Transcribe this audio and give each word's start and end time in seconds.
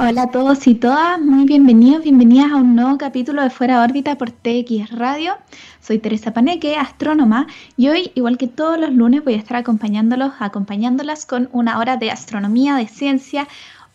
Hola 0.00 0.22
a 0.22 0.30
todos 0.30 0.64
y 0.68 0.76
todas, 0.76 1.20
muy 1.20 1.44
bienvenidos, 1.44 2.04
bienvenidas 2.04 2.52
a 2.52 2.56
un 2.56 2.76
nuevo 2.76 2.96
capítulo 2.98 3.42
de 3.42 3.50
Fuera 3.50 3.82
órbita 3.82 4.16
por 4.16 4.30
TX 4.30 4.92
Radio. 4.92 5.36
Soy 5.80 5.98
Teresa 5.98 6.32
Paneque, 6.32 6.76
astrónoma, 6.76 7.48
y 7.76 7.88
hoy, 7.88 8.12
igual 8.14 8.38
que 8.38 8.46
todos 8.46 8.78
los 8.78 8.92
lunes, 8.92 9.24
voy 9.24 9.34
a 9.34 9.38
estar 9.38 9.56
acompañándolos, 9.56 10.34
acompañándolas 10.38 11.26
con 11.26 11.48
una 11.50 11.80
hora 11.80 11.96
de 11.96 12.12
astronomía, 12.12 12.76
de 12.76 12.86
ciencia, 12.86 13.48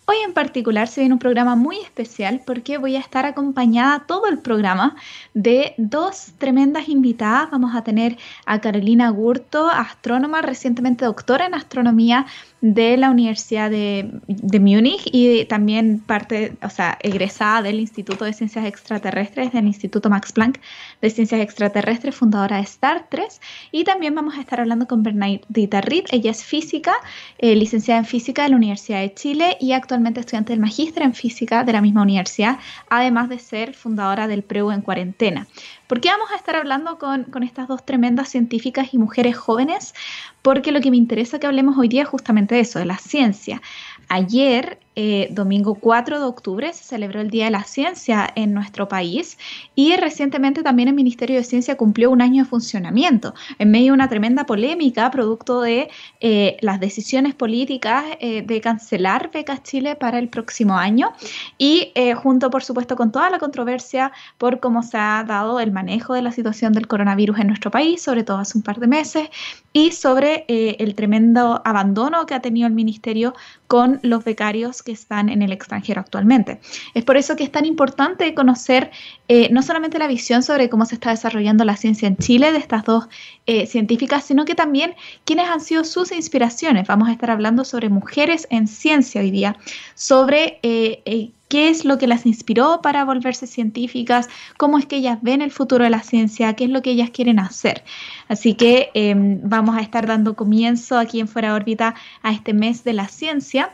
Hoy 0.05 0.17
en 0.25 0.33
particular 0.33 0.89
se 0.89 0.99
viene 0.99 1.13
un 1.13 1.19
programa 1.19 1.55
muy 1.55 1.77
especial 1.77 2.41
porque 2.45 2.77
voy 2.77 2.97
a 2.97 2.99
estar 2.99 3.25
acompañada 3.25 3.99
todo 4.05 4.27
el 4.27 4.37
programa 4.37 4.97
de 5.33 5.75
dos 5.77 6.33
tremendas 6.37 6.89
invitadas. 6.89 7.49
Vamos 7.51 7.73
a 7.73 7.85
tener 7.85 8.17
a 8.45 8.59
Carolina 8.59 9.09
Gurto, 9.11 9.69
astrónoma, 9.69 10.41
recientemente 10.41 11.05
doctora 11.05 11.45
en 11.45 11.53
astronomía 11.53 12.25
de 12.63 12.95
la 12.95 13.11
Universidad 13.11 13.69
de, 13.69 14.09
de 14.27 14.59
Múnich 14.61 15.09
y 15.11 15.43
también 15.43 15.99
parte, 15.99 16.53
o 16.63 16.69
sea, 16.69 16.97
egresada 17.01 17.61
del 17.61 17.81
Instituto 17.81 18.23
de 18.23 18.31
Ciencias 18.31 18.65
Extraterrestres, 18.65 19.51
del 19.51 19.67
Instituto 19.67 20.09
Max 20.09 20.31
Planck 20.31 20.61
de 21.01 21.09
Ciencias 21.09 21.41
Extraterrestres, 21.41 22.15
fundadora 22.15 22.55
de 22.55 22.63
Star 22.63 23.07
3. 23.09 23.41
Y 23.73 23.83
también 23.83 24.15
vamos 24.15 24.37
a 24.37 24.39
estar 24.39 24.61
hablando 24.61 24.87
con 24.87 25.03
Bernadita 25.03 25.81
Reed. 25.81 26.05
Ella 26.11 26.31
es 26.31 26.45
física, 26.45 26.93
eh, 27.37 27.53
licenciada 27.57 27.99
en 27.99 28.05
física 28.05 28.43
de 28.43 28.51
la 28.51 28.55
Universidad 28.55 29.01
de 29.01 29.13
Chile 29.13 29.57
y 29.59 29.73
actualmente 29.73 30.21
estudiante 30.21 30.53
del 30.53 30.61
magíster 30.61 31.03
en 31.03 31.13
física 31.13 31.65
de 31.65 31.73
la 31.73 31.81
misma 31.81 32.03
universidad, 32.03 32.59
además 32.89 33.27
de 33.27 33.39
ser 33.39 33.73
fundadora 33.73 34.29
del 34.29 34.41
PREU 34.41 34.71
en 34.71 34.79
cuarentena. 34.79 35.47
¿Por 35.87 36.01
qué 36.01 36.09
vamos 36.09 36.31
a 36.31 36.35
estar 36.35 36.55
hablando 36.55 36.97
con, 36.97 37.25
con, 37.25 37.43
estas 37.43 37.67
dos 37.67 37.85
tremendas 37.85 38.29
científicas 38.29 38.93
y 38.93 38.97
mujeres 38.97 39.37
jóvenes? 39.37 39.93
Porque 40.41 40.71
lo 40.71 40.81
que 40.81 40.91
me 40.91 40.97
interesa 40.97 41.39
que 41.39 41.47
hablemos 41.47 41.77
hoy 41.77 41.87
día 41.87 42.03
es 42.03 42.07
justamente 42.07 42.55
de 42.55 42.61
eso, 42.61 42.79
de 42.79 42.85
la 42.85 42.97
ciencia. 42.97 43.61
Ayer 44.07 44.79
eh, 44.95 45.27
domingo 45.31 45.73
4 45.73 46.19
de 46.19 46.25
octubre 46.25 46.71
se 46.71 46.83
celebró 46.83 47.19
el 47.19 47.31
Día 47.31 47.45
de 47.45 47.51
la 47.51 47.63
Ciencia 47.63 48.31
en 48.35 48.53
nuestro 48.53 48.87
país 48.87 49.39
y 49.73 49.95
recientemente 49.95 50.61
también 50.61 50.89
el 50.89 50.93
Ministerio 50.93 51.37
de 51.37 51.43
Ciencia 51.43 51.77
cumplió 51.77 52.11
un 52.11 52.21
año 52.21 52.43
de 52.43 52.49
funcionamiento 52.49 53.33
en 53.57 53.71
medio 53.71 53.87
de 53.87 53.93
una 53.93 54.07
tremenda 54.07 54.45
polémica 54.45 55.09
producto 55.09 55.61
de 55.61 55.89
eh, 56.19 56.57
las 56.61 56.79
decisiones 56.79 57.33
políticas 57.33 58.05
eh, 58.19 58.43
de 58.43 58.61
cancelar 58.61 59.31
becas 59.33 59.63
Chile 59.63 59.95
para 59.95 60.19
el 60.19 60.29
próximo 60.29 60.77
año 60.77 61.11
y 61.57 61.91
junto 62.15 62.49
por 62.49 62.63
supuesto 62.63 62.95
con 62.95 63.11
toda 63.11 63.29
la 63.29 63.39
controversia 63.39 64.11
por 64.37 64.59
cómo 64.59 64.83
se 64.83 64.97
ha 64.97 65.23
dado 65.27 65.59
el 65.59 65.71
manejo 65.71 66.13
de 66.13 66.21
la 66.21 66.31
situación 66.31 66.73
del 66.73 66.87
coronavirus 66.87 67.39
en 67.39 67.47
nuestro 67.47 67.71
país, 67.71 68.01
sobre 68.01 68.23
todo 68.23 68.37
hace 68.37 68.57
un 68.57 68.63
par 68.63 68.79
de 68.79 68.87
meses, 68.87 69.29
y 69.71 69.91
sobre 69.91 70.45
el 70.47 70.95
tremendo 70.95 71.61
abandono 71.65 72.25
que 72.25 72.33
ha 72.33 72.41
tenido 72.41 72.67
el 72.67 72.73
Ministerio 72.73 73.33
con 73.67 73.99
los 74.03 74.23
becarios 74.23 74.82
que 74.83 74.91
están 74.91 75.29
en 75.29 75.41
el 75.41 75.51
extranjero 75.51 76.01
actualmente. 76.01 76.59
Es 76.93 77.03
por 77.03 77.17
eso 77.17 77.35
que 77.35 77.43
es 77.43 77.51
tan 77.51 77.65
importante 77.65 78.33
conocer 78.33 78.91
eh, 79.27 79.49
no 79.51 79.61
solamente 79.61 79.99
la 79.99 80.07
visión 80.07 80.43
sobre 80.43 80.69
cómo 80.69 80.85
se 80.85 80.95
está 80.95 81.09
desarrollando 81.11 81.65
la 81.65 81.77
ciencia 81.77 82.07
en 82.07 82.17
Chile 82.17 82.51
de 82.51 82.57
estas 82.57 82.83
dos 82.83 83.07
eh, 83.45 83.65
científicas, 83.65 84.23
sino 84.23 84.45
que 84.45 84.55
también 84.55 84.95
quiénes 85.25 85.49
han 85.49 85.61
sido 85.61 85.83
sus 85.83 86.11
inspiraciones. 86.11 86.87
Vamos 86.87 87.09
a 87.09 87.11
estar 87.11 87.31
hablando 87.31 87.65
sobre 87.65 87.89
mujeres 87.89 88.47
en 88.49 88.67
ciencia 88.67 89.21
hoy 89.21 89.31
día, 89.31 89.57
sobre 89.95 90.59
eh, 90.63 91.31
qué 91.53 91.69
es 91.69 91.85
lo 91.85 91.99
que 91.99 92.07
las 92.07 92.25
inspiró 92.25 92.81
para 92.81 93.05
volverse 93.05 93.45
científicas, 93.45 94.27
cómo 94.57 94.79
es 94.79 94.87
que 94.87 94.95
ellas 94.95 95.19
ven 95.21 95.39
el 95.43 95.51
futuro 95.51 95.83
de 95.83 95.91
la 95.91 96.01
ciencia, 96.01 96.51
qué 96.55 96.63
es 96.63 96.71
lo 96.71 96.81
que 96.81 96.89
ellas 96.89 97.11
quieren 97.11 97.37
hacer. 97.37 97.83
Así 98.27 98.55
que 98.55 98.89
em, 98.95 99.39
vamos 99.43 99.77
a 99.77 99.81
estar 99.81 100.07
dando 100.07 100.35
comienzo 100.35 100.97
aquí 100.97 101.19
en 101.19 101.27
Fuera 101.27 101.53
órbita 101.53 101.93
a 102.23 102.31
este 102.31 102.55
mes 102.55 102.83
de 102.83 102.93
la 102.93 103.07
ciencia. 103.07 103.71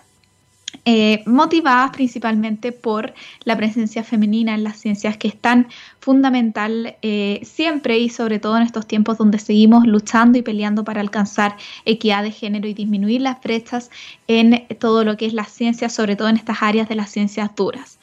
Eh, 0.92 1.22
motivadas 1.28 1.92
principalmente 1.92 2.72
por 2.72 3.14
la 3.44 3.56
presencia 3.56 4.04
femenina 4.04 4.56
en 4.56 4.64
las 4.64 4.78
ciencias, 4.78 5.18
que 5.18 5.28
es 5.28 5.40
tan 5.40 5.68
fundamental 6.00 6.98
eh, 7.04 7.42
siempre 7.44 8.00
y 8.00 8.10
sobre 8.10 8.40
todo 8.40 8.58
en 8.58 8.64
estos 8.64 8.88
tiempos 8.88 9.20
donde 9.20 9.38
seguimos 9.38 9.86
luchando 9.86 10.40
y 10.40 10.42
peleando 10.42 10.84
para 10.84 11.02
alcanzar 11.02 11.56
equidad 11.86 12.24
de 12.24 12.32
género 12.32 12.68
y 12.68 12.74
disminuir 12.74 13.22
las 13.22 13.40
brechas 13.40 13.92
en 14.28 14.66
todo 14.80 15.04
lo 15.04 15.16
que 15.16 15.28
es 15.28 15.34
la 15.34 15.46
ciencia, 15.46 15.90
sobre 15.90 16.16
todo 16.16 16.28
en 16.28 16.38
estas 16.38 16.64
áreas 16.64 16.90
de 16.90 16.96
las 16.96 17.12
ciencias 17.12 17.56
duras. 17.56 18.00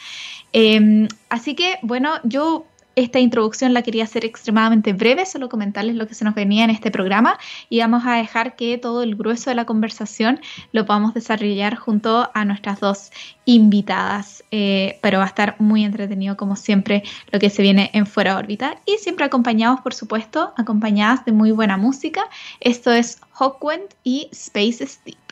Em, 0.53 1.09
así 1.29 1.57
que, 1.57 1.81
bueno, 1.83 2.13
yo 2.23 2.67
esta 2.97 3.21
introducción 3.21 3.75
la 3.75 3.83
quería 3.83 4.05
hacer 4.05 4.25
extremadamente 4.25 4.95
breve, 4.95 5.27
solo 5.27 5.51
comentarles 5.51 5.97
lo 5.97 6.09
que 6.09 6.15
se 6.15 6.25
nos 6.25 6.35
venía 6.35 6.65
en 6.65 6.71
este 6.71 6.91
programa 6.91 7.39
y 7.69 7.81
vamos 7.81 8.05
a 8.07 8.15
dejar 8.15 8.57
que 8.57 8.79
todo 8.79 9.03
el 9.03 9.17
grueso 9.17 9.51
de 9.51 9.57
la 9.57 9.67
conversación 9.67 10.41
lo 10.73 10.87
podamos 10.87 11.13
desarrollar 11.13 11.77
junto 11.77 12.31
a 12.33 12.45
nuestras 12.47 12.81
dos 12.81 13.11
invitadas, 13.45 14.43
eh, 14.51 14.99
pero 15.03 15.19
va 15.19 15.25
a 15.25 15.29
estar 15.29 15.57
muy 15.59 15.85
entretenido 15.85 16.39
como 16.39 16.57
siempre 16.57 17.03
lo 17.31 17.39
que 17.39 17.51
se 17.51 17.63
viene 17.63 17.91
en 17.93 18.07
Fuera 18.07 18.39
órbita 18.39 18.79
y 18.87 18.97
siempre 18.99 19.27
acompañados, 19.27 19.81
por 19.83 19.93
supuesto, 19.93 20.55
acompañadas 20.57 21.25
de 21.27 21.33
muy 21.33 21.51
buena 21.53 21.77
música. 21.77 22.25
Esto 22.61 22.93
es 22.93 23.21
Hawkwind 23.33 23.95
y 24.05 24.29
Space 24.33 24.87
Steep. 24.87 25.26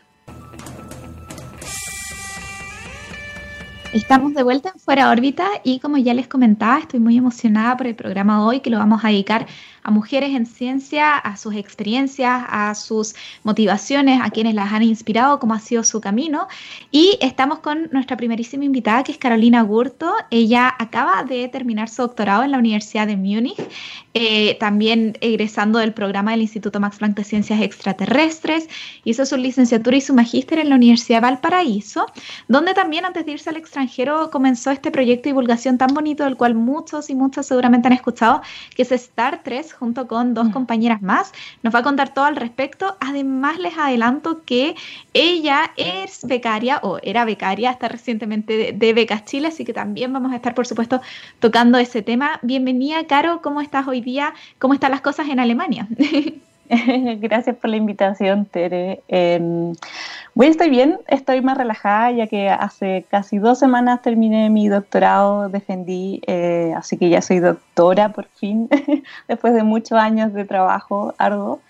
Estamos 3.95 4.35
de 4.35 4.43
vuelta 4.43 4.71
en 4.75 4.81
Fuera 4.81 5.09
órbita 5.09 5.47
y 5.63 5.79
como 5.79 5.99
ya 5.99 6.15
les 6.15 6.27
comentaba, 6.27 6.81
estoy 6.81 6.99
muy 6.99 7.17
emocionada 7.17 7.77
por 7.77 7.87
el 7.87 7.95
programa 7.95 8.39
de 8.39 8.43
hoy 8.43 8.61
que 8.61 8.69
lo 8.69 8.79
vamos 8.79 9.05
a 9.05 9.09
dedicar 9.09 9.47
a 9.85 9.91
mujeres 9.91 10.35
en 10.35 10.47
ciencia, 10.47 11.15
a 11.15 11.37
sus 11.37 11.55
experiencias, 11.55 12.43
a 12.49 12.75
sus 12.75 13.15
motivaciones, 13.43 14.19
a 14.23 14.31
quienes 14.31 14.55
las 14.55 14.73
han 14.73 14.83
inspirado, 14.83 15.39
cómo 15.39 15.53
ha 15.53 15.61
sido 15.61 15.85
su 15.85 16.01
camino. 16.01 16.49
Y 16.91 17.19
estamos 17.21 17.59
con 17.59 17.91
nuestra 17.93 18.17
primerísima 18.17 18.65
invitada, 18.65 19.05
que 19.05 19.13
es 19.13 19.19
Carolina 19.19 19.61
Gurto. 19.63 20.11
Ella 20.31 20.75
acaba 20.79 21.23
de 21.25 21.49
terminar 21.49 21.91
su 21.91 22.01
doctorado 22.01 22.45
en 22.45 22.53
la 22.53 22.59
Universidad 22.59 23.07
de 23.07 23.19
Múnich, 23.19 23.61
eh, 24.15 24.57
también 24.59 25.19
egresando 25.21 25.79
del 25.79 25.93
programa 25.93 26.31
del 26.31 26.41
Instituto 26.41 26.81
Max 26.81 26.97
Planck 26.97 27.17
de 27.19 27.25
Ciencias 27.25 27.61
Extraterrestres. 27.61 28.69
Hizo 29.05 29.27
su 29.27 29.37
licenciatura 29.37 29.99
y 29.99 30.01
su 30.01 30.15
magíster 30.15 30.61
en 30.61 30.71
la 30.71 30.77
Universidad 30.77 31.19
de 31.19 31.29
Valparaíso, 31.29 32.07
donde 32.49 32.73
también 32.73 33.05
antes 33.05 33.27
de 33.27 33.33
irse 33.33 33.51
al 33.51 33.59
extranjero 33.59 34.31
comenzó 34.31 34.71
este 34.71 34.91
proyecto 34.91 35.25
de 35.25 35.31
divulgación 35.31 35.77
tan 35.77 35.93
bonito 35.93 36.25
del 36.25 36.39
cual 36.39 36.55
muchos 36.55 37.11
y 37.11 37.15
muchas 37.15 37.45
seguramente 37.45 37.89
han 37.89 37.93
escuchado, 37.93 38.41
que 38.75 38.81
es 38.81 38.93
Star 38.93 39.43
3 39.45 39.74
junto 39.75 40.07
con 40.07 40.35
dos 40.35 40.49
mm. 40.49 40.53
compañeras 40.53 41.03
más. 41.03 41.33
Nos 41.63 41.75
va 41.75 41.81
a 41.81 41.83
contar 41.83 42.15
todo 42.15 42.25
al 42.25 42.37
respecto. 42.37 42.97
Además, 43.01 43.59
les 43.59 43.77
adelanto 43.77 44.45
que 44.45 44.75
ella 45.13 45.73
es 45.77 46.25
becaria 46.25 46.81
o 46.83 46.99
era 47.03 47.25
becaria 47.25 47.71
hasta 47.71 47.89
recientemente 47.89 48.73
de, 48.73 48.95
Becas 48.95 49.25
Chile, 49.25 49.49
así 49.49 49.65
que 49.65 49.73
también 49.73 50.13
vamos 50.13 50.33
a 50.33 50.37
estar, 50.37 50.55
por 50.55 50.67
supuesto, 50.67 51.01
tocando 51.41 51.79
ese 51.79 52.03
tema. 52.03 52.39
Bienvenida, 52.43 53.07
Caro. 53.07 53.43
¿Cómo 53.43 53.61
estás 53.61 53.89
hoy 53.89 54.01
día? 54.01 54.35
¿Cómo 54.59 54.75
están 54.75 54.93
las 54.93 55.01
cosas 55.01 55.29
en 55.29 55.41
Alemania? 55.41 55.89
Gracias 57.21 57.57
por 57.57 57.71
la 57.71 57.77
invitación, 57.77 58.47
Tere. 58.47 59.03
Eh, 59.09 59.41
voy, 60.35 60.47
estoy 60.47 60.71
bien, 60.71 60.99
estoy 61.09 61.43
más 61.43 61.59
relajada 61.59 62.11
ya 62.13 62.27
que 62.27 62.49
hace 62.49 63.05
casi 63.11 63.39
dos 63.39 63.59
semanas 63.59 64.03
terminé 64.03 64.49
mi 64.51 64.69
doctorado, 64.69 65.49
defendí, 65.49 66.23
eh, 66.27 66.73
así 66.77 66.97
que 66.97 67.11
ya 67.11 67.21
soy 67.21 67.41
doctora 67.41 68.11
por 68.11 68.27
fin, 68.27 68.69
después 69.29 69.55
de 69.55 69.63
muchos 69.63 69.99
años 69.99 70.33
de 70.33 70.45
trabajo 70.45 71.15
arduo. 71.19 71.61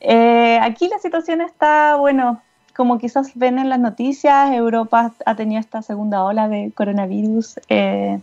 Eh, 0.00 0.58
aquí 0.60 0.88
la 0.88 0.98
situación 0.98 1.40
está, 1.40 1.96
bueno, 1.96 2.42
como 2.74 2.98
quizás 2.98 3.32
ven 3.34 3.58
en 3.58 3.68
las 3.68 3.78
noticias, 3.78 4.52
Europa 4.52 5.12
ha 5.24 5.34
tenido 5.36 5.60
esta 5.60 5.82
segunda 5.82 6.24
ola 6.24 6.48
de 6.48 6.72
coronavirus. 6.74 7.60
Eh, 7.68 8.18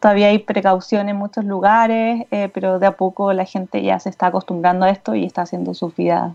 Todavía 0.00 0.28
hay 0.28 0.38
precaución 0.38 1.08
en 1.08 1.16
muchos 1.16 1.44
lugares, 1.44 2.26
eh, 2.30 2.48
pero 2.52 2.78
de 2.78 2.86
a 2.86 2.96
poco 2.96 3.32
la 3.32 3.44
gente 3.44 3.82
ya 3.82 3.98
se 3.98 4.08
está 4.08 4.26
acostumbrando 4.26 4.86
a 4.86 4.90
esto 4.90 5.14
y 5.14 5.24
está 5.24 5.42
haciendo 5.42 5.74
sus 5.74 5.94
vidas 5.96 6.32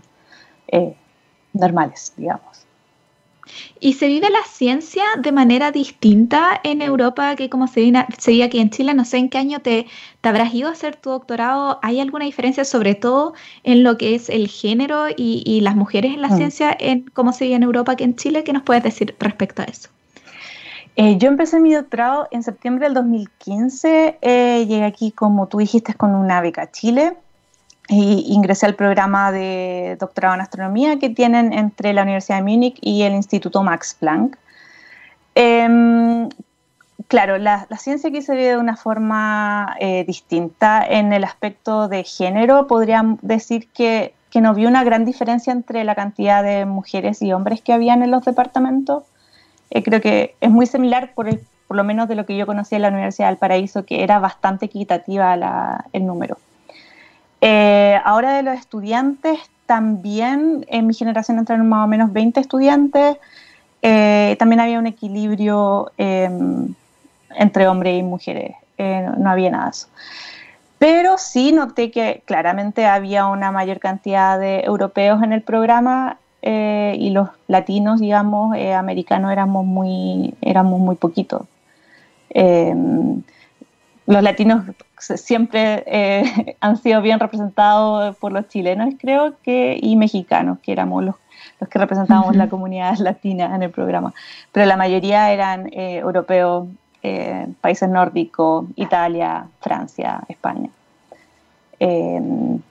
eh, 0.68 0.94
normales, 1.52 2.12
digamos. 2.16 2.64
¿Y 3.80 3.94
se 3.94 4.06
vive 4.06 4.30
la 4.30 4.42
ciencia 4.46 5.04
de 5.18 5.32
manera 5.32 5.70
distinta 5.70 6.60
en 6.62 6.80
Europa 6.80 7.36
que 7.36 7.50
como 7.50 7.66
se, 7.66 7.80
vive 7.80 8.44
aquí 8.44 8.58
en 8.58 8.70
Chile? 8.70 8.94
No 8.94 9.04
sé 9.04 9.18
en 9.18 9.28
qué 9.28 9.38
año 9.38 9.60
te, 9.60 9.86
te, 10.20 10.28
habrás 10.28 10.54
ido 10.54 10.68
a 10.68 10.72
hacer 10.72 10.96
tu 10.96 11.10
doctorado. 11.10 11.78
¿Hay 11.82 12.00
alguna 12.00 12.24
diferencia 12.24 12.64
sobre 12.64 12.94
todo 12.94 13.34
en 13.62 13.82
lo 13.82 13.98
que 13.98 14.14
es 14.14 14.30
el 14.30 14.48
género 14.48 15.06
y, 15.14 15.60
las 15.60 15.76
mujeres 15.76 16.14
en 16.14 16.22
la 16.22 16.28
mm. 16.28 16.36
ciencia, 16.36 16.76
en 16.78 17.02
cómo 17.12 17.32
se 17.32 17.44
vive 17.44 17.56
en 17.56 17.62
Europa 17.62 17.96
que 17.96 18.04
en 18.04 18.16
Chile? 18.16 18.44
¿Qué 18.44 18.52
nos 18.52 18.62
puedes 18.62 18.82
decir 18.82 19.14
respecto 19.18 19.62
a 19.62 19.66
eso? 19.66 19.90
Eh, 20.96 21.18
yo 21.18 21.28
empecé 21.28 21.58
mi 21.60 21.74
doctorado 21.74 22.28
en 22.30 22.42
septiembre 22.42 22.86
del 22.86 22.94
2015. 22.94 24.18
Eh, 24.20 24.66
llegué 24.66 24.84
aquí, 24.84 25.10
como 25.10 25.48
tú 25.48 25.58
dijiste, 25.58 25.94
con 25.94 26.14
una 26.14 26.40
beca 26.40 26.62
a 26.62 26.70
Chile. 26.70 27.16
E 27.88 27.96
ingresé 27.96 28.66
al 28.66 28.76
programa 28.76 29.30
de 29.32 29.96
doctorado 30.00 30.34
en 30.34 30.40
astronomía 30.40 30.98
que 30.98 31.10
tienen 31.10 31.52
entre 31.52 31.92
la 31.92 32.02
Universidad 32.02 32.38
de 32.38 32.44
Múnich 32.44 32.78
y 32.80 33.02
el 33.02 33.12
Instituto 33.14 33.62
Max 33.62 33.96
Planck. 33.98 34.38
Em, 35.34 36.28
claro, 37.08 37.38
la, 37.38 37.66
ciencia 37.76 38.08
aquí 38.08 38.22
se 38.22 38.34
ve 38.34 38.50
de 38.50 38.56
una 38.56 38.76
forma 38.76 39.76
eh, 39.80 40.04
distinta. 40.06 40.84
En 40.86 41.12
el 41.12 41.24
aspecto 41.24 41.88
de 41.88 42.04
género, 42.04 42.66
podría 42.68 43.02
decir 43.20 43.68
que, 43.72 44.14
que 44.30 44.40
no 44.40 44.54
vi 44.54 44.66
una 44.66 44.84
gran 44.84 45.04
diferencia 45.04 45.52
entre 45.52 45.84
la 45.84 45.94
cantidad 45.94 46.42
de 46.42 46.66
mujeres 46.66 47.20
y 47.20 47.32
hombres 47.32 47.60
que 47.62 47.72
habían 47.72 48.02
en 48.02 48.12
los 48.12 48.24
departamentos. 48.24 49.02
Eh, 49.70 49.82
creo 49.82 50.00
que 50.00 50.34
es 50.40 50.50
muy 50.50 50.66
similar 50.66 51.12
por, 51.14 51.28
por 51.66 51.76
lo 51.76 51.84
menos 51.84 52.08
de 52.08 52.14
lo 52.14 52.26
que 52.26 52.36
yo 52.36 52.46
conocía 52.46 52.76
en 52.76 52.82
la 52.82 52.88
Universidad 52.88 53.28
del 53.28 53.38
Paraíso, 53.38 53.84
que 53.84 54.02
era 54.02 54.18
bastante 54.18 54.66
equitativa 54.66 55.84
el 55.92 56.06
número. 56.06 56.38
Eh, 57.40 57.98
ahora 58.04 58.34
de 58.34 58.42
los 58.42 58.58
estudiantes, 58.58 59.38
también 59.66 60.64
en 60.68 60.86
mi 60.86 60.94
generación 60.94 61.38
entraron 61.38 61.68
más 61.68 61.84
o 61.84 61.88
menos 61.88 62.12
20 62.12 62.40
estudiantes. 62.40 63.16
Eh, 63.82 64.36
también 64.38 64.60
había 64.60 64.78
un 64.78 64.86
equilibrio 64.86 65.92
em, 65.98 66.74
entre 67.36 67.68
hombres 67.68 67.98
y 67.98 68.02
mujeres, 68.02 68.56
no 68.78 69.30
había 69.30 69.50
nada. 69.50 69.72
Pero 70.78 71.18
sí 71.18 71.52
noté 71.52 71.90
que 71.90 72.22
claramente 72.24 72.86
había 72.86 73.26
una 73.26 73.50
mayor 73.50 73.78
cantidad 73.78 74.38
de 74.38 74.60
europeos 74.60 75.22
en 75.22 75.32
el 75.32 75.42
programa 75.42 76.18
eh, 76.46 76.94
y 76.98 77.10
los 77.10 77.28
latinos, 77.48 78.00
digamos, 78.00 78.56
americanos 78.76 79.32
éramos 79.32 79.64
muy, 79.64 80.34
éramos 80.42 80.78
muy 80.78 80.96
poquitos. 80.96 81.42
Em, 82.30 83.22
los 84.06 84.22
latinos 84.22 84.64
siempre 84.98 86.56
han 86.60 86.76
sido 86.76 87.00
bien 87.02 87.18
representados 87.18 88.16
por 88.18 88.32
los 88.32 88.48
chilenos, 88.48 88.94
creo 88.98 89.34
que, 89.42 89.78
y 89.80 89.96
mexicanos, 89.96 90.58
que 90.60 90.72
éramos 90.72 91.04
los 91.04 91.14
los 91.60 91.68
que 91.68 91.78
representábamos 91.78 92.36
la 92.36 92.48
comunidad 92.48 92.96
latina 92.98 93.54
en 93.54 93.62
el 93.62 93.70
programa, 93.70 94.14
pero 94.52 94.66
la 94.66 94.76
mayoría 94.76 95.32
eran 95.32 95.68
eh, 95.72 95.96
europeos, 95.96 96.68
eh, 97.02 97.46
países 97.60 97.88
nórdicos, 97.88 98.66
Italia, 98.76 99.46
Francia, 99.60 100.22
España. 100.28 100.70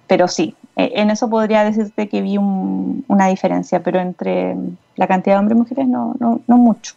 Pero 0.07 0.27
sí, 0.27 0.55
en 0.75 1.11
eso 1.11 1.29
podría 1.29 1.63
decirte 1.63 2.09
que 2.09 2.21
vi 2.21 2.37
una 2.37 3.27
diferencia, 3.27 3.83
pero 3.83 3.99
entre 3.99 4.55
la 4.95 5.07
cantidad 5.07 5.35
de 5.35 5.39
hombres 5.39 5.57
y 5.57 5.59
mujeres 5.59 5.87
no, 5.87 6.15
no, 6.19 6.41
no 6.47 6.57
mucho. 6.57 6.93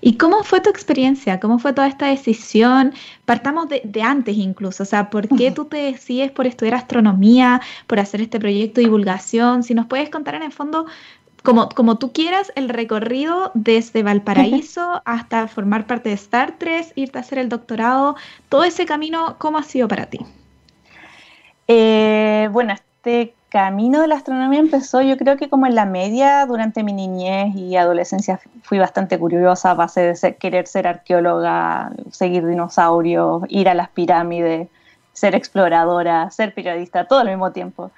¿Y 0.00 0.16
cómo 0.16 0.42
fue 0.42 0.60
tu 0.60 0.70
experiencia? 0.70 1.40
¿Cómo 1.40 1.58
fue 1.58 1.72
toda 1.72 1.88
esta 1.88 2.06
decisión? 2.06 2.94
Partamos 3.24 3.68
de, 3.68 4.02
antes 4.02 4.36
incluso, 4.36 4.82
o 4.82 4.86
sea, 4.86 5.10
¿por 5.10 5.28
qué 5.28 5.50
tú 5.50 5.66
te 5.66 5.76
decides 5.76 6.30
por 6.30 6.46
estudiar 6.46 6.74
astronomía, 6.74 7.60
por 7.86 8.00
hacer 8.00 8.20
este 8.20 8.40
proyecto 8.40 8.80
de 8.80 8.86
divulgación? 8.86 9.62
Si 9.62 9.74
nos 9.74 9.86
puedes 9.86 10.08
contar 10.08 10.34
en 10.34 10.42
el 10.42 10.52
fondo, 10.52 10.86
como, 11.42 11.68
como 11.68 11.98
tú 11.98 12.12
quieras, 12.12 12.52
el 12.56 12.68
recorrido 12.68 13.50
desde 13.54 14.02
Valparaíso 14.02 15.02
hasta 15.04 15.46
formar 15.48 15.86
parte 15.86 16.08
de 16.08 16.14
Star 16.14 16.58
Trek, 16.58 16.92
irte 16.94 17.18
a 17.18 17.20
hacer 17.20 17.38
el 17.38 17.48
doctorado, 17.48 18.16
todo 18.48 18.64
ese 18.64 18.86
camino, 18.86 19.36
¿cómo 19.38 19.58
ha 19.58 19.62
sido 19.62 19.88
para 19.88 20.06
ti? 20.06 20.20
Eh, 21.68 22.48
bueno, 22.52 22.74
este 22.74 23.34
camino 23.48 24.00
de 24.00 24.08
la 24.08 24.16
astronomía 24.16 24.58
empezó 24.58 25.00
yo 25.02 25.16
creo 25.16 25.36
que 25.36 25.48
como 25.48 25.66
en 25.66 25.74
la 25.74 25.86
media 25.86 26.44
durante 26.46 26.82
mi 26.82 26.92
niñez 26.92 27.54
y 27.54 27.76
adolescencia 27.76 28.40
fui 28.62 28.78
bastante 28.78 29.18
curiosa 29.18 29.70
a 29.70 29.74
base 29.74 30.12
de 30.12 30.36
querer 30.36 30.66
ser 30.66 30.86
arqueóloga, 30.86 31.92
seguir 32.10 32.46
dinosaurios, 32.46 33.44
ir 33.48 33.68
a 33.68 33.74
las 33.74 33.88
pirámides, 33.88 34.68
ser 35.12 35.34
exploradora, 35.34 36.30
ser 36.30 36.52
periodista, 36.54 37.06
todo 37.06 37.20
al 37.20 37.28
mismo 37.28 37.52
tiempo. 37.52 37.90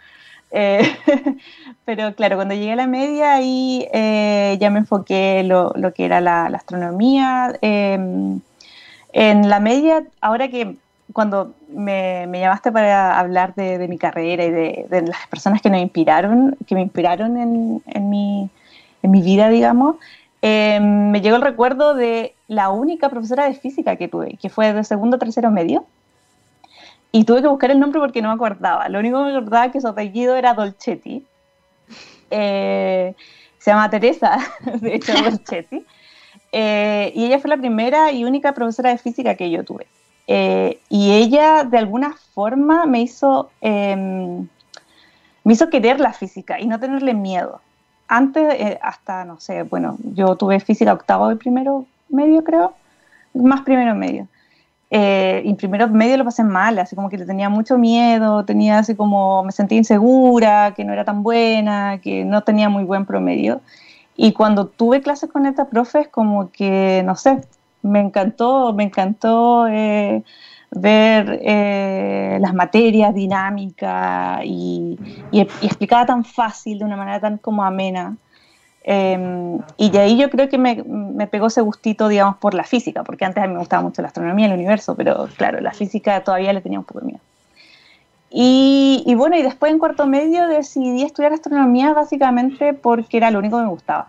Eh, 0.51 0.81
pero 1.85 2.15
claro, 2.15 2.37
cuando 2.37 2.55
llegué 2.55 2.73
a 2.73 2.77
la 2.77 2.87
media 2.87 3.35
ahí 3.35 3.87
eh, 3.93 4.57
ya 4.61 4.71
me 4.71 4.79
enfoqué 4.79 5.43
lo, 5.45 5.73
que 5.95 6.05
era 6.05 6.21
la, 6.21 6.47
astronomía. 6.47 7.59
Em, 7.63 8.41
en 9.13 9.49
la 9.49 9.61
media, 9.61 10.05
ahora 10.21 10.49
que 10.49 10.77
cuando 11.13 11.55
me, 11.69 12.29
llamaste 12.33 12.71
para 12.71 13.19
hablar 13.19 13.55
de, 13.55 13.87
mi 13.89 13.99
carrera 13.99 14.45
y 14.45 14.51
de, 14.51 15.03
las 15.07 15.27
personas 15.29 15.63
que 15.63 15.71
me 15.71 15.81
inspiraron, 15.81 16.57
que 16.67 16.75
me 16.75 16.83
inspiraron 16.83 17.37
en, 17.37 18.11
mi, 18.11 18.51
vida, 19.03 19.49
digamos, 19.49 19.97
em, 20.43 21.11
me 21.11 21.21
llegó 21.21 21.37
el 21.37 21.43
recuerdo 21.43 21.95
de 21.95 22.35
la 22.47 22.71
única 22.71 23.09
profesora 23.09 23.47
de 23.47 23.55
física 23.55 23.97
que 23.97 24.09
tuve, 24.09 24.37
que 24.41 24.49
fue 24.49 24.73
de 24.73 24.85
segundo 24.85 25.19
tercero 25.19 25.51
medio. 25.51 25.87
Y 27.11 27.25
tuve 27.25 27.41
que 27.41 27.49
buscar 27.49 27.71
el 27.71 27.81
nombre 27.81 28.01
porque 28.01 28.21
no 28.21 28.29
me 28.29 28.35
acordaba. 28.35 28.89
Lo 28.91 28.99
único 28.99 29.19
que 29.19 29.25
me 29.25 29.31
acordaba 29.31 29.67
es 29.67 29.73
que 29.73 29.81
su 29.81 29.89
apellido 29.89 30.37
era 30.37 30.53
Dolcetti. 30.53 31.25
Eh, 32.31 33.15
se 33.59 33.71
llama 33.71 33.89
Teresa, 33.89 34.39
de 34.81 34.95
hecho, 34.95 35.13
Dolcetti. 35.25 35.85
Eh, 36.53 37.13
y 37.15 37.25
ella 37.25 37.39
fue 37.39 37.49
la 37.49 37.57
primera 37.57 38.13
y 38.13 38.25
única 38.25 38.53
profesora 38.53 38.91
de 38.91 38.99
física 38.99 39.35
que 39.35 39.51
yo 39.51 39.65
tuve. 39.65 39.87
Eh, 40.31 40.81
y 40.91 41.13
ella 41.13 41.65
de 41.65 41.79
alguna 41.79 42.15
forma 42.35 42.85
me 42.85 43.01
hizo, 43.01 43.51
em, 43.63 44.47
me 45.43 45.53
hizo 45.55 45.71
querer 45.71 46.01
la 46.01 46.13
física 46.13 46.61
y 46.61 46.67
no 46.67 46.79
tenerle 46.79 47.15
miedo. 47.15 47.63
Antes, 48.07 48.55
eh, 48.55 48.79
hasta, 48.83 49.25
no 49.25 49.41
sé, 49.41 49.63
bueno, 49.63 49.97
yo 50.15 50.37
tuve 50.37 50.61
física 50.61 50.93
octavo 50.93 51.33
y 51.33 51.37
primero 51.37 51.87
medio, 52.11 52.45
creo, 52.45 52.75
más 53.33 53.63
primero 53.63 53.95
medio. 53.95 54.29
Eh, 54.91 55.43
y 55.45 55.55
primero 55.55 55.89
medio 55.89 56.17
lo 56.19 56.25
pasé 56.25 56.45
mal, 56.45 56.79
así 56.79 56.95
como 56.97 57.09
que 57.09 57.19
le 57.19 57.27
tenía 57.27 57.49
mucho 57.49 57.79
miedo, 57.79 58.45
tenía 58.45 58.79
así 58.81 58.95
como, 58.95 59.43
me 59.45 59.53
sentía 59.53 59.79
insegura, 59.79 60.75
que 60.75 60.85
no 60.85 60.93
era 60.93 61.05
tan 61.05 61.23
buena, 61.23 62.01
que 62.03 62.25
no 62.25 62.43
tenía 62.43 62.69
muy 62.69 62.85
buen 62.85 63.07
promedio. 63.07 63.61
Y 64.17 64.33
cuando 64.33 64.67
tuve 64.67 65.01
clases 65.01 65.31
con 65.31 65.47
esta 65.47 65.69
profe, 65.69 66.01
es 66.01 66.09
como 66.09 66.51
que, 66.51 67.03
no 67.05 67.17
sé, 67.17 67.41
me 67.83 68.01
encantó, 68.01 68.73
me 68.73 68.85
encantó 68.85 69.67
eh, 69.69 70.23
ver 70.71 71.41
eh, 71.43 72.39
las 72.41 72.55
materias 72.55 73.15
dinámicas 73.15 74.41
y, 74.45 74.99
explicaba 75.33 76.07
tan 76.07 76.25
fácil, 76.25 76.79
de 76.79 76.85
una 76.85 76.97
manera 76.97 77.21
tan 77.21 77.39
como 77.39 77.65
amena. 77.65 78.17
Em, 78.85 79.59
y 79.77 79.91
de 79.91 79.99
ahí 79.99 80.17
yo 80.17 80.31
creo 80.31 80.49
que 80.49 80.57
me, 80.57 81.27
pegó 81.27 81.49
ese 81.49 81.61
gustito, 81.61 82.09
digamos, 82.09 82.37
por 82.37 82.55
la 82.55 82.65
física, 82.65 83.05
porque 83.05 83.25
antes 83.25 83.43
a 83.43 83.47
mí 83.47 83.53
me 83.53 83.59
gustaba 83.59 83.83
mucho 83.83 84.03
la 84.03 84.09
astronomía, 84.09 84.47
el 84.47 84.53
universo, 84.53 84.95
pero 84.95 85.29
claro, 85.37 85.61
la 85.61 85.73
física 85.73 86.23
todavía 86.25 86.53
le 86.53 86.61
tenía 86.61 86.79
un 86.79 86.85
poco 86.85 87.01
de 87.01 87.07
miedo. 87.07 87.21
Y, 88.31 89.03
y, 89.07 89.15
bueno, 89.15 89.37
y 89.37 89.43
después 89.43 89.73
en 89.73 89.79
cuarto 89.79 90.07
medio 90.07 90.47
decidí 90.49 91.03
estudiar 91.03 91.33
astronomía 91.33 91.95
básicamente 91.95 92.75
porque 92.75 93.17
era 93.17 93.31
lo 93.31 93.39
único 93.39 93.57
que 93.57 93.63
me 93.63 93.71
gustaba 93.71 94.09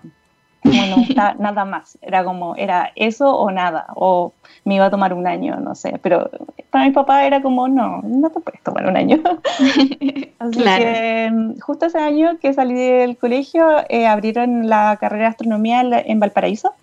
no 0.69 1.33
nada 1.39 1.65
más, 1.65 1.97
era 2.01 2.23
como, 2.23 2.55
era 2.55 2.91
eso 2.95 3.35
o 3.35 3.51
nada, 3.51 3.87
o 3.95 4.33
me 4.65 4.75
iba 4.75 4.85
a 4.85 4.89
tomar 4.89 5.13
un 5.13 5.27
año, 5.27 5.55
no 5.57 5.75
sé, 5.75 5.99
pero 6.01 6.29
para 6.69 6.85
mi 6.85 6.91
papá 6.91 7.25
era 7.25 7.41
como, 7.41 7.67
no, 7.67 8.01
no 8.03 8.29
te 8.29 8.39
puedes 8.39 8.61
tomar 8.61 8.87
un 8.87 8.95
año. 8.95 9.19
Así 10.39 10.63
que 10.63 11.29
mm, 11.31 11.59
justo 11.59 11.87
ese 11.87 11.99
año 11.99 12.37
que 12.39 12.53
salí 12.53 12.73
del 12.73 13.17
colegio, 13.17 13.67
eh, 13.89 14.07
abrieron 14.07 14.69
la 14.69 14.97
carrera 14.99 15.23
de 15.23 15.29
astronomía 15.29 15.81
en, 15.81 16.19
Valparaíso. 16.19 16.73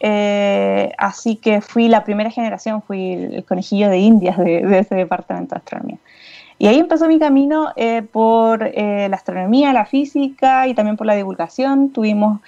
Eh, 0.00 0.92
así 0.96 1.34
que 1.34 1.60
fui 1.60 1.88
la 1.88 2.04
primera 2.04 2.30
generación, 2.30 2.82
fui 2.82 3.14
el 3.14 3.44
conejillo 3.44 3.88
de 3.88 3.98
indias 3.98 4.38
de, 4.38 4.78
ese 4.78 4.94
departamento 4.94 5.54
de 5.54 5.58
astronomía. 5.58 5.98
Y 6.60 6.66
ahí 6.66 6.78
empezó 6.78 7.06
mi 7.06 7.18
camino 7.18 7.72
eh, 7.76 8.02
por 8.02 8.60
la 8.60 9.16
astronomía, 9.16 9.72
la 9.72 9.86
física 9.86 10.66
y 10.66 10.74
también 10.74 10.96
por 10.96 11.06
la 11.06 11.14
divulgación. 11.14 11.90
Tuvimos 11.90 12.40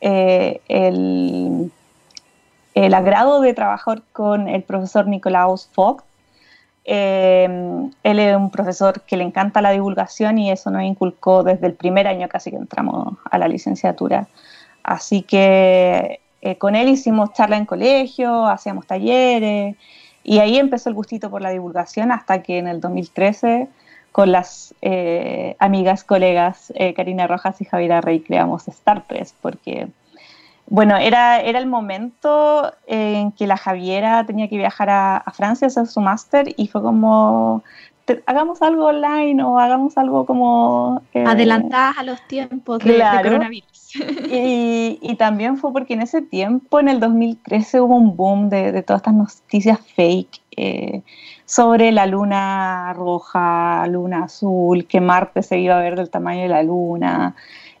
eh, 0.00 0.60
el, 0.68 1.70
el, 2.74 2.94
agrado 2.94 3.40
de 3.40 3.54
trabajar 3.54 4.02
con 4.12 4.48
el 4.48 4.62
profesor 4.62 5.06
Nicolaus 5.06 5.68
Fogg. 5.72 6.02
Eh, 6.84 7.48
él 8.04 8.18
es 8.18 8.36
un 8.36 8.50
profesor 8.50 9.00
que 9.02 9.16
le 9.16 9.24
encanta 9.24 9.60
la 9.60 9.72
divulgación 9.72 10.38
y 10.38 10.50
eso 10.50 10.70
nos 10.70 10.82
inculcó 10.82 11.42
desde 11.42 11.66
el 11.66 11.74
primer 11.74 12.06
año 12.06 12.28
casi 12.28 12.50
que 12.50 12.56
entramos 12.56 13.16
a 13.24 13.38
la 13.38 13.48
licenciatura. 13.48 14.28
Así 14.82 15.22
que 15.22 16.20
eh, 16.42 16.58
con 16.58 16.76
él 16.76 16.88
hicimos 16.88 17.32
charla 17.32 17.56
en 17.56 17.66
colegio, 17.66 18.46
hacíamos 18.46 18.86
talleres 18.86 19.76
y 20.22 20.38
ahí 20.38 20.58
empezó 20.58 20.88
el 20.88 20.94
gustito 20.94 21.30
por 21.30 21.42
la 21.42 21.50
divulgación 21.50 22.12
hasta 22.12 22.42
que 22.42 22.58
en 22.58 22.68
el 22.68 22.80
2013 22.80 23.68
con 24.16 24.32
las 24.32 24.74
eh, 24.80 25.56
amigas, 25.58 26.02
colegas 26.02 26.72
eh, 26.74 26.94
Karina 26.94 27.26
Rojas 27.26 27.60
y 27.60 27.66
Javiera 27.66 28.00
Rey 28.00 28.20
creamos 28.20 28.66
Star 28.66 29.04
Press, 29.04 29.34
porque, 29.42 29.88
bueno, 30.68 30.96
era, 30.96 31.42
era 31.42 31.58
el 31.58 31.66
momento 31.66 32.72
en 32.86 33.32
que 33.32 33.46
la 33.46 33.58
Javiera 33.58 34.24
tenía 34.24 34.48
que 34.48 34.56
viajar 34.56 34.88
a, 34.88 35.22
Francia 35.34 35.66
a 35.66 35.68
hacer 35.68 35.86
su 35.86 36.00
máster 36.00 36.54
y 36.56 36.66
fue 36.68 36.80
como, 36.80 37.62
hagamos 38.24 38.62
algo 38.62 38.86
online 38.86 39.42
o 39.44 39.58
hagamos 39.58 39.98
algo 39.98 40.24
como... 40.24 41.02
Eh, 41.12 41.22
Adelantadas 41.22 41.98
a 41.98 42.02
los 42.02 42.26
tiempos 42.26 42.78
de, 42.78 43.04
coronavirus. 43.22 43.92
Y, 44.30 44.98
y, 45.00 45.14
también 45.16 45.58
fue 45.58 45.72
porque 45.72 45.92
en 45.94 46.02
ese 46.02 46.22
tiempo, 46.22 46.80
en 46.80 46.88
el 46.88 47.00
2013, 47.00 47.82
hubo 47.82 47.96
un 47.96 48.16
boom 48.16 48.48
de, 48.48 48.72
de 48.72 48.82
todas 48.82 49.00
estas 49.00 49.14
noticias 49.14 49.78
fake 49.94 50.40
sobre 51.44 51.92
la 51.92 52.06
luna 52.06 52.92
roja, 52.94 53.86
luna 53.86 54.24
azul, 54.24 54.86
que 54.86 55.00
Marte 55.00 55.42
se 55.42 55.58
iba 55.58 55.78
a 55.78 55.82
ver 55.82 55.96
del 55.96 56.10
tamaño 56.10 56.42
de 56.42 56.48
la 56.48 56.62
luna, 56.62 57.34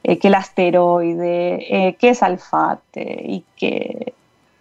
eh, 0.08 0.18
que 0.18 0.28
el 0.28 0.34
asteroide, 0.34 1.88
eh, 1.88 1.96
que 1.96 2.10
es 2.10 2.22
Alfate 2.22 3.24
y 3.26 3.44
que 3.56 4.14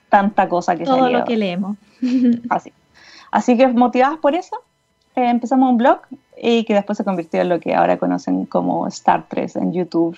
tanta 0.09 0.49
cosa 0.49 0.75
que 0.75 0.85
Todo 0.85 1.07
lo 1.09 1.23
que 1.23 1.37
leemos. 1.37 1.77
Así. 2.49 2.73
Así 3.29 3.55
que 3.55 3.67
motivadas 3.67 4.17
por 4.17 4.33
eso, 4.33 4.55
eh, 5.15 5.29
empezamos 5.29 5.69
un 5.69 5.77
blog 5.77 5.99
y 6.35 6.63
que 6.63 6.73
después 6.73 6.97
se 6.97 7.03
convirtió 7.03 7.41
en 7.41 7.49
lo 7.49 7.59
que 7.59 7.75
ahora 7.75 7.97
conocen 7.97 8.47
como 8.47 8.87
Star 8.87 9.25
3 9.29 9.57
en 9.57 9.73
YouTube. 9.73 10.17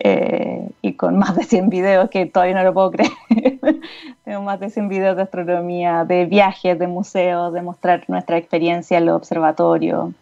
Y 0.00 0.92
con 0.94 1.18
más 1.18 1.36
de 1.36 1.44
100 1.44 1.70
videos 1.70 2.10
que 2.10 2.26
todavía 2.26 2.56
no 2.56 2.64
lo 2.64 2.74
puedo 2.74 2.90
creer. 2.90 3.12
tengo 4.24 4.42
más 4.42 4.60
de 4.60 4.70
100 4.70 4.88
videos 4.88 5.16
de 5.16 5.22
astronomía, 5.22 6.04
de 6.04 6.24
viajes, 6.24 6.78
de 6.78 6.86
museos, 6.86 7.52
de 7.52 7.62
mostrar 7.62 8.04
nuestra 8.08 8.38
experiencia 8.38 8.98
en 8.98 9.06
los 9.06 9.16
observatorios. 9.16 10.12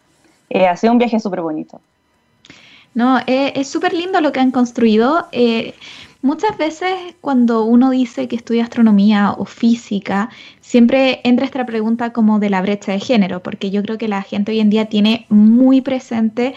Eh, 0.49 0.67
ha 0.67 0.75
sido 0.75 0.93
un 0.93 0.99
viaje 0.99 1.19
súper 1.19 1.41
bonito. 1.41 1.81
No, 2.93 3.19
eh, 3.25 3.53
es 3.55 3.69
súper 3.69 3.93
lindo 3.93 4.21
lo 4.21 4.31
que 4.31 4.39
han 4.39 4.51
construido. 4.51 5.27
Eh, 5.31 5.73
muchas 6.21 6.57
veces 6.57 6.93
cuando 7.21 7.63
uno 7.63 7.89
dice 7.89 8.27
que 8.27 8.35
estudia 8.35 8.63
astronomía 8.63 9.31
o 9.31 9.45
física, 9.45 10.29
siempre 10.61 11.21
entra 11.23 11.45
esta 11.45 11.65
pregunta 11.65 12.13
como 12.13 12.39
de 12.39 12.49
la 12.49 12.61
brecha 12.61 12.91
de 12.91 12.99
género, 12.99 13.41
porque 13.41 13.71
yo 13.71 13.81
creo 13.81 13.97
que 13.97 14.07
la 14.07 14.21
gente 14.21 14.51
hoy 14.51 14.59
en 14.59 14.69
día 14.69 14.85
tiene 14.85 15.25
muy 15.29 15.81
presente 15.81 16.53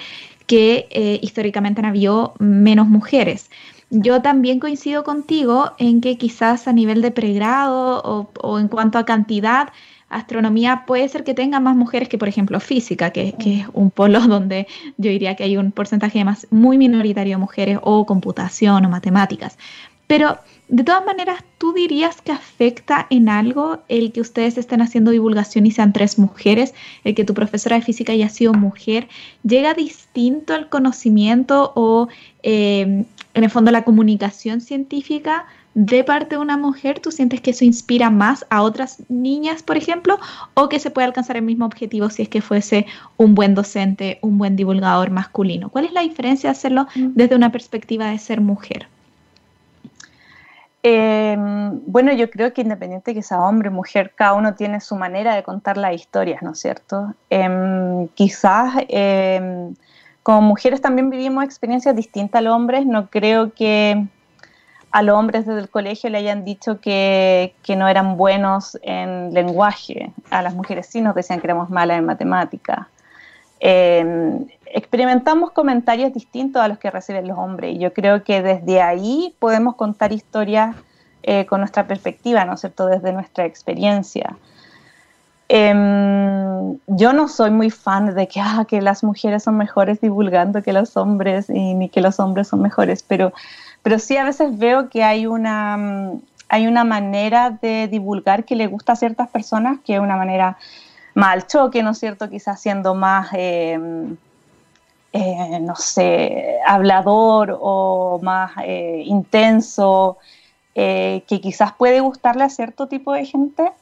que 0.46 0.88
eh, 0.90 1.18
históricamente 1.22 1.80
han 1.80 1.86
habido 1.86 2.34
menos 2.38 2.88
mujeres. 2.88 3.50
Yo 3.90 4.22
también 4.22 4.58
coincido 4.58 5.04
contigo 5.04 5.72
en 5.78 6.00
que 6.00 6.18
quizás 6.18 6.66
a 6.66 6.72
nivel 6.72 7.02
de 7.02 7.12
pregrado 7.12 8.02
o, 8.04 8.30
o 8.40 8.58
en 8.58 8.68
cuanto 8.68 8.98
a 8.98 9.04
cantidad, 9.04 9.68
astronomía 10.08 10.84
puede 10.86 11.08
ser 11.08 11.24
que 11.24 11.34
tenga 11.34 11.60
más 11.60 11.76
mujeres 11.76 12.08
que, 12.08 12.18
por 12.18 12.28
ejemplo, 12.28 12.60
física, 12.60 13.10
que, 13.10 13.34
es 13.44 13.66
un 13.72 13.90
polo 13.90 14.20
donde 14.28 14.66
yo 14.96 15.10
diría 15.10 15.34
que 15.36 15.44
hay 15.44 15.56
un 15.56 15.72
porcentaje 15.72 16.24
más 16.24 16.46
muy 16.50 16.78
minoritario 16.78 17.34
de 17.34 17.40
mujeres, 17.40 17.78
o 17.82 18.06
computación 18.06 18.84
o 18.84 18.88
matemáticas. 18.88 19.58
Pero 20.06 20.38
de 20.68 20.82
todas 20.82 21.04
maneras, 21.04 21.44
¿tú 21.58 21.72
dirías 21.72 22.20
que 22.20 22.32
afecta 22.32 23.06
en 23.10 23.28
algo 23.28 23.78
el 23.88 24.12
que 24.12 24.20
ustedes 24.20 24.58
estén 24.58 24.82
haciendo 24.82 25.10
divulgación 25.10 25.66
y 25.66 25.70
sean 25.70 25.92
tres 25.92 26.18
mujeres, 26.18 26.74
el 27.04 27.14
que 27.14 27.24
tu 27.24 27.34
profesora 27.34 27.76
de 27.76 27.82
física 27.82 28.12
haya 28.12 28.28
sido 28.28 28.52
mujer? 28.52 29.08
¿Llega 29.44 29.74
distinto 29.74 30.54
el 30.54 30.68
conocimiento 30.68 31.72
o, 31.76 32.08
eh, 32.42 33.04
en 33.34 33.44
el 33.44 33.50
fondo, 33.50 33.70
la 33.70 33.84
comunicación 33.84 34.60
científica 34.60 35.46
de 35.76 36.04
parte 36.04 36.36
de 36.36 36.40
una 36.40 36.56
mujer, 36.56 37.00
¿tú 37.00 37.10
sientes 37.12 37.42
que 37.42 37.50
eso 37.50 37.62
inspira 37.62 38.08
más 38.08 38.46
a 38.48 38.62
otras 38.62 39.02
niñas, 39.10 39.62
por 39.62 39.76
ejemplo, 39.76 40.18
o 40.54 40.70
que 40.70 40.80
se 40.80 40.90
puede 40.90 41.06
alcanzar 41.06 41.36
el 41.36 41.42
mismo 41.42 41.66
objetivo 41.66 42.08
si 42.08 42.22
es 42.22 42.30
que 42.30 42.40
fuese 42.40 42.86
un 43.18 43.34
buen 43.34 43.54
docente, 43.54 44.18
un 44.22 44.38
buen 44.38 44.56
divulgador 44.56 45.10
masculino? 45.10 45.68
¿Cuál 45.68 45.84
es 45.84 45.92
la 45.92 46.00
diferencia 46.00 46.48
de 46.48 46.52
hacerlo 46.52 46.86
mm. 46.94 47.08
desde 47.14 47.36
una 47.36 47.52
perspectiva 47.52 48.06
de 48.06 48.18
ser 48.18 48.40
mujer? 48.40 48.88
Em, 50.88 51.80
bueno, 51.84 52.12
yo 52.12 52.30
creo 52.30 52.52
que 52.52 52.60
independiente 52.60 53.12
que 53.12 53.20
sea 53.20 53.40
hombre 53.40 53.70
o 53.70 53.72
mujer, 53.72 54.12
cada 54.14 54.34
uno 54.34 54.54
tiene 54.54 54.80
su 54.80 54.94
manera 54.94 55.34
de 55.34 55.42
contar 55.42 55.76
las 55.76 55.92
historias, 55.92 56.42
¿no 56.42 56.52
es 56.52 56.60
cierto? 56.60 57.12
Em, 57.28 58.06
quizás 58.14 58.72
em, 58.88 59.74
como 60.22 60.42
mujeres 60.42 60.80
también 60.80 61.10
vivimos 61.10 61.42
experiencias 61.42 61.96
distintas 61.96 62.38
a 62.38 62.42
los 62.42 62.54
hombres, 62.54 62.86
no 62.86 63.10
creo 63.10 63.52
que 63.52 64.06
a 64.92 65.02
los 65.02 65.16
hombres 65.16 65.44
desde 65.44 65.58
el 65.58 65.70
colegio 65.70 66.08
le 66.08 66.18
hayan 66.18 66.44
dicho 66.44 66.80
que, 66.80 67.52
que, 67.64 67.74
no 67.74 67.88
eran 67.88 68.16
buenos 68.16 68.78
en 68.82 69.34
lenguaje, 69.34 70.12
a 70.30 70.40
las 70.40 70.54
mujeres 70.54 70.86
sí 70.86 71.00
nos 71.00 71.16
decían 71.16 71.40
que 71.40 71.48
éramos 71.48 71.68
malas 71.68 71.98
en 71.98 72.04
matemática. 72.04 72.88
Em, 73.58 74.46
experimentamos 74.72 75.50
comentarios 75.52 76.12
distintos 76.12 76.62
a 76.62 76.68
los 76.68 76.78
que 76.78 76.90
reciben 76.90 77.28
los 77.28 77.38
hombres 77.38 77.74
y 77.74 77.78
yo 77.78 77.92
creo 77.92 78.24
que 78.24 78.42
desde 78.42 78.82
ahí 78.82 79.34
podemos 79.38 79.76
contar 79.76 80.12
historias 80.12 80.76
eh, 81.22 81.46
con 81.46 81.60
nuestra 81.60 81.86
perspectiva, 81.86 82.44
¿no 82.44 82.54
es 82.54 82.60
cierto?, 82.60 82.86
desde 82.86 83.12
nuestra 83.12 83.44
experiencia. 83.44 84.36
Em, 85.48 86.78
yo 86.86 87.12
no 87.12 87.28
soy 87.28 87.50
muy 87.50 87.70
fan 87.70 88.14
de 88.14 88.26
que, 88.26 88.40
ah, 88.40 88.64
que 88.68 88.80
las 88.82 89.04
mujeres 89.04 89.44
son 89.44 89.56
mejores 89.56 90.00
divulgando 90.00 90.62
que 90.62 90.72
los 90.72 90.96
hombres 90.96 91.48
y 91.48 91.74
ni 91.74 91.88
que 91.88 92.00
los 92.00 92.18
hombres 92.18 92.48
son 92.48 92.62
mejores, 92.62 93.04
pero 93.04 93.32
pero 93.86 94.00
sí 94.00 94.16
a 94.16 94.24
veces 94.24 94.58
veo 94.58 94.88
que 94.88 95.04
hay 95.04 95.28
una, 95.28 96.10
hay 96.48 96.66
una 96.66 96.82
manera 96.82 97.50
de 97.50 97.86
divulgar 97.86 98.44
que 98.44 98.56
le 98.56 98.66
gusta 98.66 98.94
a 98.94 98.96
ciertas 98.96 99.28
personas, 99.28 99.78
que 99.86 99.94
es 99.94 100.00
una 100.00 100.16
manera 100.16 100.58
mal 101.14 101.46
choque, 101.46 101.84
¿no 101.84 101.90
es 101.90 101.98
cierto? 101.98 102.28
Quizás 102.28 102.60
siendo 102.60 102.96
más, 102.96 103.28
em, 103.32 104.16
eh, 105.16 105.60
no 105.60 105.74
sé, 105.76 106.58
hablador 106.66 107.56
o 107.58 108.20
más 108.22 108.52
eh, 108.62 109.02
intenso, 109.06 110.18
eh, 110.74 111.22
que 111.26 111.40
quizás 111.40 111.72
puede 111.72 112.00
gustarle 112.00 112.44
a 112.44 112.50
cierto 112.50 112.86
tipo 112.86 113.14
de 113.14 113.24
gente. 113.24 113.72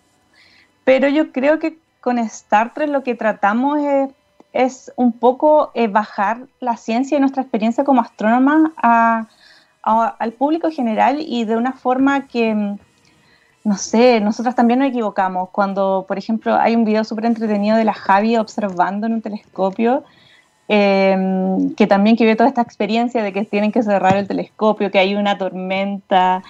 Pero 0.84 1.08
yo 1.08 1.32
creo 1.32 1.58
que 1.58 1.76
con 2.00 2.18
Star 2.20 2.72
Trek 2.72 2.88
lo 2.88 3.02
que 3.02 3.16
tratamos 3.16 3.80
es, 3.80 4.10
es 4.52 4.92
un 4.94 5.10
poco 5.12 5.72
bajar 5.90 6.46
la 6.60 6.76
ciencia 6.76 7.16
y 7.16 7.20
nuestra 7.20 7.42
experiencia 7.42 7.82
como 7.82 8.00
astrónoma 8.00 8.72
al 9.82 10.32
público 10.32 10.70
general 10.70 11.16
y 11.20 11.44
de 11.46 11.56
una 11.56 11.72
forma 11.72 12.28
que, 12.28 12.54
mm, 12.54 12.78
no 13.64 13.76
sé, 13.76 14.20
nosotras 14.20 14.54
también 14.54 14.78
nos 14.78 14.88
equivocamos. 14.88 15.48
Cuando, 15.50 16.04
por 16.06 16.16
ejemplo, 16.16 16.54
hay 16.54 16.76
un 16.76 16.84
video 16.84 17.02
súper 17.02 17.24
entretenido 17.24 17.76
de 17.76 17.84
la 17.84 17.94
Javi 17.94 18.36
observando 18.36 19.06
en 19.08 19.14
un 19.14 19.22
telescopio, 19.22 20.04
em, 20.68 21.74
que 21.74 21.86
también 21.86 22.16
que 22.16 22.26
ve 22.26 22.36
toda 22.36 22.48
esta 22.48 22.62
experiencia 22.62 23.22
de 23.22 23.32
que 23.32 23.44
tienen 23.44 23.72
que 23.72 23.82
cerrar 23.82 24.16
el 24.16 24.28
telescopio, 24.28 24.90
que 24.90 24.98
hay 24.98 25.14
una 25.14 25.38
tormenta, 25.38 26.42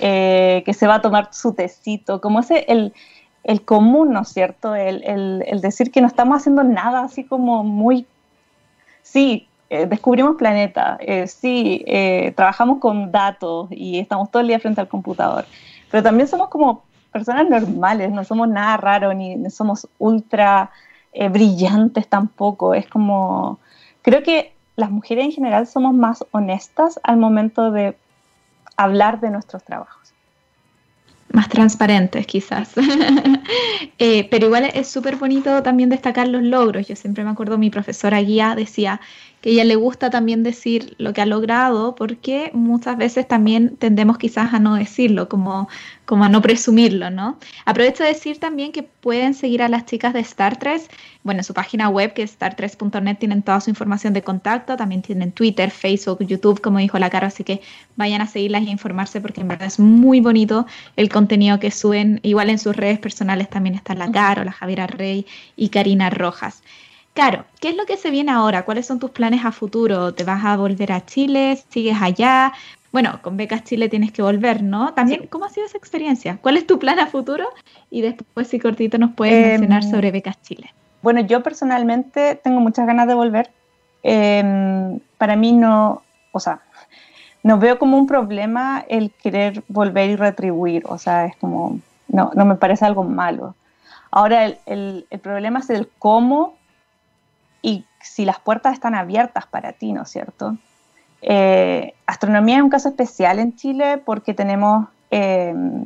eh, 0.00 0.62
que 0.64 0.74
se 0.74 0.86
va 0.86 0.96
a 0.96 1.02
tomar 1.02 1.28
su 1.32 1.54
tecito, 1.54 2.20
como 2.20 2.40
ese, 2.40 2.64
el, 2.68 2.92
el 3.44 3.64
común, 3.64 4.12
¿no 4.12 4.22
es 4.22 4.28
cierto? 4.28 4.74
El, 4.74 5.02
el, 5.04 5.44
el 5.46 5.60
decir 5.60 5.90
que 5.90 6.00
no 6.00 6.06
estamos 6.06 6.36
haciendo 6.38 6.64
nada 6.64 7.02
así 7.02 7.24
como 7.24 7.64
muy 7.64 8.06
sí, 9.02 9.48
eh, 9.70 9.86
descubrimos 9.86 10.36
planeta, 10.36 10.96
eh, 11.00 11.26
sí, 11.26 11.84
eh, 11.86 12.32
trabajamos 12.36 12.78
con 12.78 13.10
datos 13.12 13.68
y 13.70 13.98
estamos 13.98 14.30
todo 14.30 14.40
el 14.40 14.48
día 14.48 14.60
frente 14.60 14.80
al 14.80 14.88
computador, 14.88 15.44
pero 15.90 16.02
también 16.02 16.28
somos 16.28 16.48
como 16.48 16.84
personas 17.12 17.48
normales, 17.48 18.10
no 18.10 18.24
somos 18.24 18.48
nada 18.48 18.76
raro 18.76 19.12
ni 19.14 19.50
somos 19.50 19.88
ultra 19.98 20.70
brillantes 21.30 22.08
tampoco, 22.08 22.74
es 22.74 22.86
como, 22.88 23.58
creo 24.02 24.22
que 24.22 24.52
las 24.76 24.90
mujeres 24.90 25.24
en 25.24 25.32
general 25.32 25.66
somos 25.66 25.94
más 25.94 26.24
honestas 26.30 27.00
al 27.02 27.16
momento 27.16 27.70
de 27.70 27.96
hablar 28.76 29.20
de 29.20 29.30
nuestros 29.30 29.64
trabajos 29.64 29.98
más 31.32 31.48
transparentes 31.48 32.26
quizás. 32.26 32.70
pero 34.30 34.46
igual 34.46 34.70
es 34.74 34.88
súper 34.88 35.16
bonito 35.16 35.62
también 35.62 35.88
destacar 35.88 36.28
los 36.28 36.42
logros. 36.42 36.88
Yo 36.88 36.96
siempre 36.96 37.24
me 37.24 37.30
acuerdo, 37.30 37.58
mi 37.58 37.70
profesora 37.70 38.20
guía 38.20 38.54
decía, 38.56 39.00
que 39.40 39.50
ella 39.50 39.64
le 39.64 39.76
gusta 39.76 40.10
también 40.10 40.42
decir 40.42 40.94
lo 40.98 41.12
que 41.12 41.20
ha 41.20 41.26
logrado, 41.26 41.94
porque 41.94 42.50
muchas 42.54 42.96
veces 42.96 43.26
también 43.28 43.76
tendemos 43.76 44.18
quizás 44.18 44.54
a 44.54 44.58
no 44.58 44.74
decirlo, 44.74 45.28
como, 45.28 45.68
como 46.04 46.24
a 46.24 46.28
no 46.28 46.42
presumirlo, 46.42 47.10
¿no? 47.10 47.38
Aprovecho 47.64 48.02
de 48.02 48.10
decir 48.10 48.38
también 48.38 48.72
que 48.72 48.82
pueden 48.82 49.34
seguir 49.34 49.62
a 49.62 49.68
las 49.68 49.86
chicas 49.86 50.12
de 50.12 50.20
Star 50.20 50.58
3, 50.58 50.88
bueno, 51.28 51.40
en 51.40 51.44
su 51.44 51.52
página 51.52 51.90
web 51.90 52.14
que 52.14 52.22
es 52.22 52.38
star3.net 52.38 53.18
tienen 53.18 53.42
toda 53.42 53.60
su 53.60 53.68
información 53.68 54.14
de 54.14 54.22
contacto, 54.22 54.76
también 54.78 55.02
tienen 55.02 55.32
Twitter, 55.32 55.70
Facebook, 55.70 56.24
YouTube, 56.24 56.60
como 56.60 56.78
dijo 56.78 56.98
la 56.98 57.10
Caro, 57.10 57.26
así 57.26 57.44
que 57.44 57.60
vayan 57.96 58.22
a 58.22 58.26
seguirlas 58.26 58.62
e 58.62 58.70
informarse 58.70 59.20
porque 59.20 59.42
en 59.42 59.48
verdad 59.48 59.66
es 59.66 59.78
muy 59.78 60.20
bonito 60.20 60.66
el 60.96 61.10
contenido 61.10 61.60
que 61.60 61.70
suben, 61.70 62.20
igual 62.22 62.48
en 62.48 62.58
sus 62.58 62.74
redes 62.74 62.98
personales 62.98 63.50
también 63.50 63.74
está 63.74 63.94
la 63.94 64.10
Caro, 64.10 64.42
la 64.42 64.52
Javiera 64.52 64.86
Rey 64.86 65.26
y 65.54 65.68
Karina 65.68 66.08
Rojas. 66.08 66.62
Claro, 67.14 67.44
¿qué 67.60 67.70
es 67.70 67.76
lo 67.76 67.84
que 67.84 67.96
se 67.96 68.10
viene 68.10 68.30
ahora? 68.30 68.64
¿Cuáles 68.64 68.86
son 68.86 69.00
tus 69.00 69.10
planes 69.10 69.44
a 69.44 69.50
futuro? 69.50 70.14
¿Te 70.14 70.24
vas 70.24 70.44
a 70.44 70.56
volver 70.56 70.92
a 70.92 71.04
Chile? 71.04 71.58
¿Sigues 71.68 71.96
allá? 72.00 72.52
Bueno, 72.92 73.20
con 73.22 73.36
Becas 73.36 73.64
Chile 73.64 73.88
tienes 73.88 74.12
que 74.12 74.22
volver, 74.22 74.62
¿no? 74.62 74.94
También, 74.94 75.26
¿cómo 75.26 75.44
ha 75.44 75.50
sido 75.50 75.66
esa 75.66 75.76
experiencia? 75.76 76.38
¿Cuál 76.40 76.56
es 76.56 76.66
tu 76.66 76.78
plan 76.78 76.98
a 76.98 77.06
futuro? 77.06 77.48
Y 77.90 78.00
después, 78.00 78.48
si 78.48 78.58
cortito, 78.58 78.98
nos 78.98 79.12
puedes 79.12 79.34
em, 79.34 79.50
mencionar 79.50 79.84
sobre 79.84 80.10
Becas 80.10 80.40
Chile. 80.42 80.72
Bueno, 81.02 81.20
yo 81.20 81.42
personalmente 81.42 82.36
tengo 82.36 82.60
muchas 82.60 82.86
ganas 82.86 83.06
de 83.06 83.14
volver. 83.14 83.50
Em, 84.02 85.00
para 85.18 85.36
mí 85.36 85.52
no, 85.52 86.02
o 86.32 86.40
sea, 86.40 86.60
no 87.42 87.58
veo 87.58 87.78
como 87.78 87.98
un 87.98 88.06
problema 88.06 88.84
el 88.88 89.10
querer 89.10 89.62
volver 89.68 90.10
y 90.10 90.16
retribuir, 90.16 90.84
o 90.86 90.98
sea, 90.98 91.26
es 91.26 91.36
como, 91.36 91.80
no, 92.08 92.30
no 92.34 92.44
me 92.44 92.54
parece 92.54 92.86
algo 92.86 93.04
malo. 93.04 93.54
Ahora, 94.10 94.46
el, 94.46 95.06
el 95.10 95.20
problema 95.20 95.58
es 95.58 95.68
el 95.68 95.88
cómo 95.98 96.57
si 98.08 98.24
las 98.24 98.40
puertas 98.40 98.72
están 98.74 98.94
abiertas 98.94 99.46
para 99.46 99.72
ti, 99.72 99.92
¿no 99.92 100.02
es 100.02 100.10
cierto? 100.10 100.56
Eh, 101.20 101.94
astronomía 102.06 102.56
es 102.56 102.62
un 102.62 102.70
caso 102.70 102.88
especial 102.88 103.38
en 103.38 103.54
Chile 103.56 103.98
porque 103.98 104.34
tenemos 104.34 104.88
em, 105.10 105.84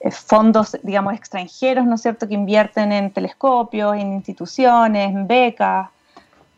eh, 0.00 0.10
fondos, 0.10 0.76
digamos, 0.82 1.14
extranjeros, 1.14 1.86
¿no 1.86 1.96
es 1.96 2.02
cierto?, 2.02 2.28
que 2.28 2.34
invierten 2.34 2.92
en 2.92 3.10
telescopios, 3.10 3.96
en 3.96 4.12
instituciones, 4.12 5.10
en 5.10 5.26
becas. 5.26 5.88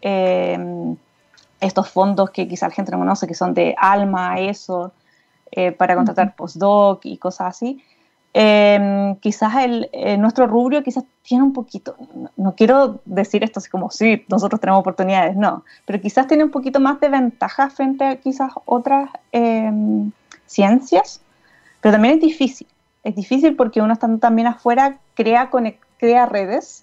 Em, 0.00 0.96
estos 1.60 1.88
fondos 1.88 2.30
que 2.30 2.46
quizá 2.46 2.68
la 2.68 2.74
gente 2.74 2.92
no 2.92 2.98
conoce, 2.98 3.26
que 3.26 3.34
son 3.34 3.54
de 3.54 3.74
ALMA, 3.78 4.38
ESO, 4.40 4.92
eh, 5.50 5.72
para 5.72 5.94
contratar 5.94 6.34
postdoc 6.36 7.06
y 7.06 7.16
cosas 7.16 7.48
así. 7.48 7.82
Em, 8.36 9.14
quizás 9.20 9.54
el, 9.62 9.88
eh, 9.92 10.16
nuestro 10.16 10.48
rubro 10.48 10.82
quizás 10.82 11.04
tiene 11.22 11.44
un 11.44 11.52
poquito, 11.52 11.94
no, 12.36 12.56
quiero 12.56 13.00
decir 13.04 13.44
esto 13.44 13.60
así 13.60 13.70
como, 13.70 13.92
sí, 13.92 14.24
nosotros 14.28 14.60
tenemos 14.60 14.80
oportunidades, 14.80 15.36
no, 15.36 15.64
pero 15.86 16.00
quizás 16.00 16.26
tiene 16.26 16.42
un 16.42 16.50
poquito 16.50 16.80
más 16.80 16.98
de 16.98 17.10
ventaja 17.10 17.70
frente 17.70 18.04
a 18.04 18.16
quizás 18.16 18.50
otras 18.64 19.08
em, 19.30 20.10
ciencias, 20.46 21.20
pero 21.80 21.92
también 21.92 22.14
es 22.16 22.22
difícil. 22.22 22.66
Es 23.04 23.14
difícil 23.14 23.54
porque 23.54 23.80
uno 23.80 23.92
estando 23.92 24.18
también 24.18 24.48
afuera 24.48 24.98
crea, 25.14 25.48
crea 25.98 26.26
redes 26.26 26.82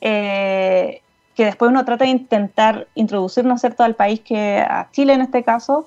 eh, 0.00 1.00
que 1.36 1.44
después 1.44 1.70
uno 1.70 1.84
trata 1.84 2.04
de 2.04 2.10
intentar 2.10 2.88
introducir, 2.96 3.44
¿no 3.44 3.54
es 3.54 3.60
cierto?, 3.60 3.84
al 3.84 3.94
país 3.94 4.20
que 4.20 4.58
a 4.58 4.88
Chile 4.90 5.12
en 5.12 5.20
este 5.20 5.44
caso, 5.44 5.86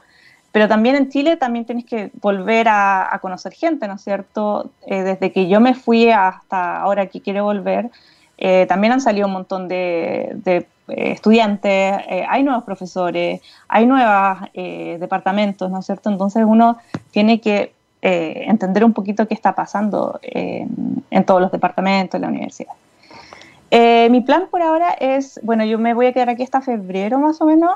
pero 0.51 0.67
también 0.67 0.95
en 0.95 1.09
Chile 1.09 1.37
también 1.37 1.65
tienes 1.65 1.85
que 1.85 2.11
volver 2.21 2.67
a, 2.69 3.17
conocer 3.21 3.53
gente, 3.53 3.87
¿no 3.87 3.95
es 3.95 4.01
cierto? 4.01 4.71
Eh, 4.85 5.03
desde 5.03 5.31
que 5.31 5.47
yo 5.47 5.59
me 5.59 5.73
fui 5.73 6.09
hasta 6.09 6.81
ahora 6.81 7.07
que 7.07 7.21
quiero 7.21 7.43
volver, 7.43 7.89
eh, 8.37 8.65
también 8.67 8.93
han 8.93 9.01
salido 9.01 9.27
un 9.27 9.33
montón 9.33 9.67
de, 9.67 10.31
de 10.43 10.67
estudiantes, 10.87 12.01
hay 12.27 12.41
nuevos 12.41 12.63
profesores, 12.63 13.41
hay 13.67 13.85
nuevos 13.85 14.39
departamentos, 14.53 15.69
¿no 15.69 15.79
es 15.79 15.85
cierto? 15.85 16.09
Entonces 16.09 16.43
uno 16.47 16.77
tiene 17.11 17.39
que 17.39 17.73
entender 18.01 18.83
un 18.83 18.93
poquito 18.93 19.27
qué 19.27 19.35
está 19.35 19.53
pasando 19.53 20.19
en 20.23 21.25
todos 21.25 21.41
los 21.41 21.51
departamentos 21.51 22.19
de 22.19 22.25
la 22.25 22.31
universidad. 22.31 22.73
Eh, 23.71 24.07
mi 24.09 24.21
plan 24.21 24.47
por 24.49 24.61
ahora 24.61 24.93
es, 24.93 25.39
bueno, 25.43 25.63
yo 25.63 25.77
me 25.77 25.93
voy 25.93 26.07
a 26.07 26.13
quedar 26.13 26.29
aquí 26.29 26.43
hasta 26.43 26.61
febrero 26.61 27.19
más 27.19 27.39
o 27.41 27.45
menos. 27.45 27.71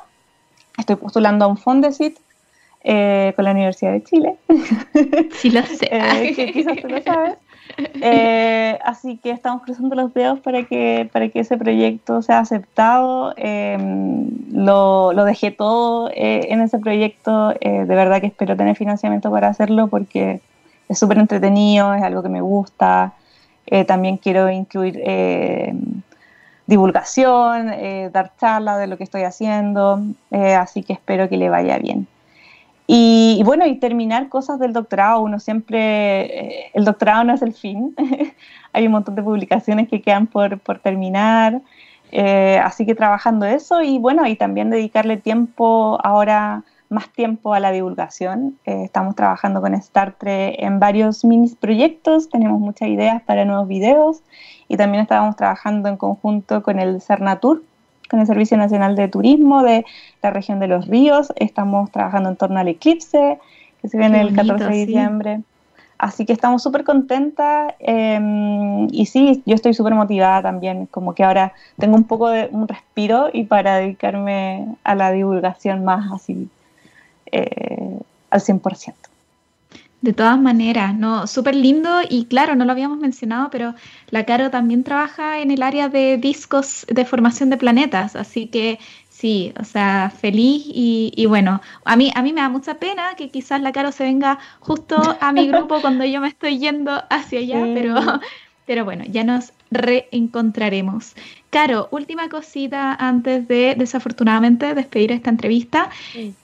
Estoy 0.77 0.95
postulando 0.95 1.45
a 1.45 1.47
un 1.47 1.57
Fondesit 1.57 2.17
eh, 2.83 3.33
con 3.35 3.45
la 3.45 3.51
Universidad 3.51 3.91
de 3.91 4.03
Chile. 4.03 4.35
Sí 5.33 5.49
lo 5.49 5.61
sé. 5.65 5.89
Eh, 5.91 6.33
que 6.35 6.51
quizás 6.51 6.77
tú 6.81 6.87
lo 6.87 7.01
sabes. 7.01 7.37
así 8.83 9.17
que 9.17 9.31
estamos 9.31 9.63
cruzando 9.63 9.95
los 9.95 10.13
dedos 10.13 10.39
para 10.39 10.63
que, 10.63 11.09
para 11.11 11.29
que 11.29 11.39
ese 11.39 11.57
proyecto 11.57 12.21
sea 12.21 12.39
aceptado. 12.39 13.33
Lo, 14.51 15.13
lo, 15.13 15.25
dejé 15.25 15.51
todo 15.51 16.09
en 16.13 16.61
ese 16.61 16.77
proyecto. 16.79 17.49
de 17.49 17.85
verdad 17.85 18.21
que 18.21 18.27
espero 18.27 18.55
tener 18.55 18.75
financiamiento 18.75 19.31
para 19.31 19.47
hacerlo 19.47 19.87
porque 19.87 20.39
es 20.89 20.99
súper 20.99 21.17
entretenido, 21.17 21.93
es 21.93 22.03
algo 22.03 22.21
que 22.21 22.29
me 22.29 22.41
gusta. 22.41 23.13
Eh, 23.65 23.85
también 23.85 24.17
quiero 24.17 24.49
incluir 24.49 25.01
eh, 25.03 25.73
divulgación, 26.67 27.69
eh, 27.69 28.09
dar 28.11 28.33
charlas 28.39 28.79
de 28.79 28.87
lo 28.87 28.97
que 28.97 29.03
estoy 29.03 29.23
haciendo, 29.23 30.01
así 30.57 30.83
que 30.83 30.93
espero 30.93 31.29
que 31.29 31.37
le 31.37 31.49
vaya 31.49 31.77
bien. 31.77 32.07
Y, 32.95 33.41
bueno, 33.43 33.65
y 33.65 33.79
terminar 33.79 34.29
cosas 34.29 34.59
del 34.59 34.71
doctorado, 34.71 35.21
uno 35.21 35.39
siempre, 35.39 36.69
el 36.73 36.85
doctorado 36.85 37.23
no 37.23 37.33
es 37.33 37.41
el 37.41 37.53
fin, 37.53 37.95
hay 38.73 38.85
un 38.85 38.91
montón 38.91 39.15
de 39.15 39.23
publicaciones 39.23 39.87
que 39.89 40.01
quedan 40.01 40.27
por, 40.27 40.59
por 40.59 40.77
terminar, 40.77 41.61
así 42.63 42.85
que 42.85 42.93
trabajando 42.93 43.47
eso 43.47 43.81
y 43.81 43.97
bueno, 43.97 44.27
y 44.27 44.35
también 44.35 44.69
dedicarle 44.69 45.17
tiempo 45.17 45.97
ahora 46.03 46.63
más 46.93 47.09
tiempo 47.09 47.53
a 47.53 47.59
la 47.59 47.71
divulgación. 47.71 48.57
Eh, 48.65 48.83
estamos 48.85 49.15
trabajando 49.15 49.59
con 49.59 49.79
Startre 49.81 50.63
en 50.63 50.79
varios 50.79 51.25
mini 51.25 51.49
proyectos, 51.59 52.29
tenemos 52.29 52.59
muchas 52.59 52.87
ideas 52.87 53.21
para 53.23 53.43
nuevos 53.43 53.67
videos 53.67 54.21
y 54.69 54.77
también 54.77 55.01
estábamos 55.01 55.35
trabajando 55.35 55.89
en 55.89 55.97
conjunto 55.97 56.63
con 56.63 56.79
el 56.79 57.01
Cernatur, 57.01 57.63
con 58.09 58.19
el 58.19 58.27
Servicio 58.27 58.57
Nacional 58.57 58.95
de 58.95 59.07
Turismo 59.07 59.63
de 59.63 59.85
la 60.21 60.31
región 60.31 60.59
de 60.59 60.67
los 60.67 60.87
ríos. 60.87 61.33
Estamos 61.35 61.91
trabajando 61.91 62.29
en 62.29 62.35
torno 62.35 62.59
al 62.59 62.67
eclipse 62.67 63.39
que 63.81 63.89
se 63.89 63.97
viene 63.97 64.21
el 64.21 64.33
14 64.33 64.65
de 64.65 64.85
diciembre. 64.85 65.41
Así 65.97 66.25
que 66.25 66.33
estamos 66.33 66.61
súper 66.61 66.83
contentas 66.83 67.75
em, 67.79 68.87
y 68.91 69.05
sí, 69.05 69.41
yo 69.45 69.55
estoy 69.55 69.73
súper 69.73 69.93
motivada 69.93 70.41
también, 70.41 70.85
como 70.87 71.15
que 71.15 71.23
ahora 71.23 71.53
tengo 71.77 71.95
un 71.95 72.03
poco 72.03 72.29
de 72.29 72.49
un 72.51 72.67
respiro 72.67 73.29
y 73.31 73.45
para 73.45 73.77
dedicarme 73.77 74.75
a 74.83 74.95
la 74.95 75.11
divulgación 75.11 75.85
más 75.85 76.11
así 76.11 76.49
eh, 77.31 77.99
al 78.31 78.41
100%. 78.41 78.93
De 80.03 80.11
todas 80.11 80.37
maneras, 80.37 80.93
no, 80.93 81.27
súper 81.27 81.55
lindo 81.55 82.01
y 82.09 82.25
claro, 82.25 82.55
no 82.55 82.65
lo 82.65 82.73
habíamos 82.73 82.97
mencionado, 82.97 83.49
pero 83.49 83.73
la 84.09 84.25
Caro 84.25 84.49
también 84.51 84.83
trabaja 84.83 85.39
en 85.39 85.49
el 85.49 85.63
área 85.63 85.87
de 85.87 86.17
discos 86.17 86.85
de 86.89 87.05
formación 87.05 87.49
de 87.49 87.55
planetas, 87.55 88.17
así 88.17 88.47
que 88.47 88.79
sí, 89.07 89.53
o 89.57 89.63
sea, 89.63 90.11
feliz 90.13 90.65
y, 90.67 91.25
bueno, 91.29 91.61
a 91.85 91.95
mí, 91.95 92.11
a 92.15 92.21
mí 92.21 92.33
me 92.33 92.41
da 92.41 92.49
mucha 92.49 92.73
pena 92.79 93.15
que 93.15 93.29
quizás 93.29 93.61
la 93.61 93.71
Caro 93.71 93.93
se 93.93 94.03
venga 94.03 94.39
justo 94.59 94.97
a 95.21 95.31
mi 95.31 95.47
grupo 95.47 95.79
cuando 95.79 96.03
yo 96.03 96.19
me 96.19 96.27
estoy 96.27 96.59
yendo 96.59 97.01
hacia 97.09 97.39
allá, 97.39 97.61
pero, 97.73 97.95
pero 98.65 98.83
bueno, 98.83 99.05
ya 99.07 99.23
nos 99.23 99.53
reencontraremos. 99.73 101.15
Caro, 101.49 101.87
última 101.91 102.29
cosita 102.29 102.93
antes 102.95 103.47
de 103.47 103.75
desafortunadamente 103.77 104.73
despedir 104.73 105.11
esta 105.11 105.29
entrevista. 105.29 105.89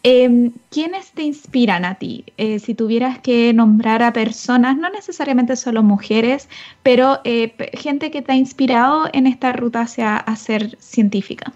Em, 0.04 0.52
¿Quiénes 0.70 1.12
te 1.12 1.24
inspiran 1.24 1.84
a 1.84 1.96
ti? 1.96 2.26
Eh, 2.38 2.60
si 2.60 2.76
tuvieras 2.76 3.20
que 3.20 3.52
nombrar 3.54 4.04
a 4.04 4.14
personas, 4.14 4.78
no 4.78 4.90
necesariamente 4.90 5.56
solo 5.56 5.82
mujeres, 5.82 6.48
pero 6.84 7.22
eh, 7.24 7.54
gente 7.74 8.12
que 8.12 8.22
te 8.22 8.34
ha 8.34 8.36
inspirado 8.36 9.10
en 9.14 9.26
esta 9.26 9.52
ruta 9.52 9.82
hacia 9.82 10.24
ser 10.36 10.78
científica. 10.80 11.54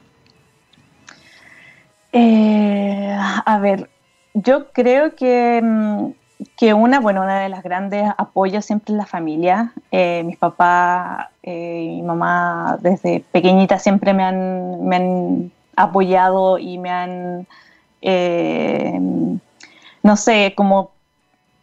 Eh, 2.11 3.17
a 3.45 3.59
ver, 3.59 3.89
yo 4.33 4.71
creo 4.71 5.15
que 5.15 5.61
mm, 5.61 6.11
que 6.57 6.73
una, 6.73 6.99
bueno, 6.99 7.23
una 7.23 7.39
de 7.39 7.49
las 7.49 7.63
grandes 7.63 8.09
apoyos 8.17 8.65
siempre 8.65 8.93
es 8.93 8.97
la 8.97 9.05
familia. 9.05 9.73
Eh, 9.91 10.23
mis 10.25 10.37
papás 10.37 11.27
eh, 11.41 11.83
y 11.83 11.95
mi 11.95 12.01
mamá 12.03 12.77
desde 12.81 13.23
pequeñita 13.31 13.79
siempre 13.79 14.13
me 14.13 14.23
han, 14.23 14.85
me 14.85 14.95
han 14.95 15.51
apoyado 15.75 16.59
y 16.59 16.77
me 16.77 16.89
han, 16.91 17.47
eh, 18.01 18.99
no 20.03 20.15
sé, 20.15 20.53
como 20.55 20.91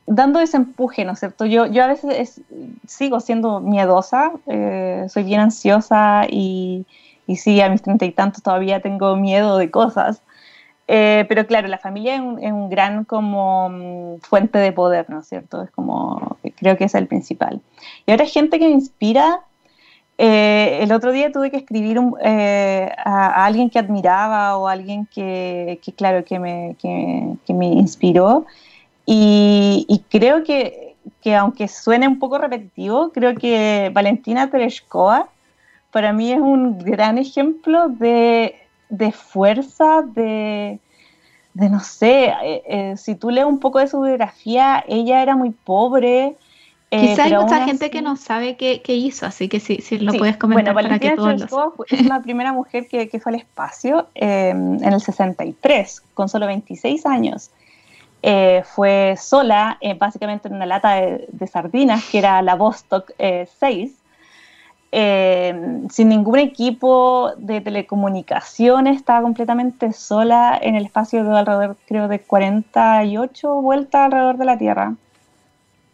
dando 0.07 0.41
ese 0.41 0.57
empuje, 0.57 1.05
¿no 1.05 1.13
es 1.13 1.21
cierto? 1.21 1.47
Yo, 1.47 1.67
yo 1.67 1.85
a 1.85 1.87
veces 1.87 2.41
sigo 2.89 3.21
siendo 3.21 3.61
miedosa, 3.61 4.33
soy 4.45 5.23
bien 5.23 5.41
ansiosa 5.41 6.27
y, 6.29 6.85
y 7.29 7.37
sí, 7.37 7.61
a 7.61 7.69
mis 7.69 7.81
treinta 7.81 8.07
y 8.07 8.11
tantos 8.11 8.43
todavía 8.43 8.81
tengo 8.81 9.15
miedo 9.15 9.57
de 9.57 9.71
cosas. 9.71 10.21
Eh, 10.93 11.25
pero 11.29 11.47
claro, 11.47 11.69
la 11.69 11.79
familia 11.79 12.17
es 12.17 12.21
un, 12.21 12.69
gran 12.69 13.05
como 13.05 13.69
mm, 13.69 14.21
fuente 14.23 14.59
de 14.59 14.73
poder, 14.73 15.09
¿no 15.09 15.21
es 15.21 15.29
cierto? 15.29 15.63
Es 15.63 15.71
como, 15.71 16.37
creo 16.57 16.77
que 16.77 16.83
es 16.83 16.95
el 16.97 17.07
principal. 17.07 17.61
Y 18.07 18.11
ahora 18.11 18.27
gente 18.27 18.59
que 18.59 18.67
me 18.67 18.73
inspira. 18.73 19.39
Eh, 20.19 20.81
el 20.83 20.91
otro 20.91 21.13
día 21.13 21.31
tuve 21.31 21.53
que 21.53 21.59
escribir 21.59 21.97
eh, 22.25 22.91
a, 23.05 23.45
alguien 23.45 23.71
que 23.71 23.79
admiraba 23.79 24.59
o 24.59 24.67
a 24.67 24.73
alguien 24.73 25.07
que, 25.07 25.79
claro, 25.97 26.25
que 26.25 26.41
me, 26.41 26.75
que, 26.83 27.55
me 27.55 27.67
inspiró. 27.67 28.47
Y, 29.07 30.05
creo 30.11 30.43
que, 30.43 30.97
que, 31.23 31.37
aunque 31.37 31.69
suene 31.69 32.09
un 32.09 32.19
poco 32.19 32.37
repetitivo, 32.39 33.13
creo 33.13 33.37
que 33.37 33.93
Valentina 33.95 34.51
Tereshkova 34.51 35.29
para 35.93 36.13
mí 36.13 36.33
es 36.33 36.41
un 36.41 36.79
gran 36.79 37.17
ejemplo 37.17 37.89
de 37.91 38.57
de 38.91 39.13
fuerza, 39.13 40.03
de, 40.03 40.79
de 41.55 41.71
no 41.71 41.81
sé, 41.81 42.27
eh, 42.43 42.63
eh, 42.67 42.95
si 42.97 43.15
tú 43.15 43.31
lees 43.31 43.47
un 43.47 43.61
poco 43.61 43.79
de 43.79 43.89
su 43.89 44.01
biografía, 44.01 44.85
ella 44.87 45.23
era 45.23 45.37
muy 45.37 45.51
pobre. 45.51 46.37
Eh, 46.91 47.01
Quizá 47.01 47.25
hay 47.25 47.35
mucha 47.35 47.65
gente 47.65 47.89
que 47.91 48.03
no 48.03 48.17
sabe 48.17 48.57
qué, 48.57 48.83
hizo, 48.87 49.25
así 49.25 49.49
que 49.49 49.61
si, 49.61 49.77
si 49.77 49.99
lo 49.99 50.13
puedes 50.13 50.37
comentar 50.37 50.75
bueno, 50.75 50.89
para 50.89 50.99
que 50.99 51.13
todos 51.13 51.77
es 51.89 52.07
la 52.07 52.21
primera 52.21 52.53
mujer 52.53 52.89
que, 52.89 53.09
fue 53.21 53.33
al 53.33 53.39
espacio 53.39 54.09
en 54.15 54.83
el 54.83 55.01
63, 55.01 56.03
con 56.15 56.29
solo 56.29 56.47
26 56.49 57.07
años. 57.07 57.51
fue 58.75 59.15
sola, 59.17 59.79
básicamente 59.99 60.49
en 60.49 60.55
una 60.55 60.67
lata 60.67 60.95
de, 60.95 61.29
de, 61.31 61.47
sardinas, 61.47 62.05
que 62.07 62.19
era 62.19 62.43
la 62.43 62.57
Vostok 62.57 63.13
6, 63.61 64.00
eh, 64.93 65.55
sin 65.89 66.09
ningún 66.09 66.41
equipo 66.41 67.33
de 67.37 67.61
telecomunicaciones, 67.61 68.97
estaba 68.97 69.23
completamente 69.23 69.93
sola 69.93 70.59
en 70.61 70.75
el 70.75 70.87
espacio 70.87 71.23
de 71.23 71.39
alrededor, 71.39 71.77
creo, 71.87 72.09
de 72.09 72.21
48 72.21 73.55
vueltas 73.63 74.07
alrededor 74.07 74.37
de 74.37 74.45
la 74.45 74.59
Tierra. 74.59 74.95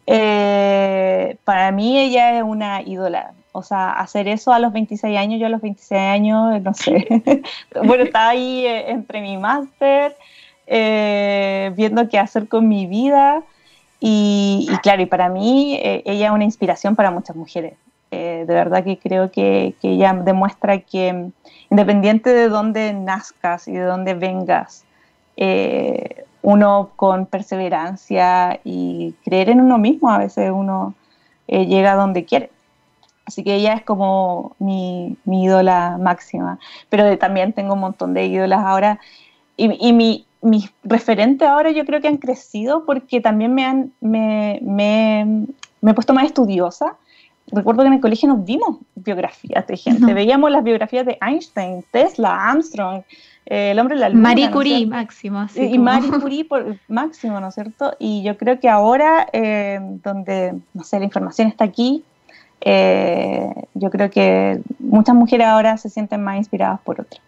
Eh, 0.07 1.37
para 1.43 1.71
mí 1.71 1.99
ella 1.99 2.37
es 2.37 2.43
una 2.43 2.81
ídola. 2.81 3.33
O 3.51 3.61
sea, 3.61 3.91
hacer 3.91 4.27
eso 4.27 4.51
a 4.51 4.59
los 4.59 4.73
26 4.73 5.17
años, 5.17 5.39
yo 5.39 5.45
a 5.45 5.49
los 5.49 5.61
26 5.61 6.01
años, 6.01 6.61
no 6.61 6.73
sé. 6.73 7.07
bueno, 7.83 8.03
estaba 8.03 8.29
ahí 8.29 8.65
eh, 8.65 8.91
entre 8.91 9.21
mi 9.21 9.37
máster, 9.37 10.15
viendo 10.67 12.09
qué 12.09 12.17
hacer 12.17 12.47
con 12.47 12.67
mi 12.67 12.87
vida. 12.87 13.43
Y, 13.99 14.67
y, 14.71 14.77
claro, 14.77 15.01
y 15.01 15.07
para 15.07 15.29
mí 15.29 15.79
ella 15.81 16.27
es 16.27 16.31
una 16.31 16.43
inspiración 16.43 16.95
para 16.95 17.11
muchas 17.11 17.35
mujeres. 17.35 17.73
Eh, 18.11 18.45
de 18.47 18.53
verdad 18.53 18.83
que 18.83 18.97
creo 18.97 19.31
que, 19.31 19.75
que, 19.81 19.91
ella 19.91 20.13
demuestra 20.13 20.79
que 20.79 21.29
independiente 21.69 22.29
de 22.29 22.47
dónde 22.47 22.93
nazcas 22.93 23.67
y 23.67 23.73
de 23.73 23.83
dónde 23.83 24.13
vengas, 24.13 24.85
eh, 25.35 26.23
uno 26.41 26.91
con 26.95 27.25
perseverancia 27.25 28.59
y 28.63 29.13
creer 29.25 29.49
en 29.49 29.59
uno 29.59 29.77
mismo, 29.77 30.09
a 30.09 30.17
veces 30.17 30.51
uno 30.53 30.93
eh, 31.47 31.65
llega 31.65 31.95
donde 31.95 32.23
quiere. 32.23 32.49
Así 33.25 33.43
que 33.43 33.55
ella 33.55 33.73
es 33.73 33.83
como 33.83 34.55
mi, 34.57 35.17
mi 35.25 35.43
ídola 35.43 35.97
máxima. 35.99 36.59
Pero 36.89 37.17
también 37.17 37.51
tengo 37.51 37.73
un 37.73 37.81
montón 37.81 38.13
de 38.13 38.25
ídolas 38.25 38.61
ahora. 38.65 38.99
y, 39.57 39.91
mi, 39.91 40.25
mis 40.41 40.71
referentes 40.83 41.47
ahora 41.47 41.71
yo 41.71 41.85
creo 41.85 41.99
que 41.99 42.07
han 42.07 42.17
crecido 42.17 42.85
porque 42.85 43.21
también 43.21 43.53
me 43.53 43.65
han 43.65 43.91
me, 43.99 44.59
me, 44.61 45.45
me 45.81 45.91
he 45.91 45.93
puesto 45.93 46.13
más 46.13 46.25
estudiosa. 46.25 46.95
Recuerdo 47.51 47.83
que 47.83 47.87
en 47.87 47.93
el 47.93 48.01
colegio 48.01 48.27
nos 48.27 48.43
vimos 48.43 48.79
biografías 48.95 49.65
de 49.67 49.77
gente, 49.77 50.13
veíamos 50.13 50.51
las 50.51 50.63
biografías 50.63 51.05
de 51.05 51.17
Einstein, 51.21 51.83
Tesla, 51.91 52.49
Armstrong, 52.49 53.03
eh, 53.45 53.71
el 53.71 53.79
hombre 53.79 53.95
de 53.95 54.01
la 54.01 54.09
luna. 54.09 54.21
Marie 54.21 54.51
Curie, 54.51 54.85
máximo. 54.85 55.47
y, 55.55 55.77
Marie 55.77 56.09
Curie, 56.21 56.43
por, 56.43 56.77
máximo, 56.89 57.39
¿no 57.39 57.47
es 57.47 57.55
cierto? 57.55 57.95
Y 57.99 58.21
yo 58.23 58.37
creo 58.37 58.59
que 58.59 58.67
ahora, 58.67 59.27
eh, 59.31 59.79
donde, 60.03 60.55
no 60.73 60.83
sé, 60.83 60.99
la 60.99 61.05
información 61.05 61.47
está 61.47 61.63
aquí, 61.63 62.03
eh, 62.59 63.53
yo 63.75 63.89
creo 63.91 64.09
que 64.09 64.61
muchas 64.79 65.15
mujeres 65.15 65.47
ahora 65.47 65.77
se 65.77 65.89
sienten 65.89 66.21
más 66.23 66.37
inspiradas 66.37 66.81
por 66.81 66.99
otras. 66.99 67.21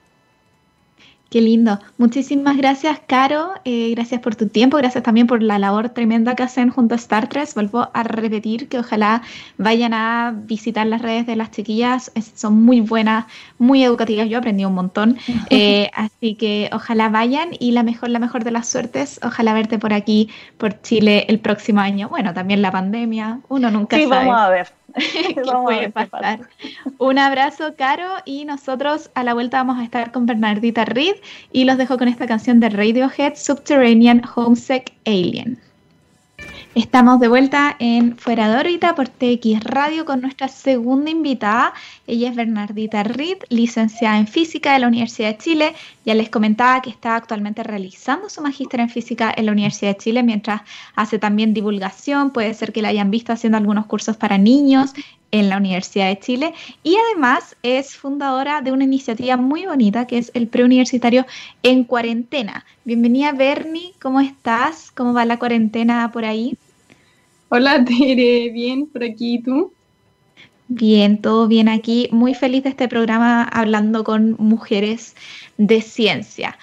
Qué 1.29 1.41
lindo. 1.41 1.79
Muchísimas 1.99 2.57
gracias, 2.57 2.99
Caro. 3.05 3.51
Eh, 3.63 3.91
gracias 3.91 4.19
por 4.19 4.35
tu 4.35 4.47
tiempo. 4.47 4.77
Gracias 4.77 5.03
también 5.03 5.27
por 5.27 5.43
la 5.43 5.59
labor 5.59 5.89
tremenda 5.89 6.35
que 6.35 6.41
hacen 6.41 6.71
junto 6.71 6.95
a 6.95 6.97
Star 6.97 7.29
Trek. 7.29 7.53
Vuelvo 7.53 7.87
a 7.93 8.01
repetir 8.01 8.67
que 8.67 8.79
ojalá 8.79 9.21
vayan 9.57 9.93
a 9.93 10.33
visitar 10.35 10.87
las 10.87 11.03
redes 11.03 11.27
de 11.27 11.35
las 11.35 11.51
chiquillas. 11.51 12.11
son 12.33 12.63
muy 12.63 12.81
buenas, 12.81 13.25
muy 13.59 13.83
educativas. 13.83 14.27
Yo 14.27 14.39
aprendí 14.39 14.65
un 14.65 14.73
montón. 14.73 15.17
Eh, 15.51 15.89
así 15.93 16.35
que 16.35 16.69
ojalá 16.73 17.09
vayan 17.09 17.49
y 17.59 17.71
la 17.71 17.81
mejor, 17.81 18.09
la 18.09 18.19
mejor 18.19 18.43
de 18.43 18.51
las 18.51 18.67
suertes. 18.67 19.19
Ojalá 19.23 19.53
verte 19.53 19.79
por 19.79 19.93
aquí, 19.93 20.29
por 20.57 20.79
Chile, 20.81 21.25
el 21.27 21.39
próximo 21.39 21.79
año. 21.79 22.07
Bueno, 22.07 22.33
también 22.33 22.61
la 22.61 22.71
pandemia. 22.71 23.39
Uno 23.47 23.71
nunca 23.71 23.97
sabe. 23.97 24.05
Sí, 24.05 24.09
vamos 24.09 24.37
a 24.37 24.49
ver. 24.49 24.78
puede 25.63 25.89
pasar. 25.89 26.41
Un 26.97 27.17
abrazo, 27.17 27.75
Caro. 27.77 28.09
Y 28.25 28.45
nosotros 28.45 29.09
a 29.15 29.23
la 29.23 29.33
vuelta 29.33 29.57
vamos 29.57 29.79
a 29.79 29.83
estar 29.83 30.11
con 30.11 30.25
Bernardita 30.25 30.85
Reed 30.85 31.15
y 31.51 31.65
los 31.65 31.77
dejo 31.77 31.97
con 31.97 32.07
esta 32.07 32.27
canción 32.27 32.59
de 32.59 32.69
Radiohead, 32.69 33.35
Subterranean 33.35 34.21
Homesick 34.35 34.93
Alien. 35.05 35.59
Estamos 36.75 37.19
de 37.19 37.27
vuelta 37.27 37.75
en 37.79 38.15
Fuera 38.15 38.47
de 38.47 38.59
órbita 38.59 38.93
por 38.93 39.09
TX 39.09 39.63
Radio 39.63 40.05
con 40.05 40.21
nuestra 40.21 40.47
segunda 40.47 41.09
invitada. 41.09 41.73
Ella 42.05 42.29
es 42.29 42.35
Bernardita 42.35 43.03
Reed, 43.03 43.39
licenciada 43.49 44.19
en 44.19 44.27
física 44.27 44.73
de 44.73 44.79
la 44.79 44.87
Universidad 44.87 45.29
de 45.29 45.37
Chile. 45.39 45.75
Ya 46.09 46.15
les 46.15 46.31
comentaba 46.31 46.81
que 46.81 46.89
está 46.89 47.15
actualmente 47.15 47.61
realizando 47.61 48.29
su 48.29 48.41
magíster 48.41 48.79
en 48.79 48.89
física 48.89 49.31
en 49.37 49.45
la 49.45 49.51
Universidad 49.51 49.91
de 49.91 49.97
Chile 49.97 50.23
mientras 50.23 50.61
hace 50.95 51.19
también 51.19 51.53
divulgación. 51.53 52.31
Puede 52.31 52.55
ser 52.55 52.73
que 52.73 52.81
la 52.81 52.87
hayan 52.87 53.11
visto 53.11 53.31
haciendo 53.31 53.59
algunos 53.59 53.85
cursos 53.85 54.17
para 54.17 54.39
niños 54.39 54.93
en 55.29 55.49
la 55.49 55.57
Universidad 55.57 56.07
de 56.07 56.17
Chile 56.17 56.55
y 56.81 56.95
además 56.95 57.55
es 57.61 57.95
fundadora 57.95 58.61
de 58.61 58.71
una 58.71 58.85
iniciativa 58.85 59.37
muy 59.37 59.67
bonita 59.67 60.07
que 60.07 60.17
es 60.17 60.31
el 60.33 60.47
preuniversitario 60.47 61.27
en 61.61 61.83
cuarentena. 61.83 62.65
Bienvenida 62.85 63.31
Bernie, 63.31 63.93
¿cómo 64.01 64.19
estás? 64.19 64.89
¿Cómo 64.89 65.13
va 65.13 65.25
la 65.25 65.37
cuarentena 65.37 66.11
por 66.11 66.25
ahí? 66.25 66.57
Hola 67.49 67.85
Tere, 67.85 68.49
bien 68.49 68.87
por 68.87 69.03
aquí, 69.03 69.35
¿y 69.35 69.43
tú? 69.43 69.73
Bien, 70.71 71.19
todo 71.19 71.47
bien 71.47 71.67
aquí. 71.67 72.09
Muy 72.11 72.35
feliz 72.35 72.63
de 72.63 72.69
este 72.69 72.87
programa 72.87 73.43
hablando 73.43 74.03
con 74.03 74.35
mujeres 74.37 75.15
de 75.57 75.81
ciencia. 75.81 76.57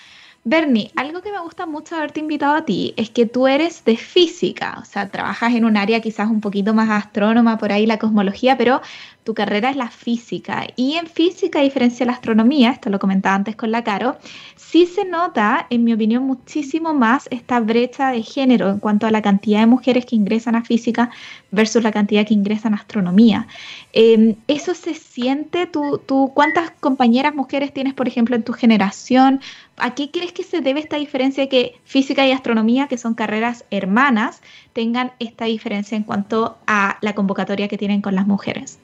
Bernie, 0.45 0.93
algo 0.95 1.23
que 1.23 1.33
me 1.33 1.41
gusta 1.41 1.67
mucho 1.67 1.97
haberte 1.97 2.21
invitado 2.21 2.55
a 2.55 2.65
ti 2.65 2.95
es 2.97 3.11
que 3.11 3.27
tú 3.27 3.49
eres 3.49 3.85
de 3.85 3.97
física, 3.97 4.79
o 4.81 4.85
sea, 4.85 5.11
trabajas 5.11 5.55
en 5.55 5.65
un 5.65 5.77
área 5.77 6.01
quizás 6.01 6.31
un 6.31 6.41
poquito 6.41 6.73
más 6.73 6.89
astrónoma, 6.89 7.59
por 7.59 7.73
ahí 7.73 7.85
la 7.85 7.99
cosmología, 7.99 8.57
pero 8.57 8.81
tu 9.27 9.35
carrera 9.35 9.71
es 9.71 9.77
la 9.77 9.91
física. 9.91 10.69
Y 10.77 10.95
en 10.95 11.09
física, 11.09 11.59
a 11.59 11.63
diferencia 11.63 12.07
de 12.07 12.13
la 12.13 12.13
astronomía, 12.13 12.71
esto 12.71 12.91
lo 12.91 13.01
comentaba 13.01 13.35
antes 13.35 13.57
con 13.57 13.73
la 13.73 13.83
Caro, 13.83 14.17
sí 14.55 14.87
se 14.87 15.05
nota, 15.05 15.67
en 15.69 15.83
mi 15.83 15.93
opinión, 15.93 16.23
muchísimo 16.23 16.95
más 16.95 17.27
esta 17.33 17.59
brecha 17.59 18.13
de 18.13 18.23
género 18.23 18.71
en 18.71 18.79
cuanto 18.79 19.05
a 19.05 19.11
la 19.11 19.23
cantidad 19.23 19.59
de 19.59 19.67
mujeres 19.67 20.07
que 20.07 20.15
ingresan 20.15 20.55
a 20.55 20.63
física 20.63 21.11
versus 21.51 21.83
la 21.83 21.91
cantidad 21.91 22.25
que 22.25 22.35
ingresan 22.35 22.73
a 22.75 22.77
astronomía. 22.77 23.49
Em, 23.93 24.37
¿Eso 24.47 24.75
se 24.75 24.95
siente? 24.95 25.67
¿Tú, 25.67 26.01
¿Tú 26.07 26.31
cuántas 26.33 26.71
compañeras 26.79 27.35
mujeres 27.35 27.75
tienes, 27.75 27.95
por 27.95 28.07
ejemplo, 28.07 28.37
en 28.37 28.45
tu 28.45 28.53
generación? 28.53 29.41
¿A 29.77 29.97
qué 29.97 30.13
crees 30.13 30.33
que 30.33 30.45
se 30.45 30.61
debe 30.61 30.79
esta 30.79 30.99
diferencia 30.99 31.43
de 31.43 31.49
que 31.49 31.81
física 31.85 32.25
y 32.25 32.31
astronomía, 32.31 32.87
que 32.87 32.97
son 32.97 33.15
carreras 33.15 33.65
hermanas, 33.73 34.41
tengan 34.73 35.11
esta 35.19 35.47
diferencia 35.47 35.97
en 35.97 36.05
cuanto 36.05 36.59
a 36.69 36.99
la 37.01 37.17
convocatoria 37.17 37.67
que 37.67 37.77
tienen 37.77 38.03
con 38.03 38.15
las 38.15 38.29
mujeres? 38.29 38.79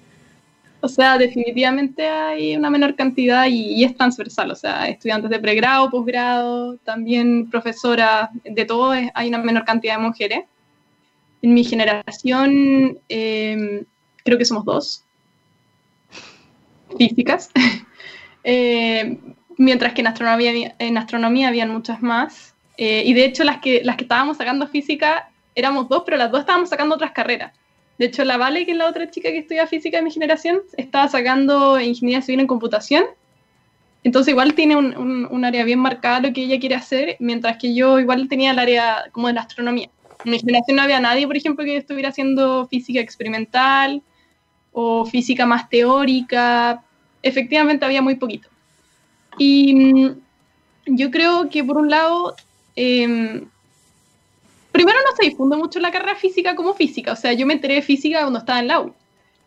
O 0.85 0.89
sea, 0.89 1.17
definitivamente 1.17 2.09
hay 2.09 2.57
una 2.57 2.69
menor 2.69 2.97
cantidad 2.97 3.47
y, 3.47 3.85
es 3.85 3.97
transversal, 3.97 4.51
o 4.51 4.57
sea, 4.57 4.89
estudiantes 4.89 5.31
de 5.31 5.39
pregrado, 5.39 5.89
posgrado, 5.89 6.77
también 6.79 7.49
profesoras, 7.49 8.31
de 8.43 8.65
todo, 8.65 8.91
hay 8.91 9.29
una 9.29 9.39
menor 9.39 9.65
cantidad 9.65 9.97
de 9.97 10.03
mujeres. 10.03 10.41
En 11.41 11.55
mi 11.55 11.63
generación, 11.63 12.99
em, 13.09 13.85
creo 14.25 14.37
que 14.37 14.45
somos 14.45 14.65
dos 14.65 15.05
físicas, 16.99 17.53
eh, 18.43 19.19
mientras 19.59 19.93
que 19.95 20.01
en 20.01 20.09
astronomía, 20.09 20.75
en 20.81 20.99
astronomía 20.99 21.47
habían 21.47 21.71
muchas 21.71 22.03
más. 22.03 22.57
Eh, 22.77 23.05
y 23.07 23.15
de 23.15 23.25
hecho, 23.25 23.45
las 23.45 23.59
que, 23.59 23.83
las 23.85 23.97
que 23.97 24.03
estábamos 24.03 24.37
sacando 24.37 24.67
física 24.67 25.31
éramos 25.55 25.89
dos, 25.89 26.03
pero 26.05 26.17
las 26.17 26.33
dos 26.33 26.41
estábamos 26.41 26.71
sacando 26.71 26.97
otras 26.97 27.13
carreras. 27.13 27.53
De 28.03 28.09
hecho, 28.09 28.25
la 28.25 28.37
Vale, 28.37 28.67
que 28.67 28.73
es 28.73 28.77
la 28.77 28.89
otra 28.89 29.09
chica 29.09 29.29
que 29.29 29.39
estudia 29.39 29.65
física 29.69 29.99
de 29.99 30.03
mi 30.03 30.11
generación, 30.11 30.63
estaba 30.77 31.07
sacando 31.07 31.79
ingeniería 31.79 32.21
civil 32.21 32.41
en 32.41 32.49
computación. 32.49 33.05
Entonces 34.03 34.33
igual 34.33 34.55
tiene 34.55 34.75
un, 34.75 35.45
área 35.45 35.63
bien 35.65 35.79
marcada 35.79 36.19
lo 36.19 36.33
que 36.33 36.43
ella 36.43 36.59
quiere 36.59 36.75
hacer, 36.75 37.15
mientras 37.21 37.59
que 37.59 37.77
yo 37.77 38.01
igual 38.01 38.27
tenía 38.29 38.51
el 38.51 38.59
área 38.59 39.05
como 39.13 39.29
de 39.29 39.35
la 39.35 39.43
astronomía. 39.43 39.89
En 40.25 40.33
mi 40.33 40.41
generación 40.41 40.79
no 40.79 40.83
había 40.83 40.99
nadie, 40.99 41.29
por 41.29 41.37
ejemplo, 41.37 41.65
que 41.65 41.77
estuviera 41.77 42.09
haciendo 42.09 42.67
física 42.67 42.99
experimental 42.99 44.03
o 44.73 45.07
física 45.07 45.47
más 45.47 45.71
teórica. 45.71 46.83
Efectivamente 47.23 47.85
había 47.85 48.03
muy 48.03 48.17
poquito. 48.17 48.49
Y 49.39 49.77
mm, 49.77 50.17
yo 50.87 51.13
creo 51.13 51.49
que 51.49 51.63
por 51.63 51.77
un 51.77 51.89
lado 51.89 52.35
em, 52.75 53.47
primero 54.73 54.99
no 55.09 55.15
se 55.15 55.29
difunde 55.29 55.57
mucho 55.57 55.79
la 55.79 55.93
carrera 55.93 56.17
física 56.17 56.57
como 56.57 56.75
física, 56.75 57.13
o 57.13 57.17
sea, 57.17 57.33
yo 57.35 57.47
me 57.47 57.53
enteré 57.53 57.75
de 57.75 57.83
física 57.83 58.23
cuando 58.23 58.41
estaba 58.41 58.59
en 58.59 58.69
la 58.69 58.81
U. 58.81 58.95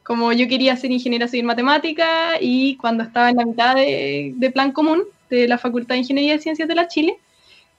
Como 0.03 0.31
yo 0.31 0.47
quería 0.47 0.77
ser 0.77 0.91
ingeniera 0.91 1.27
civil 1.27 1.45
matemática 1.45 2.39
y 2.39 2.77
cuando 2.77 3.03
estaba 3.03 3.31
en 3.31 3.37
la 3.37 3.45
mitad 3.45 3.75
de, 3.75 4.51
plan 4.53 4.71
común 4.71 5.03
de 5.31 5.47
la 5.47 5.57
Facultad 5.57 5.95
de 5.95 5.99
Ingeniería 6.01 6.33
de 6.33 6.39
Ciencias 6.39 6.67
de 6.67 6.75
la 6.75 6.87
Chile, 6.87 7.17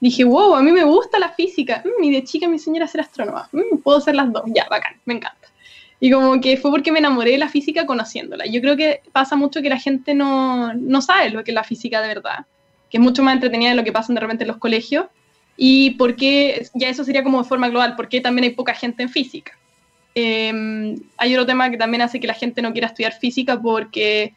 dije, 0.01 0.25
wow, 0.25 0.55
a 0.55 0.61
mí 0.61 0.73
me 0.73 0.83
gusta 0.83 1.19
la 1.19 1.29
física. 1.29 1.81
Mm, 1.85 2.03
y 2.03 2.11
de 2.11 2.25
chica 2.25 2.47
me 2.47 2.55
enseñaron 2.55 2.85
a 2.85 2.91
ser 2.91 2.99
astrónoma. 2.99 3.47
Mm, 3.53 3.77
puedo 3.77 4.01
ser 4.01 4.15
las 4.15 4.31
dos. 4.33 4.43
Ya, 4.47 4.67
bacán, 4.69 4.97
me 5.05 5.13
encanta. 5.13 5.47
Y 6.01 6.11
como 6.11 6.41
que 6.41 6.57
fue 6.57 6.69
porque 6.69 6.91
me 6.91 6.99
enamoré 6.99 7.31
de 7.31 7.37
la 7.37 7.47
física 7.47 7.85
conociéndola. 7.85 8.45
Yo 8.45 8.59
creo 8.59 8.75
que 8.75 9.01
pasa 9.13 9.37
mucho 9.37 9.61
que 9.61 9.69
la 9.69 9.79
gente 9.79 10.13
no, 10.13 10.73
no 10.73 11.01
sabe 11.01 11.29
lo 11.29 11.45
que 11.45 11.51
es 11.51 11.55
la 11.55 11.63
física 11.63 12.01
de 12.01 12.09
verdad, 12.09 12.45
que 12.89 12.97
es 12.97 13.01
mucho 13.01 13.23
más 13.23 13.35
entretenida 13.35 13.69
de 13.69 13.77
lo 13.77 13.85
que 13.85 13.93
pasa 13.93 14.11
de 14.11 14.19
repente 14.19 14.43
en 14.43 14.49
los 14.49 14.57
colegios 14.57 15.05
y 15.57 15.91
por 15.91 16.15
qué, 16.15 16.67
ya 16.75 16.87
eso 16.87 17.03
sería 17.03 17.23
como 17.23 17.41
de 17.41 17.49
forma 17.49 17.67
global, 17.69 17.95
por 17.95 18.07
qué 18.07 18.21
también 18.21 18.43
hay 18.43 18.51
poca 18.51 18.75
gente 18.75 19.01
en 19.01 19.09
física. 19.09 19.57
Em, 20.13 20.95
hay 21.17 21.33
otro 21.33 21.47
tema 21.47 21.69
que 21.69 21.77
también 21.77 22.01
hace 22.01 22.19
que 22.19 22.27
la 22.27 22.35
gente 22.35 22.61
no 22.61 22.71
quiera 22.71 22.87
estudiar 22.87 23.13
física 23.13 23.59
porque 23.59 24.33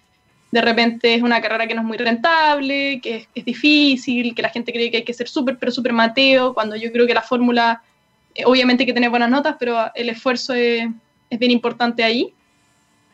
de 0.50 0.61
repente 0.62 1.14
es 1.14 1.22
una 1.22 1.40
carrera 1.40 1.66
que 1.66 1.74
no 1.74 1.83
es 1.83 1.87
muy 1.87 1.98
rentable, 1.98 3.00
que 3.02 3.26
es, 3.35 3.44
difícil, 3.44 4.35
que 4.35 4.42
la 4.42 4.48
gente 4.48 4.72
cree 4.72 4.90
que 4.90 4.98
hay 4.98 5.04
que 5.04 5.12
ser 5.12 5.28
súper, 5.28 5.59
pero 5.59 5.70
súper 5.70 5.92
mateo, 5.92 6.54
cuando 6.54 6.74
yo 6.74 6.90
creo 6.90 7.06
que 7.06 7.14
la 7.14 7.22
fórmula, 7.22 7.83
eh, 8.35 8.44
obviamente 8.46 8.83
hay 8.83 8.87
que 8.87 8.94
tener 8.94 9.11
buenas 9.11 9.30
notas, 9.30 9.56
pero 9.59 9.76
el 9.94 10.09
esfuerzo 10.09 10.54
es, 10.54 10.88
es 11.28 11.38
bien 11.38 11.52
importante 11.52 12.02
ahí. 12.02 12.33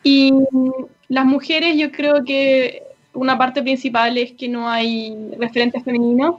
Y 0.03 0.33
las 1.09 1.25
mujeres, 1.25 1.77
yo 1.77 1.91
creo 1.91 2.23
que 2.23 2.83
una 3.13 3.37
parte 3.37 3.61
principal 3.61 4.17
es 4.17 4.31
que 4.31 4.47
no 4.47 4.69
hay 4.69 5.15
referentes 5.37 5.83
femeninos 5.83 6.35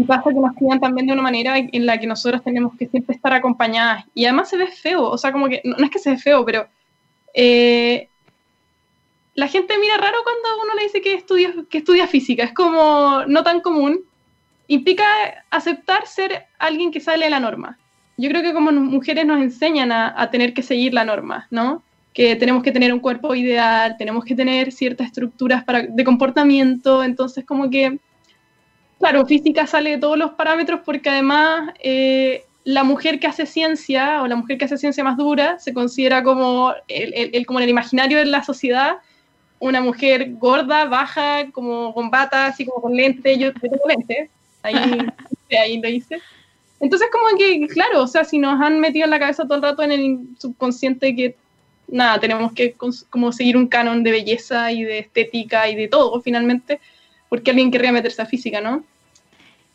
y 0.00 0.04
pasa 0.04 0.30
que 0.30 0.40
nos 0.40 0.54
crían 0.54 0.80
también 0.80 1.06
de 1.06 1.12
una 1.12 1.20
manera 1.20 1.58
en 1.58 1.84
la 1.84 2.00
que 2.00 2.06
nosotros 2.06 2.42
tenemos 2.42 2.72
que 2.78 2.86
siempre 2.86 3.14
estar 3.14 3.34
acompañadas. 3.34 4.06
Y 4.14 4.24
además 4.24 4.48
se 4.48 4.56
ve 4.56 4.66
feo, 4.68 5.02
o 5.02 5.18
sea, 5.18 5.30
como 5.30 5.46
que, 5.46 5.60
no, 5.62 5.76
es 5.76 5.90
que 5.90 5.98
se 5.98 6.12
ve 6.12 6.16
feo, 6.16 6.42
pero 6.46 6.66
eh, 7.34 8.08
la 9.34 9.46
gente 9.46 9.74
mira 9.78 9.98
raro 9.98 10.16
cuando 10.22 10.62
uno 10.64 10.74
le 10.74 10.84
dice 10.84 11.02
que 11.02 11.12
estudia, 11.12 11.52
que 11.68 11.78
estudia 11.78 12.06
física. 12.06 12.44
Es 12.44 12.54
como 12.54 13.24
no 13.26 13.42
tan 13.42 13.60
común. 13.60 14.00
Implica 14.68 15.04
aceptar 15.50 16.06
ser 16.06 16.46
alguien 16.58 16.92
que 16.92 17.00
sale 17.00 17.26
de 17.26 17.30
la 17.30 17.40
norma. 17.40 17.78
Yo 18.16 18.30
creo 18.30 18.42
que 18.42 18.54
como 18.54 18.72
mujeres 18.72 19.26
nos 19.26 19.40
enseñan 19.42 19.92
a, 19.92 20.14
a 20.16 20.30
tener 20.30 20.54
que 20.54 20.62
seguir 20.62 20.94
la 20.94 21.04
norma, 21.04 21.46
¿no? 21.50 21.82
que 22.14 22.36
tenemos 22.36 22.62
que 22.62 22.72
tener 22.72 22.92
un 22.92 23.00
cuerpo 23.00 23.34
ideal, 23.34 23.96
tenemos 23.96 24.24
que 24.24 24.34
tener 24.34 24.72
ciertas 24.72 25.08
estructuras 25.08 25.62
para, 25.62 25.82
de 25.82 26.04
comportamiento, 26.04 27.04
entonces 27.04 27.44
como 27.44 27.70
que 27.70 28.00
Claro, 29.00 29.24
física 29.24 29.66
sale 29.66 29.92
de 29.92 29.98
todos 29.98 30.18
los 30.18 30.32
parámetros 30.32 30.80
porque 30.84 31.08
además 31.08 31.72
eh, 31.82 32.44
la 32.64 32.84
mujer 32.84 33.18
que 33.18 33.26
hace 33.26 33.46
ciencia 33.46 34.22
o 34.22 34.26
la 34.26 34.36
mujer 34.36 34.58
que 34.58 34.66
hace 34.66 34.76
ciencia 34.76 35.02
más 35.02 35.16
dura 35.16 35.58
se 35.58 35.72
considera 35.72 36.22
como 36.22 36.74
el, 36.86 37.46
como 37.46 37.60
en 37.60 37.64
el 37.64 37.70
imaginario 37.70 38.18
de 38.18 38.26
la 38.26 38.44
sociedad 38.44 38.98
una 39.58 39.80
mujer 39.80 40.34
gorda, 40.34 40.84
baja, 40.84 41.50
como 41.52 41.94
con 41.94 42.10
batas, 42.10 42.52
así 42.52 42.66
como 42.66 42.82
con 42.82 42.94
lentes, 42.94 43.38
yo 43.38 43.52
tengo 43.54 43.76
lentes, 43.88 44.30
ahí, 44.62 44.74
ahí 45.62 45.80
lo 45.80 45.88
hice. 45.88 46.20
Entonces, 46.78 47.08
como 47.12 47.38
que, 47.38 47.66
claro, 47.68 48.02
o 48.02 48.06
sea, 48.06 48.24
si 48.24 48.38
nos 48.38 48.58
han 48.60 48.80
metido 48.80 49.04
en 49.04 49.10
la 49.10 49.18
cabeza 49.18 49.44
todo 49.44 49.56
el 49.56 49.62
rato 49.62 49.82
en 49.82 49.92
el 49.92 50.18
subconsciente 50.38 51.14
que, 51.14 51.36
nada, 51.88 52.18
tenemos 52.20 52.52
que 52.52 52.74
como 53.10 53.32
seguir 53.32 53.58
un 53.58 53.66
canon 53.66 54.02
de 54.02 54.12
belleza 54.12 54.72
y 54.72 54.82
de 54.82 55.00
estética 55.00 55.68
y 55.68 55.74
de 55.74 55.88
todo, 55.88 56.20
finalmente, 56.22 56.80
porque 57.30 57.50
alguien 57.50 57.70
querría 57.70 57.92
meterse 57.92 58.20
a 58.20 58.26
física, 58.26 58.60
¿no? 58.60 58.84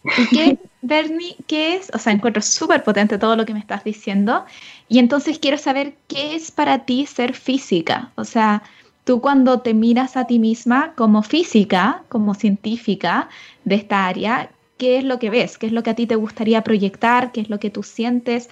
¿Y 0.03 0.27
qué, 0.27 0.59
Bernie, 0.83 1.35
qué 1.47 1.75
es? 1.75 1.89
O 1.95 1.97
sea, 1.97 2.13
encuentro 2.13 2.43
súper 2.43 2.83
potente 2.83 3.17
todo 3.17 3.35
lo 3.35 3.45
que 3.45 3.53
me 3.53 3.59
estás 3.59 3.83
diciendo. 3.83 4.45
Y 4.87 4.99
entonces 4.99 5.39
quiero 5.39 5.57
saber 5.57 5.95
qué 6.07 6.35
es 6.35 6.51
para 6.51 6.85
ti 6.85 7.07
ser 7.07 7.33
física. 7.33 8.11
O 8.15 8.23
sea, 8.23 8.61
tú 9.03 9.21
cuando 9.21 9.61
te 9.61 9.73
miras 9.73 10.15
a 10.17 10.27
ti 10.27 10.37
misma 10.37 10.93
como 10.95 11.23
física, 11.23 12.03
como 12.09 12.35
científica 12.35 13.29
de 13.63 13.75
esta 13.75 14.05
área, 14.05 14.51
qué 14.77 14.97
es 14.97 15.03
lo 15.03 15.17
que 15.17 15.29
ves, 15.31 15.57
qué 15.57 15.67
es 15.67 15.71
lo 15.71 15.81
que 15.81 15.91
a 15.91 15.95
ti 15.95 16.05
te 16.05 16.15
gustaría 16.15 16.63
proyectar, 16.63 17.31
qué 17.31 17.41
es 17.41 17.49
lo 17.49 17.59
que 17.59 17.69
tú 17.71 17.81
sientes, 17.81 18.49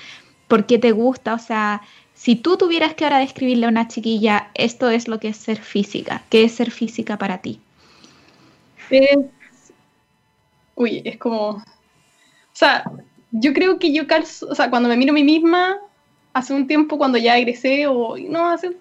por 0.48 0.66
qué 0.66 0.80
te 0.80 0.92
gusta, 0.92 1.34
o 1.34 1.40
sea, 1.40 1.82
si 2.14 2.36
tú 2.36 2.58
tuvieras 2.58 2.94
que 2.94 3.04
ahora 3.04 3.20
describirle 3.20 3.66
a 3.66 3.70
una 3.70 3.88
chiquilla, 3.88 4.52
esto 4.54 4.90
es 4.90 5.08
lo 5.08 5.20
que 5.20 5.30
es 5.30 5.38
ser 5.38 5.58
física, 5.58 6.24
¿qué 6.30 6.44
es 6.44 6.54
ser 6.54 6.72
física 6.72 7.18
para 7.18 7.40
ti? 7.40 7.60
Es... 8.98 9.74
Uy, 10.76 11.02
es 11.06 11.18
como... 11.18 11.50
O 11.50 11.64
sea, 12.54 12.84
yo 13.32 13.54
creo 13.54 13.80
que 13.80 13.94
yo 13.94 14.08
calzo, 14.08 14.48
o 14.48 14.56
sea, 14.56 14.70
cuando 14.70 14.90
me 14.90 14.98
miro 14.98 15.12
a 15.12 15.16
mí 15.16 15.24
misma, 15.24 15.78
hace 16.34 16.54
un 16.54 16.68
tiempo 16.68 16.98
cuando 16.98 17.18
ya 17.18 17.38
egresé, 17.38 17.88
o 17.88 18.18
no, 18.18 18.50
hace... 18.50 18.72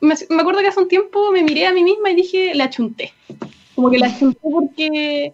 Me, 0.00 0.14
me 0.30 0.40
acuerdo 0.40 0.60
que 0.60 0.68
hace 0.68 0.80
un 0.80 0.88
tiempo 0.88 1.30
me 1.30 1.42
miré 1.42 1.66
a 1.66 1.72
mí 1.72 1.82
misma 1.82 2.10
y 2.10 2.16
dije, 2.16 2.54
la 2.54 2.70
chunté. 2.70 3.12
Como 3.74 3.90
que 3.90 3.98
la 3.98 4.16
chunté 4.18 4.40
porque 4.42 5.32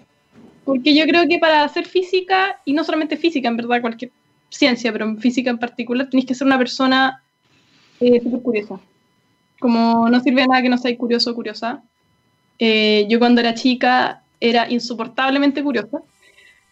porque 0.64 0.94
yo 0.94 1.04
creo 1.04 1.26
que 1.26 1.38
para 1.38 1.64
hacer 1.64 1.86
física, 1.86 2.60
y 2.64 2.72
no 2.74 2.84
solamente 2.84 3.16
física, 3.16 3.48
en 3.48 3.56
verdad, 3.56 3.80
cualquier 3.80 4.12
ciencia, 4.50 4.92
pero 4.92 5.04
en 5.04 5.18
física 5.18 5.50
en 5.50 5.58
particular, 5.58 6.08
tenéis 6.08 6.26
que 6.26 6.34
ser 6.34 6.46
una 6.46 6.58
persona 6.58 7.24
eh, 7.98 8.20
súper 8.22 8.40
curiosa. 8.40 8.80
Como 9.58 10.08
no 10.08 10.20
sirve 10.20 10.46
nada 10.46 10.62
que 10.62 10.68
no 10.68 10.78
seáis 10.78 10.96
curioso 10.96 11.32
o 11.32 11.34
curiosa. 11.34 11.82
Eh, 12.60 13.06
yo 13.08 13.18
cuando 13.18 13.40
era 13.40 13.54
chica 13.54 14.22
era 14.38 14.70
insoportablemente 14.70 15.62
curiosa. 15.62 15.98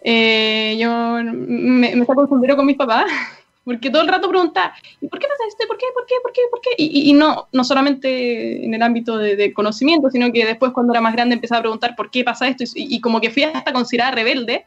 Eh, 0.04 0.76
yo 0.78 0.90
me, 1.24 1.96
me 1.96 2.06
saco 2.06 2.22
el 2.22 2.56
con 2.56 2.66
mis 2.66 2.76
papás 2.76 3.10
porque 3.64 3.90
todo 3.90 4.02
el 4.02 4.08
rato 4.08 4.28
pregunta, 4.28 4.72
¿y 5.00 5.08
por 5.08 5.18
qué 5.18 5.26
pasa 5.26 5.42
esto? 5.48 5.66
¿Por 5.66 5.76
qué? 5.76 5.86
¿Por 5.92 6.06
qué? 6.06 6.14
¿Por 6.22 6.32
qué? 6.32 6.40
¿Por 6.50 6.60
qué? 6.60 6.70
Y, 6.78 7.10
y, 7.10 7.12
no, 7.12 7.48
no 7.52 7.64
solamente 7.64 8.64
en 8.64 8.72
el 8.72 8.82
ámbito 8.82 9.18
de, 9.18 9.52
conocimiento, 9.52 10.08
sino 10.10 10.32
que 10.32 10.46
después 10.46 10.72
cuando 10.72 10.92
era 10.92 11.00
más 11.00 11.12
grande 11.12 11.34
empezaba 11.34 11.58
a 11.58 11.62
preguntar 11.62 11.96
por 11.96 12.10
qué 12.10 12.24
pasa 12.24 12.48
esto 12.48 12.64
y, 12.64 12.96
y 12.96 13.00
como 13.00 13.20
que 13.20 13.30
fui 13.30 13.42
hasta 13.42 13.72
considerada 13.72 14.12
rebelde, 14.12 14.64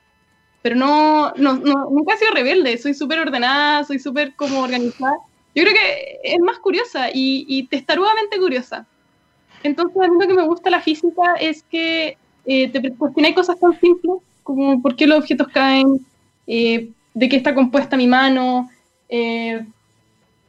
pero 0.61 0.75
no, 0.75 1.33
no, 1.37 1.53
no 1.53 1.89
nunca 1.89 2.13
he 2.13 2.17
sido 2.17 2.31
rebelde, 2.31 2.77
soy 2.77 2.93
súper 2.93 3.19
ordenada, 3.19 3.83
soy 3.85 3.97
súper 3.97 4.35
como 4.35 4.61
organizada. 4.61 5.15
Yo 5.55 5.63
creo 5.63 5.73
que 5.73 6.19
es 6.23 6.39
más 6.39 6.59
curiosa 6.59 7.09
y, 7.09 7.45
y 7.47 7.67
testarudamente 7.67 8.37
curiosa. 8.37 8.85
Entonces, 9.63 10.01
a 10.01 10.07
mí 10.07 10.15
lo 10.19 10.27
que 10.27 10.33
me 10.33 10.45
gusta 10.45 10.69
la 10.69 10.81
física 10.81 11.35
es 11.39 11.63
que 11.63 12.17
eh, 12.45 12.69
te 12.69 12.91
cuestionas 12.93 13.33
cosas 13.33 13.59
tan 13.59 13.79
simples 13.79 14.17
como 14.43 14.81
por 14.81 14.95
qué 14.95 15.07
los 15.07 15.19
objetos 15.19 15.47
caen, 15.49 16.05
eh, 16.47 16.89
de 17.13 17.29
qué 17.29 17.35
está 17.35 17.53
compuesta 17.53 17.97
mi 17.97 18.07
mano, 18.07 18.69
eh, 19.09 19.63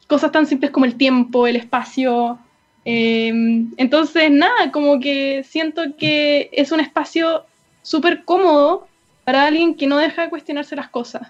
cosas 0.07 0.31
tan 0.31 0.45
simples 0.45 0.71
como 0.71 0.85
el 0.85 0.95
tiempo, 0.95 1.47
el 1.47 1.55
espacio. 1.55 2.37
Eh, 2.85 3.29
entonces, 3.77 4.31
nada, 4.31 4.71
como 4.71 4.99
que 4.99 5.43
siento 5.43 5.81
que 5.97 6.49
es 6.51 6.71
un 6.71 6.79
espacio 6.79 7.45
súper 7.81 8.23
cómodo 8.23 8.87
para 9.23 9.45
alguien 9.45 9.75
que 9.75 9.87
no 9.87 9.97
deja 9.97 10.23
de 10.23 10.29
cuestionarse 10.29 10.75
las 10.75 10.89
cosas. 10.89 11.29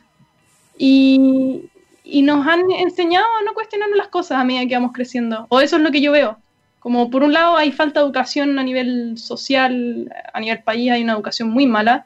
Y, 0.78 1.70
y, 2.04 2.24
nos 2.24 2.48
han 2.48 2.72
enseñado 2.72 3.26
a 3.40 3.44
no 3.44 3.54
cuestionarnos 3.54 3.98
las 3.98 4.08
cosas 4.08 4.40
a 4.40 4.44
medida 4.44 4.68
que 4.68 4.74
vamos 4.74 4.92
creciendo. 4.94 5.46
O 5.50 5.62
eso 5.62 5.76
es 5.76 5.82
lo 5.84 5.92
que 5.92 6.02
yo 6.02 6.12
veo. 6.12 6.38
Como 6.84 7.10
por 7.10 7.24
un 7.24 7.32
lado 7.32 7.56
hay 7.56 7.72
falta 7.72 8.02
de 8.02 8.06
educación 8.06 8.60
a 8.60 8.64
nivel 8.64 9.18
social, 9.18 10.14
a 10.34 10.40
nivel 10.42 10.64
país 10.64 10.92
hay 10.92 11.02
una 11.02 11.14
educación 11.14 11.50
muy 11.50 11.66
mala. 11.66 12.06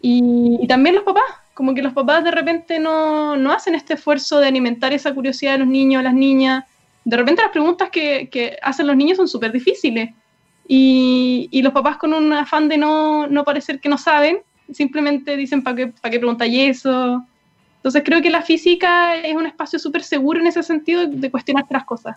y, 0.00 0.56
y 0.62 0.68
también 0.68 0.94
los 0.94 1.02
papás, 1.02 1.24
como 1.52 1.74
que 1.74 1.82
los 1.82 1.92
papás 1.92 2.22
de 2.22 2.30
repente 2.30 2.78
no, 2.78 3.36
no, 3.36 3.50
hacen 3.50 3.74
este 3.74 3.94
esfuerzo 3.94 4.38
de 4.38 4.46
alimentar 4.46 4.92
esa 4.92 5.12
curiosidad 5.12 5.54
de 5.54 5.58
los 5.58 5.66
niños, 5.66 6.04
las 6.04 6.14
niñas. 6.14 6.64
De 7.04 7.16
repente 7.16 7.42
las 7.42 7.50
preguntas 7.50 7.90
que, 7.90 8.28
que 8.30 8.56
hacen 8.62 8.86
los 8.86 8.96
niños 8.96 9.16
son 9.16 9.26
súper 9.26 9.50
difíciles. 9.50 10.10
Y, 10.68 11.48
y, 11.50 11.62
los 11.62 11.72
papás 11.72 11.96
con 11.96 12.14
un 12.14 12.32
afán 12.32 12.68
de 12.68 12.76
no, 12.76 13.26
no 13.26 13.42
parecer 13.42 13.80
que 13.80 13.88
no 13.88 13.98
saben, 13.98 14.38
simplemente 14.72 15.36
dicen, 15.36 15.64
¿para 15.64 15.74
qué, 15.74 15.86
para 15.88 16.12
qué 16.12 16.20
preguntáis 16.20 16.78
eso? 16.78 17.24
Entonces 17.78 18.02
creo 18.04 18.22
que 18.22 18.30
la 18.30 18.42
física 18.42 19.16
es 19.16 19.34
un 19.34 19.46
espacio 19.46 19.80
súper 19.80 20.04
seguro 20.04 20.38
en 20.38 20.46
ese 20.46 20.62
sentido 20.62 21.08
de 21.08 21.30
cuestionarte 21.32 21.74
las 21.74 21.84
cosas. 21.84 22.16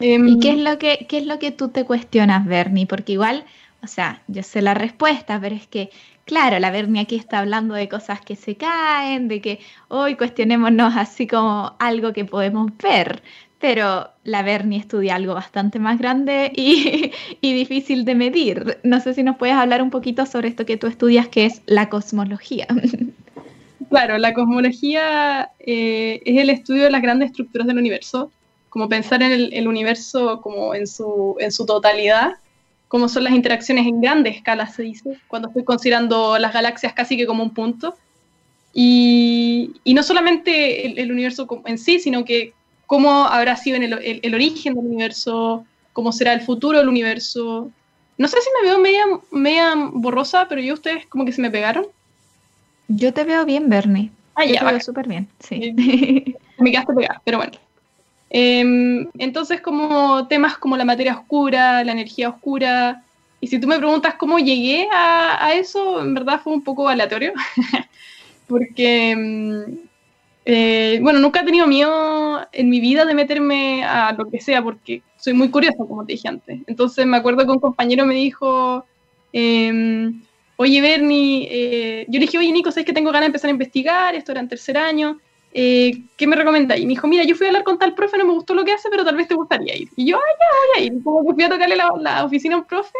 ¿Y 0.00 0.40
qué 0.40 0.50
es, 0.50 0.58
lo 0.58 0.78
que, 0.78 1.06
qué 1.08 1.18
es 1.18 1.26
lo 1.26 1.38
que 1.38 1.50
tú 1.50 1.68
te 1.68 1.84
cuestionas, 1.84 2.46
Bernie? 2.46 2.86
Porque 2.86 3.12
igual, 3.12 3.44
o 3.82 3.86
sea, 3.86 4.22
yo 4.26 4.42
sé 4.42 4.60
la 4.60 4.74
respuesta, 4.74 5.40
pero 5.40 5.54
es 5.54 5.66
que 5.66 5.90
Claro, 6.24 6.58
la 6.58 6.70
Bernie 6.70 7.02
aquí 7.02 7.16
está 7.16 7.40
hablando 7.40 7.74
de 7.74 7.88
cosas 7.88 8.20
que 8.22 8.34
se 8.34 8.56
caen, 8.56 9.28
de 9.28 9.42
que 9.42 9.60
hoy 9.88 10.16
cuestionémonos 10.16 10.96
así 10.96 11.26
como 11.26 11.74
algo 11.78 12.14
que 12.14 12.24
podemos 12.24 12.72
ver, 12.82 13.22
pero 13.60 14.08
la 14.24 14.42
Bernie 14.42 14.78
estudia 14.78 15.16
algo 15.16 15.34
bastante 15.34 15.78
más 15.78 15.98
grande 15.98 16.50
y, 16.54 17.12
y, 17.42 17.52
difícil 17.52 18.06
de 18.06 18.14
medir. 18.14 18.78
No 18.84 19.00
sé 19.00 19.12
si 19.12 19.22
nos 19.22 19.36
puedes 19.36 19.54
hablar 19.54 19.82
un 19.82 19.90
poquito 19.90 20.24
sobre 20.24 20.48
esto 20.48 20.64
que 20.64 20.78
tú 20.78 20.86
estudias, 20.86 21.28
que 21.28 21.44
es 21.44 21.60
la 21.66 21.88
cosmología. 21.88 22.66
Claro, 23.90 24.18
la 24.18 24.34
cosmología 24.34 25.50
eh, 25.60 26.20
es 26.24 26.40
el 26.40 26.50
estudio 26.50 26.84
de 26.84 26.90
las 26.90 27.02
grandes 27.02 27.30
estructuras 27.30 27.68
del 27.68 27.78
universo, 27.78 28.32
como 28.74 28.88
pensar 28.88 29.22
en 29.22 29.30
el, 29.30 29.52
el 29.52 29.68
universo 29.68 30.40
como 30.40 30.74
en 30.74 30.88
su, 30.88 31.36
en 31.38 31.52
su 31.52 31.64
totalidad 31.64 32.32
cómo 32.88 33.08
son 33.08 33.22
las 33.22 33.32
interacciones 33.32 33.86
en 33.86 34.00
grandes 34.00 34.36
escalas, 34.36 34.74
se 34.74 34.82
dice, 34.82 35.18
cuando 35.28 35.46
estoy 35.46 35.62
considerando 35.62 36.38
las 36.38 36.52
galaxias 36.52 36.92
casi 36.92 37.16
que 37.16 37.24
como 37.24 37.44
un 37.44 37.54
punto. 37.54 37.96
Y, 38.72 39.72
y 39.84 39.94
no 39.94 40.02
solamente 40.02 40.86
el, 40.86 40.98
el, 40.98 41.12
universo 41.12 41.46
en 41.66 41.78
sí, 41.78 42.00
sino 42.00 42.24
que 42.24 42.52
cómo 42.86 43.26
habrá 43.26 43.56
sido 43.56 43.76
en 43.76 43.84
el, 43.84 43.92
el, 43.94 44.20
el, 44.22 44.34
origen 44.34 44.74
del 44.74 44.86
universo, 44.86 45.64
cómo 45.92 46.10
será 46.10 46.32
el 46.32 46.40
futuro 46.40 46.78
del 46.78 46.88
universo. 46.88 47.70
No 48.18 48.26
sé 48.26 48.36
si 48.40 48.48
me 48.60 48.68
veo 48.68 48.80
media, 48.80 49.04
media 49.30 49.74
borrosa, 49.92 50.46
pero 50.48 50.60
yo 50.60 50.74
ustedes 50.74 51.06
como 51.06 51.24
que 51.24 51.32
se 51.32 51.42
me 51.42 51.50
pegaron. 51.50 51.86
Yo 52.88 53.14
te 53.14 53.22
veo 53.22 53.44
bien, 53.44 53.68
Bernie. 53.68 54.10
Ah, 54.34 54.44
yo 54.44 54.54
ya, 54.54 54.60
te 54.60 54.66
veo 54.66 54.80
súper 54.80 55.06
bien, 55.06 55.28
sí. 55.38 55.74
me 56.58 56.70
quedaste 56.70 56.92
pegada, 56.92 57.22
pero 57.24 57.38
bueno. 57.38 57.52
Eh, 58.30 59.06
entonces, 59.18 59.60
como 59.60 60.26
temas 60.28 60.58
como 60.58 60.76
la 60.76 60.84
materia 60.84 61.16
oscura, 61.16 61.84
la 61.84 61.92
energía 61.92 62.28
oscura, 62.28 63.04
y 63.40 63.46
si 63.46 63.58
tú 63.60 63.66
me 63.66 63.78
preguntas 63.78 64.14
cómo 64.14 64.38
llegué 64.38 64.88
a, 64.92 65.44
a 65.44 65.54
eso, 65.54 66.00
en 66.00 66.14
verdad 66.14 66.40
fue 66.42 66.52
un 66.52 66.64
poco 66.64 66.88
aleatorio, 66.88 67.32
porque, 68.48 69.66
eh, 70.46 70.98
bueno, 71.02 71.18
nunca 71.18 71.40
he 71.40 71.44
tenido 71.44 71.66
miedo 71.66 72.46
en 72.52 72.70
mi 72.70 72.80
vida 72.80 73.04
de 73.04 73.14
meterme 73.14 73.84
a 73.84 74.12
lo 74.12 74.30
que 74.30 74.40
sea, 74.40 74.62
porque 74.62 75.02
soy 75.18 75.34
muy 75.34 75.50
curiosa, 75.50 75.84
como 75.86 76.04
te 76.06 76.14
dije 76.14 76.28
antes. 76.28 76.60
Entonces, 76.66 77.06
me 77.06 77.16
acuerdo 77.16 77.44
que 77.44 77.52
un 77.52 77.60
compañero 77.60 78.06
me 78.06 78.14
dijo... 78.14 78.84
Eh, 79.32 80.12
oye, 80.56 80.80
Bernie, 80.80 81.48
eh, 81.50 82.06
yo 82.08 82.18
le 82.18 82.26
dije, 82.26 82.38
oye, 82.38 82.52
Nico, 82.52 82.70
¿sabes 82.70 82.86
que 82.86 82.92
tengo 82.92 83.10
ganas 83.10 83.22
de 83.22 83.26
empezar 83.26 83.48
a 83.48 83.52
investigar? 83.52 84.14
Esto 84.14 84.32
era 84.32 84.40
en 84.40 84.48
tercer 84.48 84.78
año. 84.78 85.18
Eh, 85.56 86.02
¿qué 86.16 86.26
me 86.26 86.34
recomendáis? 86.34 86.82
Y 86.82 86.86
me 86.86 86.90
dijo, 86.90 87.06
mira, 87.06 87.22
yo 87.22 87.36
fui 87.36 87.46
a 87.46 87.50
hablar 87.50 87.62
con 87.62 87.78
tal 87.78 87.94
profe, 87.94 88.18
no 88.18 88.24
me 88.24 88.32
gustó 88.32 88.54
lo 88.54 88.64
que 88.64 88.72
hace, 88.72 88.90
pero 88.90 89.04
tal 89.04 89.16
vez 89.16 89.28
te 89.28 89.36
gustaría 89.36 89.76
ir. 89.76 89.88
Y 89.94 90.06
yo, 90.06 90.16
ah, 90.16 90.20
ya, 90.20 90.80
voy 90.80 90.82
a 90.82 90.86
ir. 90.86 91.02
Como 91.04 91.24
que 91.24 91.34
fui 91.34 91.44
a 91.44 91.48
tocarle 91.48 91.76
la, 91.76 92.24
oficina 92.24 92.56
a 92.56 92.58
un 92.58 92.64
profe 92.64 92.98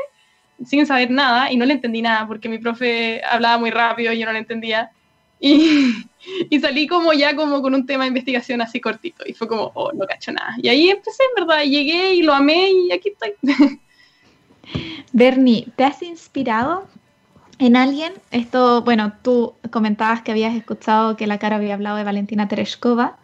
sin 0.64 0.86
saber 0.86 1.10
nada 1.10 1.50
y 1.50 1.56
no 1.56 1.66
le 1.66 1.74
entendí 1.74 2.00
nada 2.00 2.28
porque 2.28 2.48
mi 2.48 2.58
profe 2.58 3.20
hablaba 3.24 3.58
muy 3.58 3.72
rápido 3.72 4.12
y 4.12 4.20
yo 4.20 4.26
no 4.26 4.32
le 4.32 4.38
entendía. 4.38 4.92
Y, 5.40 5.94
y 6.48 6.60
salí 6.60 6.86
como 6.86 7.12
ya 7.12 7.34
como 7.34 7.60
con 7.60 7.74
un 7.74 7.86
tema 7.86 8.04
de 8.04 8.08
investigación 8.08 8.60
así 8.60 8.80
cortito 8.80 9.24
y 9.26 9.32
fue 9.32 9.48
como, 9.48 9.72
oh, 9.74 9.92
no 9.92 10.06
cacho 10.06 10.30
nada. 10.30 10.54
Y 10.58 10.68
ahí 10.68 10.90
empecé, 10.90 11.24
en 11.24 11.44
verdad, 11.44 11.64
llegué 11.64 12.14
y 12.14 12.22
lo 12.22 12.32
amé 12.32 12.70
y 12.70 12.92
aquí 12.92 13.08
estoy. 13.08 13.32
Bernie, 15.12 15.66
¿te 15.74 15.82
has 15.82 16.02
inspirado 16.02 16.86
en 17.58 17.76
alguien. 17.76 18.12
Esto, 18.30 18.82
bueno, 18.82 19.12
tú 19.22 19.54
comentabas 19.70 20.22
que 20.22 20.32
habías 20.32 20.54
escuchado 20.54 21.16
que 21.16 21.26
la 21.26 21.38
cara 21.38 21.56
había 21.56 21.74
hablado 21.74 21.96
de 21.96 22.04
Valentina 22.04 22.48
Tereshkova. 22.48 23.16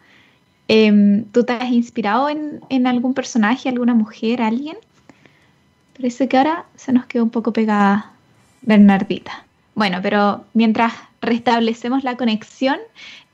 Eh, 0.67 1.25
¿Tú 1.31 1.43
te 1.43 1.53
has 1.53 1.71
inspirado 1.71 2.29
en, 2.29 2.61
en, 2.69 2.87
algún 2.87 3.13
personaje, 3.13 3.69
alguna 3.69 3.93
mujer, 3.93 4.41
alguien? 4.41 4.77
Parece 5.95 6.27
que 6.27 6.37
ahora 6.37 6.65
se 6.75 6.93
nos 6.93 7.05
quedó 7.05 7.23
un 7.23 7.29
poco 7.29 7.51
pegada 7.51 8.11
Bernardita. 8.61 9.45
Bueno, 9.75 9.99
pero 10.01 10.45
mientras 10.53 10.93
restablecemos 11.21 12.03
la 12.03 12.15
conexión, 12.17 12.77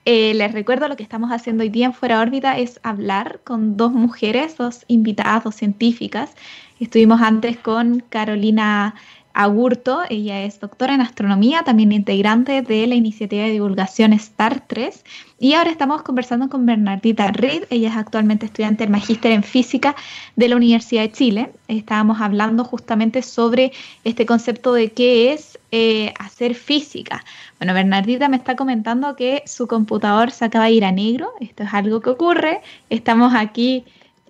eh, 0.10 0.34
les 0.34 0.54
recuerdo 0.54 0.88
lo 0.88 0.96
que 0.96 1.04
estamos 1.04 1.32
haciendo 1.32 1.64
hoy 1.64 1.70
día 1.70 1.88
en 1.88 1.94
Fuera 1.94 2.22
órbita 2.22 2.58
es 2.58 2.80
hablar 2.82 3.42
con 3.44 3.76
dos 3.76 3.92
mujeres, 3.92 4.56
dos 4.56 4.86
invitadas, 4.88 5.44
dos 5.44 5.56
científicas. 5.56 6.32
Estuvimos 6.80 7.22
antes 7.22 7.58
con 7.58 8.02
Carolina 8.10 8.96
Agurto. 9.40 10.02
Ella 10.10 10.42
es 10.42 10.60
doctora 10.60 10.96
en 10.96 11.02
astronomía, 11.02 11.62
también 11.62 11.92
integrante 11.92 12.64
de 12.64 12.88
la 12.88 12.96
iniciativa 12.96 13.44
de 13.44 13.52
divulgación 13.52 14.14
Star 14.14 14.66
3. 14.66 15.04
Y 15.38 15.54
ahora 15.54 15.70
estamos 15.70 16.02
conversando 16.02 16.50
con 16.50 16.66
Bernardita 16.66 17.28
Reed. 17.28 17.66
Ella 17.70 17.90
es 17.90 17.96
actualmente 17.96 18.48
estudiante 18.48 18.84
del 18.84 18.92
Magíster 18.92 19.32
en 19.32 19.44
Física 19.44 19.96
de 20.36 20.50
la 20.50 20.56
Universidad 20.56 21.04
de 21.04 21.12
Chile. 21.12 21.52
Estábamos 21.68 22.20
hablando 22.20 22.64
justamente 22.64 23.22
sobre 23.22 23.74
este 24.04 24.26
concepto 24.26 24.74
de 24.74 24.92
qué 24.92 25.34
es 25.34 25.60
eh, 25.72 26.16
hacer 26.18 26.56
física. 26.56 27.24
Bueno, 27.60 27.76
Bernardita 27.76 28.30
me 28.30 28.38
está 28.38 28.56
comentando 28.56 29.16
que 29.16 29.44
su 29.46 29.68
computador 29.68 30.32
se 30.32 30.46
acaba 30.46 30.66
de 30.66 30.72
ir 30.72 30.84
a 30.84 30.92
negro. 30.92 31.30
Esto 31.40 31.62
es 31.62 31.76
algo 31.76 32.02
que 32.02 32.10
ocurre. 32.10 32.62
Estamos 32.90 33.36
aquí 33.36 33.86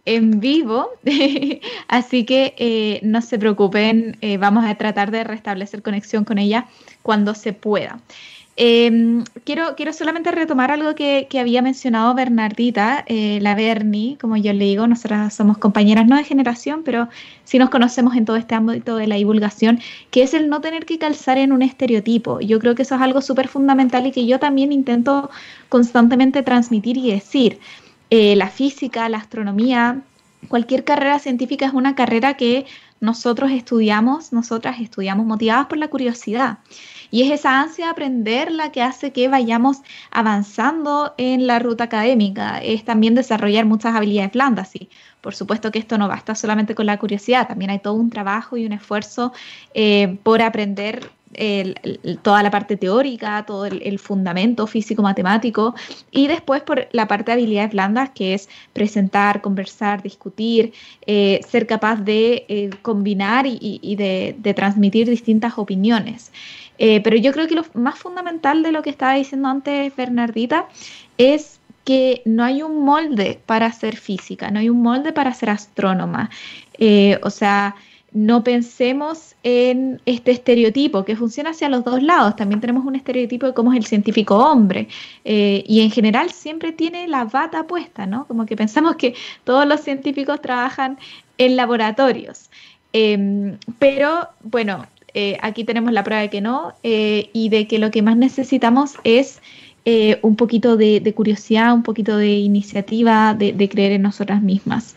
en 0.08 0.40
vivo, 0.40 0.90
así 1.90 2.24
que 2.24 2.56
eh, 2.58 3.00
no 3.04 3.22
se 3.22 3.38
preocupen, 3.38 4.18
eh, 4.22 4.38
vamos 4.38 4.66
a 4.66 4.74
tratar 4.76 5.12
de 5.12 5.26
restablecer 5.26 5.82
conexión 5.82 6.24
con 6.24 6.38
ella 6.38 6.68
cuando 7.04 7.36
se 7.36 7.52
pueda. 7.52 8.00
Em, 8.60 9.24
quiero, 9.44 9.76
quiero 9.76 9.94
solamente 9.94 10.32
retomar 10.32 10.72
algo 10.72 10.96
que, 10.96 11.28
había 11.40 11.62
mencionado 11.62 12.16
Bernardita, 12.16 13.04
eh, 13.06 13.40
la 13.42 13.54
Berni, 13.54 14.18
como 14.20 14.38
yo 14.38 14.52
le 14.54 14.66
digo, 14.66 14.88
nosotras 14.88 15.34
somos 15.36 15.58
compañeras 15.58 16.08
no 16.08 16.16
de 16.16 16.24
generación, 16.24 16.82
pero 16.84 17.10
sí 17.44 17.60
nos 17.60 17.70
conocemos 17.70 18.16
en 18.16 18.26
todo 18.26 18.38
este 18.38 18.56
ámbito 18.56 18.96
de 18.96 19.08
la 19.08 19.16
divulgación, 19.16 19.80
que 20.10 20.24
es 20.24 20.34
el 20.34 20.50
no 20.50 20.62
tener 20.62 20.86
que 20.86 20.98
calzar 20.98 21.38
en 21.38 21.52
un 21.52 21.62
estereotipo. 21.62 22.40
Yo 22.40 22.60
creo 22.60 22.76
que 22.76 22.84
eso 22.84 22.96
es 22.96 23.02
algo 23.02 23.22
súper 23.22 23.50
fundamental 23.50 24.08
y 24.08 24.12
que 24.12 24.26
yo 24.26 24.40
también 24.40 24.72
intento 24.72 25.30
constantemente 25.70 26.42
transmitir 26.44 26.98
y 26.98 27.12
decir. 27.12 27.60
Eh, 28.10 28.36
la 28.36 28.50
física, 28.50 29.10
la 29.10 29.18
astronomía, 29.18 30.02
cualquier 30.48 30.84
carrera 30.84 31.20
científica 31.20 31.66
es 31.66 31.74
una 31.74 31.96
carrera 31.96 32.36
que 32.36 32.66
nosotros 33.00 33.52
estudiamos, 33.52 34.34
nosotras 34.34 34.80
estudiamos 34.80 35.26
motivadas 35.26 35.68
por 35.68 35.78
la 35.78 35.90
curiosidad. 35.90 36.60
Y 37.12 37.24
es 37.24 37.32
esa 37.32 37.62
ansia 37.62 37.86
de 37.86 37.92
aprender 37.92 38.52
la 38.52 38.72
que 38.72 38.82
hace 38.82 39.12
que 39.12 39.28
vayamos 39.28 39.78
avanzando 40.12 41.14
en 41.18 41.48
la 41.48 41.60
ruta 41.60 41.86
académica. 41.86 42.60
Es 42.60 42.84
también 42.84 43.16
desarrollar 43.16 43.66
muchas 43.66 43.96
habilidades 43.96 44.34
blandas. 44.34 44.76
Y 44.76 44.90
por 45.22 45.36
supuesto 45.36 45.72
que 45.72 45.80
esto 45.80 45.98
no 45.98 46.08
basta 46.08 46.36
solamente 46.36 46.76
con 46.76 46.86
la 46.86 46.98
curiosidad, 46.98 47.48
también 47.48 47.72
hay 47.72 47.80
todo 47.80 47.94
un 47.94 48.10
trabajo 48.10 48.58
y 48.58 48.66
un 48.66 48.74
esfuerzo 48.74 49.34
eh, 49.74 50.18
por 50.24 50.42
aprender 50.42 51.10
toda 52.22 52.42
la 52.42 52.50
parte 52.50 52.78
teórica, 52.78 53.46
todo 53.46 53.66
el, 53.66 54.00
fundamento 54.00 54.66
físico-matemático 54.66 55.76
y 56.12 56.28
después 56.28 56.62
por 56.62 56.88
la 56.92 57.08
parte 57.08 57.32
de 57.32 57.34
habilidades 57.34 57.72
blandas 57.72 58.12
que 58.12 58.34
es 58.34 58.48
presentar, 58.74 59.42
conversar, 59.42 60.02
discutir, 60.02 60.74
eh, 61.06 61.42
ser 61.48 61.68
capaz 61.68 61.98
de 61.98 62.46
eh, 62.48 62.70
combinar 62.82 63.46
y, 63.48 63.96
de, 63.96 64.54
transmitir 64.56 65.10
distintas 65.10 65.58
opiniones. 65.58 66.32
Eh, 66.78 67.02
pero 67.02 67.18
yo 67.18 67.32
creo 67.34 67.48
que 67.48 67.56
lo 67.56 67.66
más 67.74 67.98
fundamental 67.98 68.64
de 68.64 68.72
lo 68.72 68.82
que 68.82 68.90
estaba 68.90 69.16
diciendo 69.16 69.50
antes 69.50 69.96
Bernardita 69.96 70.68
es 71.18 71.60
que 71.84 72.22
no 72.26 72.44
hay 72.44 72.62
un 72.62 72.84
molde 72.84 73.40
para 73.46 73.72
ser 73.72 73.98
física, 73.98 74.52
no 74.52 74.60
hay 74.60 74.70
un 74.70 74.82
molde 74.82 75.12
para 75.12 75.34
ser 75.34 75.50
astrónoma. 75.50 76.30
o 77.24 77.30
sea, 77.30 77.76
no 78.18 78.44
pensemos 78.44 79.36
en 79.44 80.02
este 80.08 80.32
estereotipo 80.32 81.06
que 81.06 81.16
funciona 81.16 81.52
hacia 81.52 81.70
los 81.70 81.84
dos 81.84 82.02
lados. 82.02 82.36
También 82.36 82.60
tenemos 82.60 82.84
un 82.84 82.96
estereotipo 82.96 83.46
de 83.46 83.54
cómo 83.54 83.72
es 83.74 83.78
el 83.78 83.86
científico 83.86 84.38
hombre 84.38 84.88
eh, 85.24 85.64
y 85.68 85.82
en 85.82 85.92
general 85.92 86.32
siempre 86.32 86.72
tiene 86.72 87.08
la 87.08 87.26
bata 87.26 87.68
puesta, 87.68 88.08
¿no? 88.08 88.26
Como 88.26 88.48
que 88.48 88.56
pensamos 88.56 88.96
que 88.96 89.14
todos 89.44 89.68
los 89.68 89.82
científicos 89.82 90.42
trabajan 90.42 90.98
en 91.38 91.56
laboratorios. 91.56 92.50
Em, 92.92 93.58
pero 93.78 94.30
bueno, 94.42 94.88
eh, 95.14 95.38
aquí 95.42 95.64
tenemos 95.64 95.94
la 95.94 96.04
prueba 96.04 96.24
de 96.24 96.32
que 96.32 96.42
no 96.42 96.74
eh, 96.82 97.30
y 97.34 97.50
de 97.50 97.68
que 97.68 97.78
lo 97.78 97.92
que 97.92 98.02
más 98.02 98.18
necesitamos 98.18 98.96
es 99.04 99.42
un 100.22 100.36
poquito 100.36 100.76
de, 100.76 101.14
curiosidad, 101.16 101.74
un 101.74 101.82
poquito 101.82 102.18
de 102.18 102.34
iniciativa, 102.34 103.34
de 103.34 103.70
creer 103.70 103.94
en 103.94 104.02
nosotras 104.02 104.42
mismas. 104.42 104.96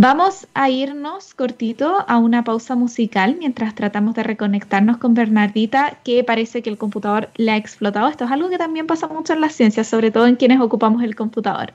Vamos 0.00 0.46
a 0.54 0.70
irnos 0.70 1.34
cortito 1.34 2.04
a 2.06 2.18
una 2.18 2.44
pausa 2.44 2.76
musical 2.76 3.34
mientras 3.36 3.74
tratamos 3.74 4.14
de 4.14 4.22
reconectarnos 4.22 4.98
con 4.98 5.12
Bernardita, 5.12 5.98
que 6.04 6.22
parece 6.22 6.62
que 6.62 6.70
el 6.70 6.78
computador 6.78 7.30
le 7.34 7.50
ha 7.50 7.56
explotado. 7.56 8.06
Esto 8.06 8.24
es 8.24 8.30
algo 8.30 8.48
que 8.48 8.58
también 8.58 8.86
pasa 8.86 9.08
mucho 9.08 9.32
en 9.32 9.40
las 9.40 9.54
ciencias, 9.54 9.88
sobre 9.88 10.12
todo 10.12 10.28
en 10.28 10.36
quienes 10.36 10.60
ocupamos 10.60 11.02
el 11.02 11.16
computador. 11.16 11.72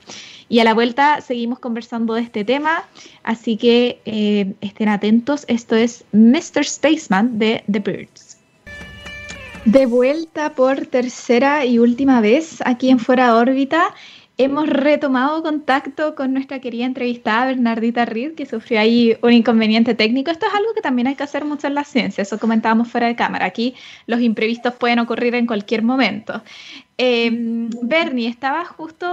Y 0.48 0.60
a 0.60 0.64
la 0.64 0.74
vuelta 0.74 1.20
seguimos 1.20 1.60
conversando 1.60 2.14
de 2.14 2.22
este 2.22 2.46
tema, 2.46 2.86
así 3.24 3.58
que 3.58 4.00
eh, 4.06 4.54
estén 4.62 4.88
atentos. 4.88 5.44
Esto 5.50 5.76
es 5.76 6.06
Mr. 6.14 6.64
Spaceman 6.64 7.38
de 7.38 7.66
The 7.70 7.80
Birds. 7.80 8.38
De 9.66 9.86
vuelta 9.86 10.54
por 10.54 10.86
tercera 10.86 11.66
y 11.66 11.78
última 11.78 12.22
vez 12.22 12.62
aquí 12.64 12.90
en 12.90 13.00
Fuera 13.00 13.36
órbita 13.36 13.94
hemos 14.38 14.67
retomado 14.67 15.43
contacto 15.43 16.15
con 16.15 16.34
nuestra 16.34 16.60
querida 16.60 16.86
entrevistada 16.86 17.46
Bernardita 17.46 18.06
Reed, 18.06 18.34
que 18.34 18.46
sufrió 18.46 18.80
ahí 18.80 19.15
un 19.22 19.32
inconveniente 19.32 19.93
técnico. 19.93 20.32
Esto 20.32 20.48
es 20.48 20.54
algo 20.54 20.74
que 20.74 20.82
también 20.82 21.08
hay 21.08 21.15
que 21.15 21.24
hacer 21.24 21.46
mucho 21.46 21.67
en 21.67 21.76
la 21.76 21.84
ciencia, 21.84 22.24
eso 22.24 22.39
comentábamos 22.39 22.88
fuera 22.88 23.08
de 23.08 23.15
cámara. 23.15 23.46
Aquí 23.46 23.76
los 24.08 24.22
imprevistos 24.22 24.74
pueden 24.74 25.00
ocurrir 25.00 25.36
en 25.36 25.46
cualquier 25.46 25.84
momento. 25.84 26.41
Em, 26.98 27.69
Bernie, 27.82 28.28
estaba 28.28 28.65
justo, 28.65 29.08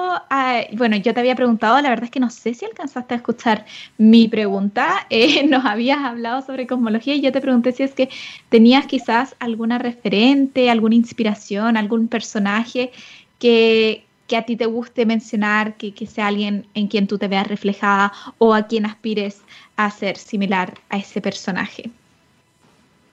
bueno, 0.72 0.96
yo 0.96 1.14
te 1.14 1.20
había 1.20 1.34
preguntado, 1.34 1.80
la 1.80 1.88
verdad 1.88 2.04
es 2.04 2.10
que 2.10 2.20
no 2.20 2.28
sé 2.28 2.52
si 2.54 2.66
alcanzaste 2.66 3.14
a 3.14 3.16
escuchar 3.18 3.64
mi 3.96 4.28
pregunta, 4.28 5.06
eh, 5.10 5.46
nos 5.46 5.64
habías 5.64 5.98
hablado 5.98 6.42
sobre 6.42 6.66
cosmología 6.66 7.14
y 7.14 7.20
yo 7.20 7.32
te 7.32 7.40
pregunté 7.40 7.72
si 7.72 7.82
es 7.82 7.94
que 7.94 8.10
tenías 8.48 8.86
quizás 8.86 9.34
alguna 9.38 9.78
referente, 9.78 10.70
alguna 10.70 10.94
inspiración, 10.94 11.76
algún 11.76 12.08
personaje 12.08 12.92
que, 13.38 14.04
que 14.30 14.36
a 14.36 14.42
ti 14.42 14.54
te 14.54 14.66
guste 14.66 15.06
mencionar, 15.06 15.74
que, 15.74 16.06
sea 16.06 16.28
alguien 16.28 16.64
en 16.74 16.86
quien 16.86 17.08
tú 17.08 17.18
te 17.18 17.26
veas 17.26 17.48
reflejada 17.48 18.12
o 18.38 18.54
a 18.54 18.68
quien 18.68 18.86
aspires 18.86 19.42
a 19.74 19.90
ser 19.90 20.16
similar 20.16 20.74
a 20.88 20.98
ese 20.98 21.20
personaje? 21.20 21.90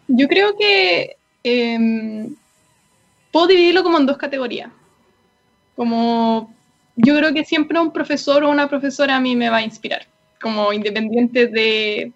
Yo 0.07 0.27
creo 0.27 0.55
que 0.55 1.17
em, 1.43 2.35
puedo 3.31 3.47
dividirlo 3.47 3.81
como 3.81 3.97
en 3.97 4.05
dos 4.05 4.17
categorías. 4.17 4.69
Como 5.75 6.53
yo 6.95 7.17
creo 7.17 7.33
que 7.33 7.43
siempre 7.43 7.79
un 7.79 7.91
profesor 7.91 8.43
o 8.43 8.51
una 8.51 8.69
profesora 8.69 9.15
a 9.15 9.19
mí 9.19 9.35
me 9.35 9.49
va 9.49 9.57
a 9.57 9.63
inspirar, 9.63 10.05
como 10.39 10.71
independiente 10.71 11.47
de, 11.47 12.11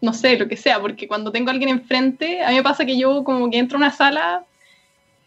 no 0.00 0.12
sé, 0.12 0.38
lo 0.38 0.46
que 0.46 0.56
sea, 0.56 0.80
porque 0.80 1.08
cuando 1.08 1.32
tengo 1.32 1.48
a 1.48 1.54
alguien 1.54 1.70
enfrente, 1.70 2.40
a 2.44 2.50
mí 2.50 2.54
me 2.54 2.62
pasa 2.62 2.86
que 2.86 2.96
yo 2.96 3.24
como 3.24 3.50
que 3.50 3.58
entro 3.58 3.78
a 3.78 3.80
una 3.80 3.90
sala 3.90 4.44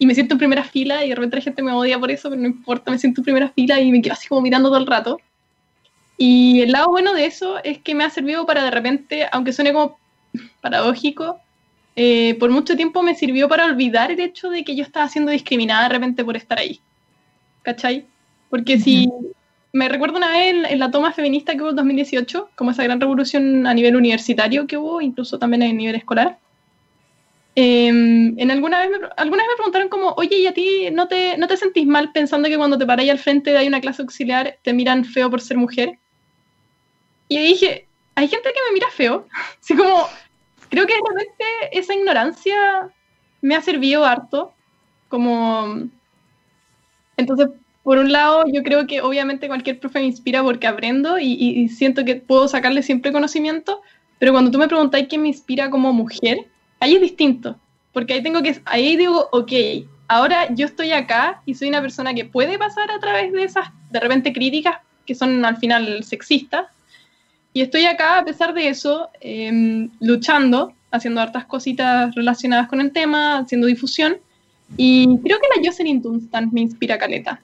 y 0.02 0.08
me 0.08 0.16
siento 0.16 0.34
en 0.34 0.40
primera 0.40 0.64
fila 0.64 1.06
y 1.06 1.10
de 1.10 1.16
repente 1.16 1.36
la 1.36 1.44
gente 1.44 1.62
me 1.62 1.72
odia 1.74 2.00
por 2.00 2.10
eso, 2.10 2.28
pero 2.28 2.42
no 2.42 2.48
importa, 2.48 2.90
me 2.90 2.98
siento 2.98 3.22
en 3.22 3.26
primera 3.26 3.50
fila 3.50 3.80
y 3.80 3.92
me 3.92 4.02
quedo 4.02 4.14
así 4.14 4.28
como 4.28 4.42
mirando 4.42 4.70
todo 4.70 4.80
el 4.80 4.88
rato. 4.88 5.20
Y 6.18 6.62
el 6.62 6.72
lado 6.72 6.90
bueno 6.90 7.14
de 7.14 7.28
eso 7.28 7.64
es 7.64 7.78
que 7.78 7.94
me 7.94 8.04
ha 8.04 8.10
servido 8.10 8.48
para 8.48 8.64
de 8.64 8.72
repente, 8.72 9.28
aunque 9.32 9.54
suene 9.54 9.72
como 9.72 10.00
paradójico, 10.60 11.40
eh, 11.96 12.36
por 12.40 12.50
mucho 12.50 12.76
tiempo 12.76 13.04
me 13.04 13.14
sirvió 13.14 13.48
para 13.48 13.66
olvidar 13.66 14.10
el 14.10 14.20
hecho 14.22 14.50
de 14.50 14.64
que 14.64 14.76
yo 14.76 14.84
estaba 14.84 15.08
siendo 15.08 15.30
discriminada 15.30 15.84
de 15.84 15.90
repente 15.90 16.26
por 16.26 16.36
estar 16.36 16.58
ahí. 16.58 16.80
¿Cachai? 17.62 18.08
Porque 18.50 18.80
si 18.80 19.08
me 19.72 19.88
recuerdo 19.88 20.18
una 20.18 20.32
vez 20.32 20.56
en, 20.56 20.66
en, 20.66 20.80
la 20.80 20.90
toma 20.90 21.14
feminista 21.14 21.54
que 21.54 21.62
hubo 21.62 21.70
en 21.70 21.76
2018, 21.76 22.50
como 22.56 22.72
esa 22.72 22.82
gran 22.82 23.00
revolución 23.00 23.68
a 23.68 23.76
nivel 23.76 23.96
universitario 23.96 24.66
que 24.66 24.78
hubo, 24.78 25.00
incluso 25.00 25.38
también 25.38 25.62
a 25.62 25.72
nivel 25.72 25.94
escolar, 25.94 26.40
Em, 27.56 28.40
en 28.40 28.50
alguna 28.50 28.80
vez, 28.80 28.90
me, 28.90 29.08
alguna 29.18 29.44
vez 29.44 29.50
me 29.50 29.56
preguntaron 29.56 29.90
como, 29.90 30.14
oye, 30.14 30.38
¿y 30.38 30.48
a 30.48 30.54
ti 30.54 30.90
no 30.92 31.08
te, 31.08 31.38
no 31.38 31.48
te 31.48 31.58
sentís 31.58 31.86
mal 31.86 32.12
pensando 32.14 32.48
que 32.48 32.58
cuando 32.58 32.78
te 32.78 32.86
paráis 32.86 33.12
al 33.12 33.20
frente 33.20 33.52
de 33.52 33.68
una 33.68 33.82
clase 33.82 34.02
auxiliar 34.02 34.58
te 34.62 34.74
miran 34.74 35.04
feo 35.04 35.30
por 35.30 35.42
ser 35.42 35.58
mujer? 35.58 36.00
Y 37.28 37.40
dije, 37.40 37.88
hay 38.16 38.28
gente 38.28 38.50
que 38.54 38.60
me 38.68 38.74
mira 38.74 38.88
feo. 38.92 39.28
Así 39.62 39.76
como, 39.76 40.08
creo 40.70 40.88
que 40.88 40.94
realmente 40.94 41.46
esa 41.78 41.94
ignorancia 41.94 42.90
me 43.42 43.56
ha 43.56 43.62
servido 43.62 44.06
harto. 44.06 44.54
Como, 45.10 45.90
entonces, 47.18 47.50
por 47.84 47.98
un 47.98 48.14
lado, 48.14 48.46
yo 48.48 48.64
creo 48.64 48.88
que 48.88 49.02
obviamente 49.02 49.48
cualquier 49.48 49.78
profe 49.78 50.00
me 50.00 50.06
inspira 50.06 50.42
porque 50.42 50.68
aprendo 50.68 51.20
y, 51.20 51.34
y 51.34 51.68
siento 51.68 52.06
que 52.06 52.16
puedo 52.16 52.48
sacarle 52.48 52.82
siempre 52.82 53.12
conocimiento, 53.12 53.82
pero 54.20 54.32
cuando 54.32 54.52
tú 54.52 54.58
me 54.58 54.70
preguntáis 54.70 55.10
qué 55.10 55.18
me 55.18 55.28
inspira 55.28 55.70
como 55.70 55.92
mujer, 55.92 56.48
ahí 56.82 56.96
es 56.96 57.02
distinto, 57.02 57.58
porque 57.94 58.14
ahí 58.14 58.24
tengo 58.24 58.42
que, 58.42 58.60
ahí 58.66 58.98
digo, 58.98 59.30
ok, 59.32 59.52
ahora 60.10 60.54
yo 60.54 60.66
estoy 60.66 60.92
acá 60.92 61.42
y 61.46 61.54
soy 61.54 61.70
una 61.70 61.80
persona 61.80 62.14
que 62.14 62.26
puede 62.26 62.58
pasar 62.58 62.92
a 62.92 63.00
través 63.00 63.32
de 63.32 63.44
esas, 63.44 63.70
de 63.92 64.00
repente, 64.02 64.34
críticas 64.34 64.80
que 65.06 65.16
son 65.16 65.46
al 65.46 65.58
final 65.58 66.04
sexistas, 66.04 66.66
y 67.54 67.62
estoy 67.62 67.86
acá 67.86 68.20
a 68.20 68.26
pesar 68.26 68.54
de 68.54 68.68
eso, 68.68 69.10
em, 69.20 69.90
luchando, 70.00 70.74
haciendo 70.90 71.22
hartas 71.22 71.46
cositas 71.46 72.14
relacionadas 72.16 72.68
con 72.68 72.82
el 72.82 72.92
tema, 72.92 73.38
haciendo 73.38 73.68
difusión, 73.68 74.18
y 74.76 75.18
creo 75.20 75.38
que 75.40 75.48
la 75.56 75.68
Jocelyn 75.68 76.02
Dunstan 76.02 76.50
me 76.52 76.62
inspira 76.62 76.98
caleta. 76.98 77.42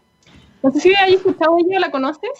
No 0.63 0.71
sé 0.71 0.79
si 0.79 0.95
hay 0.95 1.13
escuchado 1.13 1.57
ella, 1.59 1.79
¿la 1.79 1.91
conoces? 1.91 2.31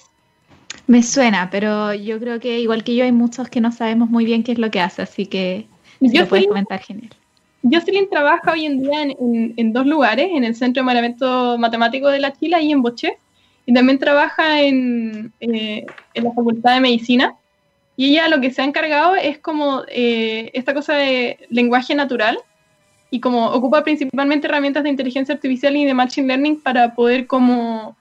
Me 0.88 1.04
suena, 1.04 1.50
pero 1.50 1.94
yo 1.94 2.20
creo 2.20 2.40
que 2.40 2.60
igual 2.60 2.84
que 2.84 2.96
yo 2.96 3.04
hay 3.04 3.12
muchos 3.12 3.50
que 3.50 3.62
no 3.62 3.72
sabemos 3.72 4.10
muy 4.10 4.26
bien 4.26 4.44
qué 4.44 4.54
es 4.54 4.58
lo 4.58 4.72
que 4.72 4.80
hace, 4.80 5.02
así 5.02 5.26
que 5.26 5.68
yo 6.00 6.28
puedes 6.28 6.48
comentar, 6.48 6.80
genial. 6.80 7.12
Jocelyn 7.64 8.10
trabaja 8.10 8.52
hoy 8.52 8.66
en 8.66 8.82
día 8.82 9.04
en, 9.04 9.74
dos 9.74 9.86
lugares, 9.86 10.30
en 10.32 10.44
el 10.44 10.56
Centro 10.56 10.82
de 10.82 10.86
Maravento 10.86 11.58
Matemático 11.58 12.08
de 12.10 12.20
la 12.20 12.34
Chile 12.34 12.62
y 12.62 12.72
en 12.72 12.82
Boché, 12.82 13.18
y 13.66 13.74
también 13.74 14.00
trabaja 14.00 14.62
en, 14.62 15.34
eh, 15.40 15.86
en, 16.14 16.24
la 16.24 16.32
Facultad 16.32 16.76
de 16.76 16.82
Medicina. 16.82 17.36
Y 17.98 18.12
ella 18.12 18.30
lo 18.30 18.40
que 18.40 18.52
se 18.52 18.62
ha 18.62 18.66
encargado 18.66 19.16
es 19.16 19.40
como 19.40 19.82
eh, 19.90 20.52
esta 20.54 20.74
cosa 20.74 20.94
de 20.94 21.40
lenguaje 21.50 21.96
natural 21.96 22.38
y 23.10 23.20
como 23.20 23.48
ocupa 23.48 23.84
principalmente 23.84 24.48
herramientas 24.48 24.84
de 24.84 24.90
inteligencia 24.90 25.34
artificial 25.34 25.76
y 25.76 25.86
de 25.86 25.94
machine 25.94 26.28
learning 26.28 26.62
para 26.62 26.94
poder 26.94 27.26
como 27.26 27.98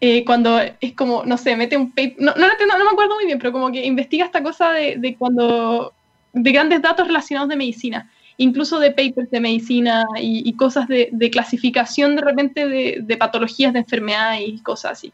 eh, 0.00 0.24
cuando 0.26 0.58
es 0.58 0.92
como, 0.92 1.24
no 1.24 1.38
sé, 1.38 1.56
mete 1.56 1.78
un 1.78 1.90
paper, 1.90 2.16
no, 2.18 2.34
no, 2.34 2.46
no, 2.46 2.84
me 2.84 2.90
acuerdo 2.90 3.14
muy 3.14 3.24
bien, 3.24 3.38
pero 3.38 3.52
como 3.52 3.72
que 3.72 3.86
investiga 3.86 4.26
esta 4.26 4.42
cosa 4.42 4.72
de, 4.72 4.96
de 4.98 5.16
cuando, 5.16 5.94
de 6.34 6.52
grandes 6.52 6.82
datos 6.82 7.06
relacionados 7.06 7.48
de 7.48 7.56
medicina 7.56 8.10
incluso 8.36 8.78
de 8.78 8.90
papers 8.90 9.30
de 9.30 9.40
medicina 9.40 10.04
y, 10.16 10.52
cosas 10.54 10.88
de, 10.88 11.30
clasificación 11.30 12.16
de 12.16 12.22
repente 12.22 12.66
de, 12.66 13.16
patologías 13.16 13.72
de 13.72 13.80
enfermedad 13.80 14.38
y 14.44 14.60
cosas 14.60 14.92
así. 14.92 15.12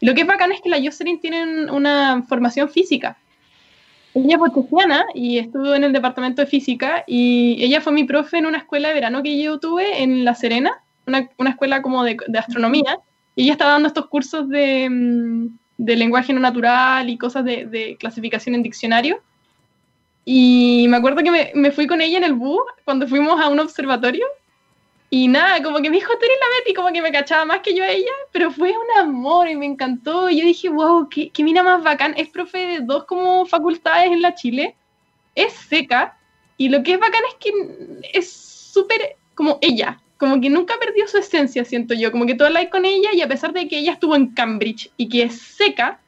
lo 0.00 0.14
que 0.14 0.22
es 0.22 0.26
bacán 0.26 0.52
es 0.52 0.60
que 0.60 0.68
la 0.68 0.80
Jocelyn 0.82 1.20
tiene 1.20 1.70
una 1.70 2.22
formación 2.28 2.68
física. 2.68 3.16
Ella 4.12 4.34
es 4.34 4.38
botesiana 4.38 5.04
y 5.14 5.38
estuvo 5.38 5.74
en 5.74 5.84
el 5.84 5.92
departamento 5.92 6.42
de 6.42 6.46
física 6.46 7.04
y 7.06 7.62
ella 7.62 7.80
fue 7.80 7.92
mi 7.92 8.04
profe 8.04 8.38
en 8.38 8.46
una 8.46 8.58
escuela 8.58 8.88
de 8.88 8.94
verano 8.94 9.22
que 9.22 9.40
yo 9.40 9.58
tuve 9.60 10.02
en 10.02 10.24
La 10.24 10.34
Serena, 10.34 10.82
una, 11.06 11.28
escuela 11.48 11.80
como 11.80 12.02
de, 12.02 12.16
astronomía, 12.36 12.98
y 13.36 13.44
ella 13.44 13.52
estaba 13.52 13.72
dando 13.72 13.88
estos 13.88 14.06
cursos 14.06 14.48
de, 14.48 14.88
mm, 14.90 15.46
de 15.78 15.96
lenguaje 15.96 16.32
no 16.32 16.40
natural 16.40 17.08
y 17.08 17.16
cosas 17.16 17.44
de, 17.44 17.96
clasificación 18.00 18.56
en 18.56 18.62
diccionario. 18.62 19.22
Y 20.24 20.86
me 20.88 20.98
acuerdo 20.98 21.22
que 21.22 21.30
me, 21.30 21.52
me, 21.54 21.70
fui 21.70 21.86
con 21.86 22.00
ella 22.00 22.18
en 22.18 22.24
el 22.24 22.34
bus 22.34 22.62
cuando 22.84 23.08
fuimos 23.08 23.40
a 23.40 23.48
un 23.48 23.60
observatorio. 23.60 24.26
Y 25.12 25.26
nada, 25.26 25.60
como 25.62 25.78
que 25.78 25.90
me 25.90 25.96
dijo, 25.96 26.12
tú 26.12 26.24
eres 26.24 26.38
la 26.40 26.58
Betty, 26.58 26.72
como 26.72 26.92
que 26.92 27.02
me 27.02 27.10
cachaba 27.10 27.44
más 27.44 27.60
que 27.60 27.74
yo 27.74 27.82
a 27.82 27.88
ella, 27.88 28.12
pero 28.30 28.52
fue 28.52 28.70
un 28.70 28.98
amor 28.98 29.48
y 29.48 29.56
me 29.56 29.66
encantó. 29.66 30.30
Y 30.30 30.38
yo 30.38 30.46
dije, 30.46 30.68
wow, 30.68 31.08
qué, 31.08 31.30
qué 31.30 31.42
mina 31.42 31.64
más 31.64 31.82
bacán. 31.82 32.14
Es 32.16 32.28
profe 32.28 32.58
de 32.58 32.80
dos 32.80 33.04
como 33.06 33.44
facultades 33.44 34.12
en 34.12 34.22
la 34.22 34.34
Chile. 34.34 34.76
Es 35.34 35.52
seca. 35.52 36.16
Y 36.56 36.68
lo 36.68 36.84
que 36.84 36.92
es 36.92 37.00
bacán 37.00 37.22
es 37.28 37.34
que 37.40 38.08
es 38.12 38.30
súper 38.30 39.16
como 39.34 39.58
ella. 39.62 40.00
Como 40.16 40.40
que 40.40 40.48
nunca 40.48 40.74
perdió 40.78 41.08
su 41.08 41.18
esencia, 41.18 41.64
siento 41.64 41.94
yo. 41.94 42.12
Como 42.12 42.26
que 42.26 42.34
todo 42.34 42.48
la 42.48 42.70
con 42.70 42.84
ella 42.84 43.10
y 43.12 43.22
a 43.22 43.26
pesar 43.26 43.52
de 43.52 43.66
que 43.66 43.78
ella 43.78 43.92
estuvo 43.92 44.14
en 44.14 44.28
Cambridge 44.28 44.92
y 44.96 45.08
que 45.08 45.24
es 45.24 45.40
seca, 45.40 45.98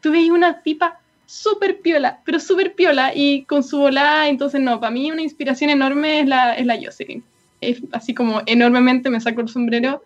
tú 0.00 0.12
veis 0.12 0.30
una 0.30 0.62
tipa 0.62 1.00
súper 1.26 1.80
piola, 1.80 2.20
pero 2.24 2.40
súper 2.40 2.74
piola 2.74 3.12
y 3.14 3.44
con 3.44 3.62
su 3.62 3.78
volada, 3.78 4.28
entonces 4.28 4.60
no, 4.60 4.80
para 4.80 4.90
mí 4.90 5.10
una 5.10 5.22
inspiración 5.22 5.70
enorme 5.70 6.20
es 6.20 6.26
la, 6.26 6.54
es 6.54 6.66
la 6.66 6.78
Jocelyn. 6.82 7.24
Es 7.60 7.80
así 7.92 8.12
como 8.14 8.42
enormemente 8.46 9.08
me 9.10 9.20
saco 9.20 9.40
el 9.40 9.48
sombrero 9.48 10.02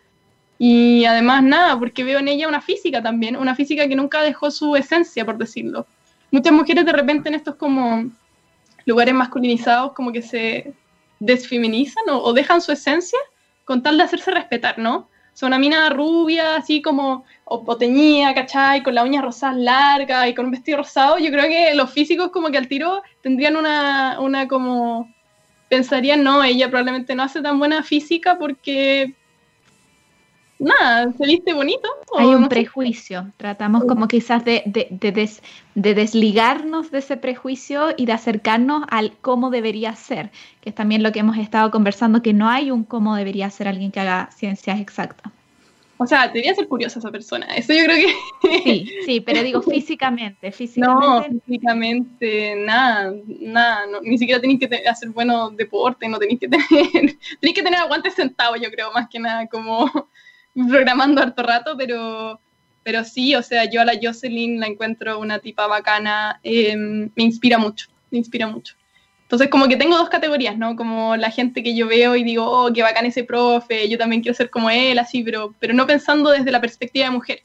y 0.58 1.04
además 1.04 1.42
nada, 1.42 1.78
porque 1.78 2.04
veo 2.04 2.18
en 2.18 2.28
ella 2.28 2.48
una 2.48 2.60
física 2.60 3.02
también, 3.02 3.36
una 3.36 3.54
física 3.54 3.88
que 3.88 3.96
nunca 3.96 4.22
dejó 4.22 4.50
su 4.50 4.76
esencia, 4.76 5.24
por 5.24 5.38
decirlo. 5.38 5.86
Muchas 6.30 6.52
mujeres 6.52 6.84
de 6.84 6.92
repente 6.92 7.28
en 7.28 7.34
estos 7.34 7.56
como 7.56 8.10
lugares 8.84 9.14
masculinizados 9.14 9.92
como 9.92 10.12
que 10.12 10.22
se 10.22 10.72
desfeminizan 11.18 12.04
o, 12.10 12.22
o 12.22 12.32
dejan 12.32 12.60
su 12.60 12.72
esencia 12.72 13.18
con 13.64 13.82
tal 13.82 13.98
de 13.98 14.04
hacerse 14.04 14.30
respetar, 14.30 14.78
¿no? 14.78 15.08
Son 15.36 15.48
una 15.48 15.58
mina 15.58 15.90
rubia, 15.90 16.56
así 16.56 16.80
como, 16.80 17.26
o, 17.44 17.76
teñida, 17.76 18.32
¿cachai? 18.32 18.82
Con 18.82 18.94
la 18.94 19.04
uña 19.04 19.20
rosada 19.20 19.52
larga 19.52 20.26
y 20.26 20.34
con 20.34 20.46
un 20.46 20.50
vestido 20.50 20.78
rosado, 20.78 21.18
yo 21.18 21.30
creo 21.30 21.44
que 21.44 21.74
los 21.74 21.90
físicos 21.90 22.30
como 22.30 22.50
que 22.50 22.56
al 22.56 22.68
tiro 22.68 23.02
tendrían 23.20 23.54
una, 23.56 24.18
una 24.18 24.48
como, 24.48 25.12
pensarían, 25.68 26.24
no, 26.24 26.42
ella 26.42 26.68
probablemente 26.70 27.14
no 27.14 27.22
hace 27.22 27.42
tan 27.42 27.58
buena 27.58 27.82
física 27.82 28.38
porque 28.38 29.12
nada, 30.58 31.12
se 31.12 31.26
viste 31.26 31.52
bonito. 31.52 31.88
Hay 32.16 32.26
un 32.26 32.48
prejuicio. 32.48 33.32
Tratamos 33.36 33.84
como 33.84 34.08
quizás 34.08 34.44
de, 34.44 34.62
de, 34.64 35.94
desligarnos 35.94 36.90
de 36.90 36.98
ese 36.98 37.16
prejuicio 37.16 37.88
y 37.96 38.06
de 38.06 38.12
acercarnos 38.12 38.84
al 38.88 39.12
cómo 39.20 39.50
debería 39.50 39.94
ser, 39.94 40.30
que 40.60 40.70
es 40.70 40.74
también 40.74 41.02
lo 41.02 41.12
que 41.12 41.20
hemos 41.20 41.38
estado 41.38 41.70
conversando, 41.70 42.22
que 42.22 42.32
no 42.32 42.48
hay 42.48 42.70
un 42.70 42.84
cómo 42.84 43.16
debería 43.16 43.50
ser 43.50 43.68
alguien 43.68 43.90
que 43.90 44.00
haga 44.00 44.30
ciencias 44.32 44.80
exactas. 44.80 45.32
O 45.98 46.06
sea, 46.06 46.28
debería 46.28 46.54
ser 46.54 46.68
curiosa 46.68 46.98
esa 46.98 47.10
persona. 47.10 47.46
Eso 47.56 47.72
yo 47.72 47.84
creo 47.84 47.96
que. 47.96 48.62
Sí, 48.62 48.90
sí, 49.06 49.20
pero 49.26 49.42
digo 49.42 49.62
físicamente. 49.62 50.52
físicamente. 50.52 51.30
No, 51.30 51.40
físicamente, 51.46 52.54
nada, 52.56 53.14
nada. 53.40 53.86
ni 54.02 54.18
siquiera 54.18 54.40
tenéis 54.40 54.60
que 54.60 54.88
hacer 54.88 55.08
buenos 55.10 55.56
deportes, 55.56 56.08
no 56.08 56.18
tenéis 56.18 56.40
que 56.40 56.48
tener. 56.48 56.66
tenéis 57.40 57.54
que 57.54 57.62
tener 57.62 57.80
aguantes 57.80 58.14
sentados, 58.14 58.60
yo 58.60 58.70
creo, 58.70 58.92
más 58.92 59.08
que 59.08 59.18
nada, 59.18 59.46
como 59.46 59.90
programando 60.68 61.22
harto 61.22 61.42
rato, 61.42 61.76
pero, 61.76 62.40
pero 62.82 63.04
sí, 63.04 63.34
o 63.34 63.42
sea, 63.42 63.64
yo 63.66 63.80
a 63.80 63.84
la 63.84 63.98
Jocelyn 64.00 64.58
la 64.58 64.66
encuentro 64.66 65.18
una 65.18 65.38
tipa 65.38 65.66
bacana, 65.66 66.40
em, 66.42 67.10
me 67.14 67.22
inspira 67.22 67.58
mucho, 67.58 67.88
me 68.10 68.18
inspira 68.18 68.46
mucho. 68.46 68.74
Entonces, 69.22 69.48
como 69.48 69.66
que 69.66 69.76
tengo 69.76 69.98
dos 69.98 70.08
categorías, 70.08 70.56
¿no? 70.56 70.76
Como 70.76 71.16
la 71.16 71.30
gente 71.32 71.62
que 71.64 71.74
yo 71.74 71.88
veo 71.88 72.14
y 72.14 72.22
digo, 72.22 72.44
oh, 72.48 72.72
qué 72.72 72.82
bacán 72.82 73.06
ese 73.06 73.24
profe, 73.24 73.88
yo 73.88 73.98
también 73.98 74.22
quiero 74.22 74.36
ser 74.36 74.50
como 74.50 74.70
él, 74.70 74.98
así, 75.00 75.24
pero, 75.24 75.52
pero 75.58 75.74
no 75.74 75.86
pensando 75.86 76.30
desde 76.30 76.52
la 76.52 76.60
perspectiva 76.60 77.06
de 77.06 77.10
mujer. 77.10 77.42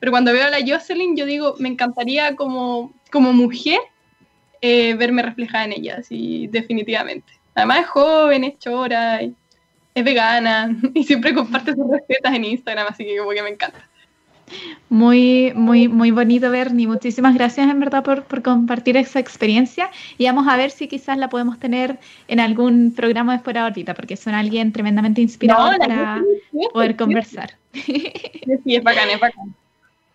Pero 0.00 0.10
cuando 0.10 0.32
veo 0.32 0.44
a 0.44 0.50
la 0.50 0.58
Jocelyn, 0.66 1.16
yo 1.16 1.26
digo, 1.26 1.54
me 1.58 1.68
encantaría 1.68 2.34
como, 2.34 2.92
como 3.12 3.32
mujer 3.32 3.78
eh, 4.60 4.94
verme 4.94 5.22
reflejada 5.22 5.66
en 5.66 5.72
ella, 5.72 5.96
así, 6.00 6.48
definitivamente. 6.48 7.32
Además 7.54 7.80
es 7.80 7.86
joven, 7.86 8.44
es 8.44 8.58
chora, 8.58 9.20
es 10.00 10.04
vegana 10.04 10.76
y 10.94 11.04
siempre 11.04 11.34
comparte 11.34 11.74
sus 11.74 11.90
recetas 11.90 12.34
en 12.34 12.44
Instagram, 12.44 12.86
así 12.88 13.04
que 13.04 13.18
como 13.18 13.30
que 13.30 13.42
me 13.42 13.50
encanta. 13.50 13.78
Muy, 14.88 15.52
muy, 15.54 15.86
muy 15.86 16.10
bonito, 16.10 16.50
Bernie. 16.50 16.88
Muchísimas 16.88 17.34
gracias 17.34 17.70
en 17.70 17.78
verdad 17.78 18.02
por, 18.02 18.24
por, 18.24 18.42
compartir 18.42 18.96
esa 18.96 19.20
experiencia 19.20 19.90
y 20.18 20.26
vamos 20.26 20.48
a 20.48 20.56
ver 20.56 20.72
si 20.72 20.88
quizás 20.88 21.16
la 21.16 21.28
podemos 21.28 21.60
tener 21.60 21.98
en 22.26 22.40
algún 22.40 22.92
programa 22.92 23.36
de 23.36 23.44
Fuera 23.44 23.64
Órbita, 23.64 23.94
porque 23.94 24.16
son 24.16 24.34
alguien 24.34 24.72
tremendamente 24.72 25.20
inspirador 25.20 25.78
para 25.78 26.20
poder 26.72 26.96
conversar. 26.96 27.56
Sí, 27.72 28.12
es 28.74 28.82
bacán, 28.82 29.10
es 29.10 29.20
bacán. 29.20 29.54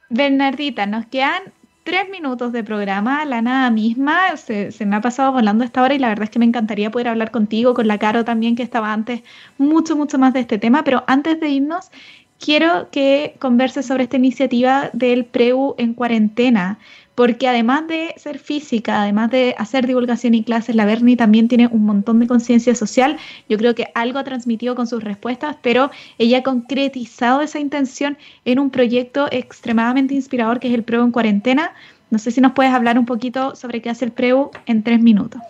Bernardita, 0.10 0.86
nos 0.86 1.06
quedan 1.06 1.44
tres 1.86 2.10
minutos 2.10 2.52
de 2.52 2.64
programa, 2.64 3.24
la 3.26 3.44
nada 3.44 3.70
misma, 3.70 4.36
se, 4.38 4.74
me 4.86 4.96
ha 4.96 5.02
pasado 5.02 5.32
volando 5.32 5.64
esta 5.64 5.84
hora 5.84 5.94
y 5.94 6.00
la 6.00 6.10
verdad 6.10 6.24
es 6.24 6.30
que 6.32 6.40
me 6.40 6.46
encantaría 6.46 6.90
poder 6.90 7.08
hablar 7.08 7.30
contigo, 7.30 7.76
con 7.76 7.88
la 7.88 8.00
Caro 8.00 8.26
también, 8.26 8.56
que 8.56 8.64
estaba 8.64 8.92
antes, 8.92 9.22
mucho, 9.60 9.96
mucho 9.96 10.18
más 10.18 10.34
de 10.34 10.40
este 10.42 10.58
tema, 10.58 10.84
pero 10.84 11.04
antes 11.06 11.40
de 11.40 11.48
irnos, 11.50 11.92
quiero 12.40 12.90
que 12.90 13.36
converses 13.40 13.86
sobre 13.86 14.04
esta 14.04 14.18
iniciativa 14.18 14.90
del 14.94 15.26
PREU 15.26 15.76
en 15.78 15.94
cuarentena, 15.94 16.80
porque 17.16 17.48
además 17.48 17.88
de 17.88 18.14
ser 18.18 18.40
física, 18.40 19.02
además 19.02 19.32
de 19.32 19.56
hacer 19.58 19.88
divulgación 19.88 20.34
y 20.34 20.44
clases, 20.44 20.76
la 20.76 20.86
Bernie 20.86 21.16
también 21.16 21.48
tiene 21.48 21.68
un 21.68 21.86
montón 21.86 22.20
de 22.20 22.28
conciencia 22.28 22.76
social. 22.76 23.18
Yo 23.48 23.58
creo 23.58 23.74
que 23.74 23.88
algo 23.96 24.20
ha 24.20 24.26
transmitido 24.26 24.76
con 24.76 24.86
sus 24.86 25.04
respuestas, 25.04 25.56
pero 25.62 25.90
ella 26.18 26.40
ha 26.40 26.44
concretizado 26.44 27.42
esa 27.42 27.60
intención 27.60 28.18
en 28.44 28.60
un 28.60 28.70
proyecto 28.70 29.28
extremadamente 29.32 30.14
inspirador 30.14 30.60
que 30.60 30.68
es 30.68 30.74
el 30.74 30.84
PREU 30.84 31.04
en 31.04 31.12
cuarentena. 31.12 31.74
No 32.12 32.20
sé 32.20 32.32
si 32.32 32.42
nos 32.42 32.52
puedes 32.52 32.74
hablar 32.74 33.00
un 33.00 33.06
poquito 33.06 33.56
sobre 33.56 33.82
qué 33.82 33.90
hace 33.90 34.06
el 34.06 34.12
PREU 34.12 34.52
en 34.66 34.84
tres 34.84 35.00
minutos. 35.00 35.42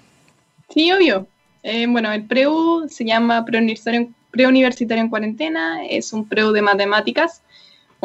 Sí, 0.70 0.91
obvio. 0.91 1.28
Eh, 1.63 1.88
bueno, 1.88 2.11
el 2.11 2.26
PREU 2.26 2.88
se 2.89 3.05
llama 3.05 3.43
Preuniversitario 3.43 5.01
en 5.03 5.09
Cuarentena, 5.09 5.84
es 5.84 6.13
un 6.13 6.28
PREU 6.28 6.51
de 6.51 6.61
matemáticas 6.61 7.41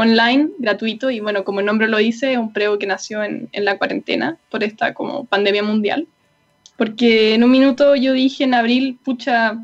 online, 0.01 0.51
gratuito, 0.59 1.11
y 1.11 1.21
bueno, 1.21 1.45
como 1.45 1.61
el 1.61 1.67
nombre 1.67 1.89
lo 1.89 1.99
dice, 1.99 2.33
es 2.33 2.39
un 2.39 2.53
preo 2.53 2.79
que 2.79 2.87
nació 2.87 3.23
en, 3.23 3.49
en, 3.53 3.65
la 3.65 3.79
cuarentena 3.79 4.39
por 4.51 4.65
esta 4.65 4.95
como 4.95 5.25
pandemia 5.25 5.63
mundial. 5.63 6.07
Porque 6.77 7.35
en 7.35 7.45
un 7.45 7.51
minuto 7.51 7.95
yo 7.95 8.13
dije 8.13 8.45
en 8.45 8.55
abril, 8.55 8.99
pucha, 9.05 9.59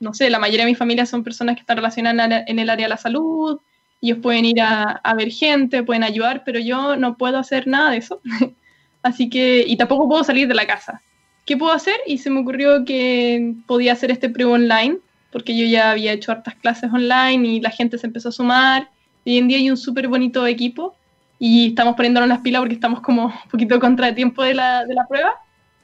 no 0.00 0.14
sé, 0.14 0.30
la 0.30 0.38
mayoría 0.38 0.64
de 0.64 0.72
mi 0.72 0.76
familia 0.76 1.06
son 1.06 1.24
personas 1.24 1.56
que 1.56 1.60
están 1.60 1.76
relacionadas 1.76 2.44
en 2.46 2.58
el 2.58 2.70
área 2.70 2.86
de 2.86 2.90
la 2.90 2.96
salud, 2.96 3.60
ellos 4.00 4.18
pueden 4.22 4.44
ir 4.44 4.60
a, 4.60 5.00
ver 5.16 5.30
gente, 5.30 5.82
pueden 5.82 6.04
ayudar, 6.04 6.42
pero 6.44 6.60
yo 6.60 6.96
no 6.96 7.16
puedo 7.16 7.38
hacer 7.38 7.66
nada 7.66 7.90
de 7.90 7.96
eso. 7.96 8.20
Así 9.02 9.28
que, 9.28 9.64
y 9.66 9.76
tampoco 9.76 10.08
puedo 10.08 10.22
salir 10.24 10.46
de 10.46 10.54
la 10.54 10.66
casa. 10.66 11.02
¿Qué 11.44 11.56
puedo 11.56 11.72
hacer? 11.72 11.96
Y 12.06 12.18
se 12.18 12.30
me 12.30 12.40
ocurrió 12.40 12.84
que 12.84 13.54
podía 13.66 13.92
hacer 13.92 14.10
este 14.10 14.28
preo 14.28 14.52
online, 14.52 14.98
porque 15.32 15.56
yo 15.56 15.64
ya 15.66 15.90
había 15.90 16.12
hecho 16.12 16.30
hartas 16.30 16.54
clases 16.56 16.92
online 16.92 17.48
y 17.48 17.60
la 17.60 17.70
gente 17.70 17.98
se 17.98 18.06
empezó 18.06 18.28
a 18.28 18.32
sumar 18.32 18.90
Hoy 19.26 19.38
en 19.38 19.48
día 19.48 19.58
hay 19.58 19.70
un 19.70 19.76
súper 19.76 20.08
bonito 20.08 20.46
equipo 20.46 20.94
y 21.38 21.68
estamos 21.68 21.94
poniéndonos 21.94 22.28
las 22.28 22.40
pilas 22.40 22.60
porque 22.60 22.74
estamos 22.74 23.00
como 23.00 23.26
un 23.26 23.50
poquito 23.50 23.78
contra 23.78 24.08
el 24.08 24.14
tiempo 24.14 24.42
de 24.42 24.54
la, 24.54 24.84
de 24.84 24.94
la 24.94 25.06
prueba, 25.06 25.34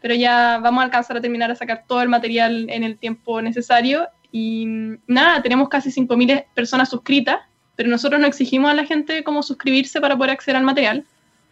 pero 0.01 0.15
ya 0.15 0.59
vamos 0.63 0.81
a 0.81 0.85
alcanzar 0.85 1.17
a 1.17 1.21
terminar 1.21 1.51
a 1.51 1.55
sacar 1.55 1.85
todo 1.87 2.03
el 2.03 2.09
material 2.09 2.67
en 2.71 2.85
el 2.85 2.99
tiempo 2.99 3.41
necesario. 3.41 4.09
Y 4.33 4.67
nada, 5.07 5.43
tenemos 5.43 5.69
casi 5.69 5.91
5.000 5.91 6.47
personas 6.55 6.89
suscritas, 6.89 7.39
pero 7.77 7.89
nosotros 7.89 8.21
no 8.21 8.27
exigimos 8.27 8.71
a 8.71 8.75
la 8.75 8.85
gente 8.85 9.23
cómo 9.23 9.43
suscribirse 9.43 10.01
para 10.01 10.17
poder 10.17 10.33
acceder 10.33 10.57
al 10.57 10.65
material. 10.65 11.05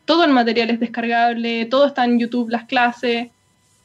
Todo 0.05 0.25
el 0.25 0.33
material 0.33 0.71
es 0.71 0.81
descargable, 0.81 1.67
todo 1.67 1.87
está 1.87 2.05
en 2.05 2.19
YouTube, 2.19 2.51
las 2.51 2.65
clases. 2.65 3.29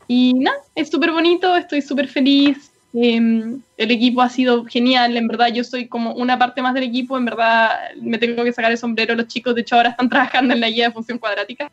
Y 0.07 0.33
nada, 0.33 0.57
es 0.73 0.89
súper 0.89 1.11
bonito, 1.11 1.55
estoy 1.55 1.81
súper 1.81 2.07
feliz. 2.07 2.71
Em, 2.93 3.61
el 3.77 3.91
equipo 3.91 4.21
ha 4.21 4.29
sido 4.29 4.65
genial, 4.65 5.17
en 5.17 5.27
verdad 5.27 5.49
yo 5.53 5.63
soy 5.63 5.87
como 5.87 6.13
una 6.13 6.39
parte 6.39 6.61
más 6.61 6.73
del 6.73 6.83
equipo, 6.83 7.17
en 7.17 7.25
verdad 7.25 7.69
me 8.01 8.17
tengo 8.17 8.43
que 8.43 8.53
sacar 8.53 8.71
el 8.71 8.77
sombrero, 8.77 9.13
los 9.13 9.27
chicos 9.27 9.55
de 9.55 9.61
hecho 9.61 9.75
ahora 9.75 9.89
están 9.89 10.09
trabajando 10.09 10.53
en 10.53 10.61
la 10.61 10.69
guía 10.69 10.87
de 10.87 10.93
función 10.93 11.19
cuadrática. 11.19 11.69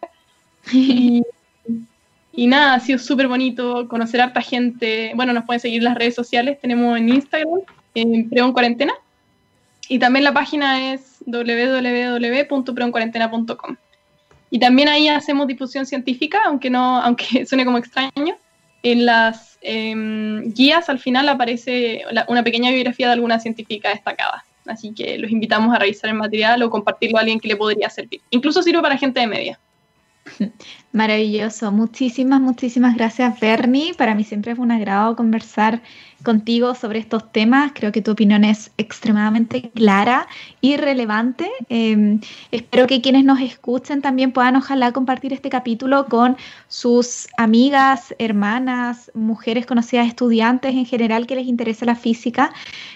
Y, 0.73 1.23
y 2.33 2.47
nada, 2.47 2.75
ha 2.75 2.81
sido 2.81 2.99
súper 2.99 3.29
bonito 3.29 3.87
conocer 3.89 4.21
a 4.21 4.25
harta 4.25 4.41
gente. 4.41 5.13
Bueno, 5.15 5.33
nos 5.33 5.45
pueden 5.45 5.61
seguir 5.61 5.79
en 5.79 5.85
las 5.85 5.95
redes 5.95 6.15
sociales, 6.15 6.59
tenemos 6.61 6.99
en 6.99 7.09
Instagram, 7.09 7.61
en 7.95 8.29
Preon 8.29 8.53
Cuarentena, 8.53 8.93
y 9.89 9.99
también 9.99 10.25
la 10.25 10.33
página 10.33 10.93
es 10.93 11.19
www.preoncuarentena.com. 11.27 13.77
Y 14.51 14.59
también 14.59 14.89
ahí 14.89 15.09
hacemos 15.09 15.47
difusión 15.47 15.87
científica, 15.87 16.43
aunque 16.47 16.71
no, 16.71 17.01
aunque 17.01 17.47
suene 17.47 17.65
como 17.65 17.79
extraño. 17.79 18.37
En 18.83 19.07
las 19.07 19.54
em, 19.65 20.53
guías 20.53 20.89
al 20.89 20.99
final 20.99 21.29
aparece 21.29 22.03
una 22.29 22.45
pequeña 22.45 22.71
biografía 22.71 23.07
de 23.07 23.15
alguna 23.15 23.41
científica 23.41 23.89
destacada. 23.89 24.45
Así 24.67 24.95
que 24.95 25.19
los 25.19 25.31
invitamos 25.31 25.75
a 25.75 25.79
revisar 25.79 26.11
el 26.11 26.17
material 26.17 26.63
o 26.63 26.71
compartirlo 26.71 27.19
a 27.19 27.21
alguien 27.21 27.41
que 27.41 27.49
le 27.49 27.57
podría 27.57 27.91
servir. 27.91 28.21
Incluso 28.31 28.63
sirve 28.63 28.81
para 28.81 28.97
gente 28.97 29.21
de 29.21 29.27
media. 29.27 29.59
Maravilloso. 30.95 31.73
Muchísimas, 31.73 32.41
muchísimas 32.41 32.95
gracias, 32.95 33.41
Bernie. 33.41 33.95
Para 33.95 34.15
mí 34.15 34.23
siempre 34.23 34.53
es 34.53 34.59
un 34.61 34.71
agrado 34.71 35.17
conversar 35.17 35.83
contigo 36.23 36.75
sobre 36.77 37.01
estos 37.01 37.33
temas. 37.33 37.73
Creo 37.75 37.91
que 37.91 38.01
tu 38.01 38.13
opinión 38.13 38.45
es 38.45 38.71
extremadamente 38.79 39.71
clara 39.75 40.29
y 40.61 40.77
relevante. 40.77 41.51
Em, 41.69 42.21
espero 42.53 42.87
que 42.87 43.01
quienes 43.01 43.25
nos 43.25 43.41
escuchen 43.41 44.03
también 44.03 44.31
puedan 44.31 44.55
ojalá 44.55 44.93
compartir 44.93 45.33
este 45.33 45.51
capítulo 45.51 46.07
con 46.07 46.37
sus 46.69 47.27
amigas, 47.37 48.15
hermanas, 48.21 49.11
mujeres 49.15 49.67
conocidas, 49.67 50.07
estudiantes 50.07 50.75
en 50.75 50.87
general 50.87 51.27
que 51.27 51.35
les 51.35 51.49
interesa 51.49 51.85
la 51.85 51.97
física. 51.97 52.53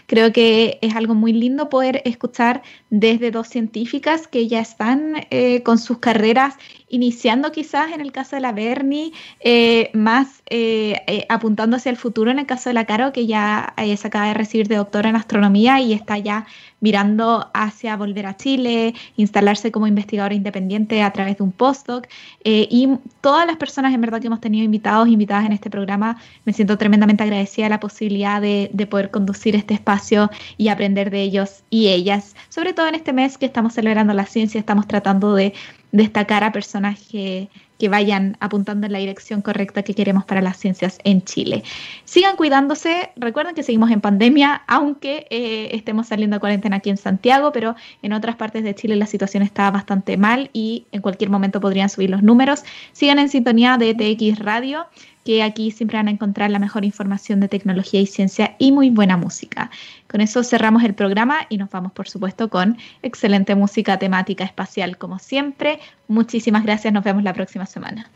Creo 0.06 0.32
que 0.32 0.78
es 0.82 0.94
algo 0.94 1.14
muy 1.14 1.32
lindo 1.32 1.68
poder 1.68 2.00
escuchar 2.04 2.62
desde 2.90 3.32
dos 3.32 3.48
científicas 3.48 4.28
que 4.28 4.46
ya 4.46 4.60
están 4.60 5.26
eh, 5.30 5.62
con 5.64 5.78
sus 5.78 5.98
carreras 5.98 6.54
iniciando 6.88 7.52
quizás 7.52 7.87
en 7.92 8.00
el 8.00 8.12
caso 8.12 8.36
de 8.36 8.40
la 8.40 8.52
Bernie, 8.52 9.12
eh, 9.40 9.90
más 9.94 10.42
eh, 10.50 11.26
apuntando 11.28 11.76
hacia 11.76 11.90
el 11.90 11.96
futuro 11.96 12.30
en 12.30 12.38
el 12.38 12.46
caso 12.46 12.70
de 12.70 12.74
la 12.74 12.84
Caro, 12.84 13.12
que 13.12 13.26
ya 13.26 13.74
se 13.76 14.06
acaba 14.06 14.28
de 14.28 14.34
recibir 14.34 14.68
de 14.68 14.76
doctora 14.76 15.10
en 15.10 15.16
astronomía 15.16 15.80
y 15.80 15.92
está 15.92 16.18
ya 16.18 16.46
mirando 16.80 17.50
hacia 17.54 17.96
volver 17.96 18.26
a 18.26 18.36
Chile, 18.36 18.94
instalarse 19.16 19.72
como 19.72 19.86
investigadora 19.86 20.34
independiente 20.34 21.02
a 21.02 21.12
través 21.12 21.38
de 21.38 21.44
un 21.44 21.52
postdoc. 21.52 22.06
Eh, 22.44 22.68
y 22.70 22.88
todas 23.20 23.46
las 23.46 23.56
personas 23.56 23.94
en 23.94 24.00
verdad 24.00 24.20
que 24.20 24.28
hemos 24.28 24.40
tenido 24.40 24.64
invitados, 24.64 25.08
invitadas 25.08 25.46
en 25.46 25.52
este 25.52 25.70
programa, 25.70 26.18
me 26.44 26.52
siento 26.52 26.78
tremendamente 26.78 27.22
agradecida 27.22 27.66
de 27.66 27.70
la 27.70 27.80
posibilidad 27.80 28.40
de, 28.40 28.70
de 28.72 28.86
poder 28.86 29.10
conducir 29.10 29.56
este 29.56 29.74
espacio 29.74 30.30
y 30.56 30.68
aprender 30.68 31.10
de 31.10 31.22
ellos 31.22 31.62
y 31.70 31.88
ellas. 31.88 32.36
Sobre 32.48 32.72
todo 32.72 32.88
en 32.88 32.94
este 32.94 33.12
mes 33.12 33.38
que 33.38 33.46
estamos 33.46 33.74
celebrando 33.74 34.12
la 34.14 34.26
ciencia, 34.26 34.58
estamos 34.58 34.86
tratando 34.86 35.34
de 35.34 35.54
destacar 35.92 36.44
a 36.44 36.52
personas 36.52 36.98
que 37.00 37.48
que 37.78 37.88
vayan 37.88 38.36
apuntando 38.40 38.86
en 38.86 38.92
la 38.92 38.98
dirección 38.98 39.40
correcta 39.40 39.82
que 39.82 39.94
queremos 39.94 40.24
para 40.24 40.42
las 40.42 40.56
ciencias 40.56 40.98
en 41.04 41.22
Chile. 41.22 41.62
Sigan 42.04 42.36
cuidándose, 42.36 43.10
recuerden 43.16 43.54
que 43.54 43.62
seguimos 43.62 43.90
en 43.90 44.00
pandemia, 44.00 44.62
aunque 44.66 45.26
eh, 45.30 45.70
estemos 45.72 46.08
saliendo 46.08 46.36
a 46.36 46.40
cuarentena 46.40 46.76
aquí 46.76 46.90
en 46.90 46.96
Santiago, 46.96 47.52
pero 47.52 47.76
en 48.02 48.12
otras 48.12 48.36
partes 48.36 48.64
de 48.64 48.74
Chile 48.74 48.96
la 48.96 49.06
situación 49.06 49.42
está 49.42 49.70
bastante 49.70 50.16
mal 50.16 50.50
y 50.52 50.86
en 50.92 51.00
cualquier 51.00 51.30
momento 51.30 51.60
podrían 51.60 51.88
subir 51.88 52.10
los 52.10 52.22
números. 52.22 52.64
Sigan 52.92 53.18
en 53.18 53.28
sintonía 53.28 53.78
de 53.78 53.94
TX 53.94 54.40
Radio 54.40 54.86
que 55.24 55.42
aquí 55.42 55.70
siempre 55.70 55.98
van 55.98 56.08
a 56.08 56.10
encontrar 56.10 56.50
la 56.50 56.58
mejor 56.58 56.86
información 56.86 57.38
de 57.40 57.48
tecnología 57.48 58.00
y 58.00 58.06
ciencia 58.06 58.56
y 58.58 58.72
muy 58.72 58.88
buena 58.88 59.18
música. 59.18 59.70
Con 60.08 60.20
eso 60.20 60.42
cerramos 60.42 60.82
el 60.84 60.94
programa 60.94 61.40
y 61.48 61.58
nos 61.58 61.70
vamos, 61.70 61.92
por 61.92 62.08
supuesto, 62.08 62.48
con 62.48 62.78
excelente 63.02 63.54
música 63.54 63.98
temática 63.98 64.44
espacial 64.44 64.96
como 64.98 65.18
siempre. 65.18 65.80
Muchísimas 66.08 66.64
gracias, 66.64 66.92
nos 66.92 67.04
vemos 67.04 67.22
la 67.22 67.34
próxima 67.34 67.66
semana. 67.66 68.10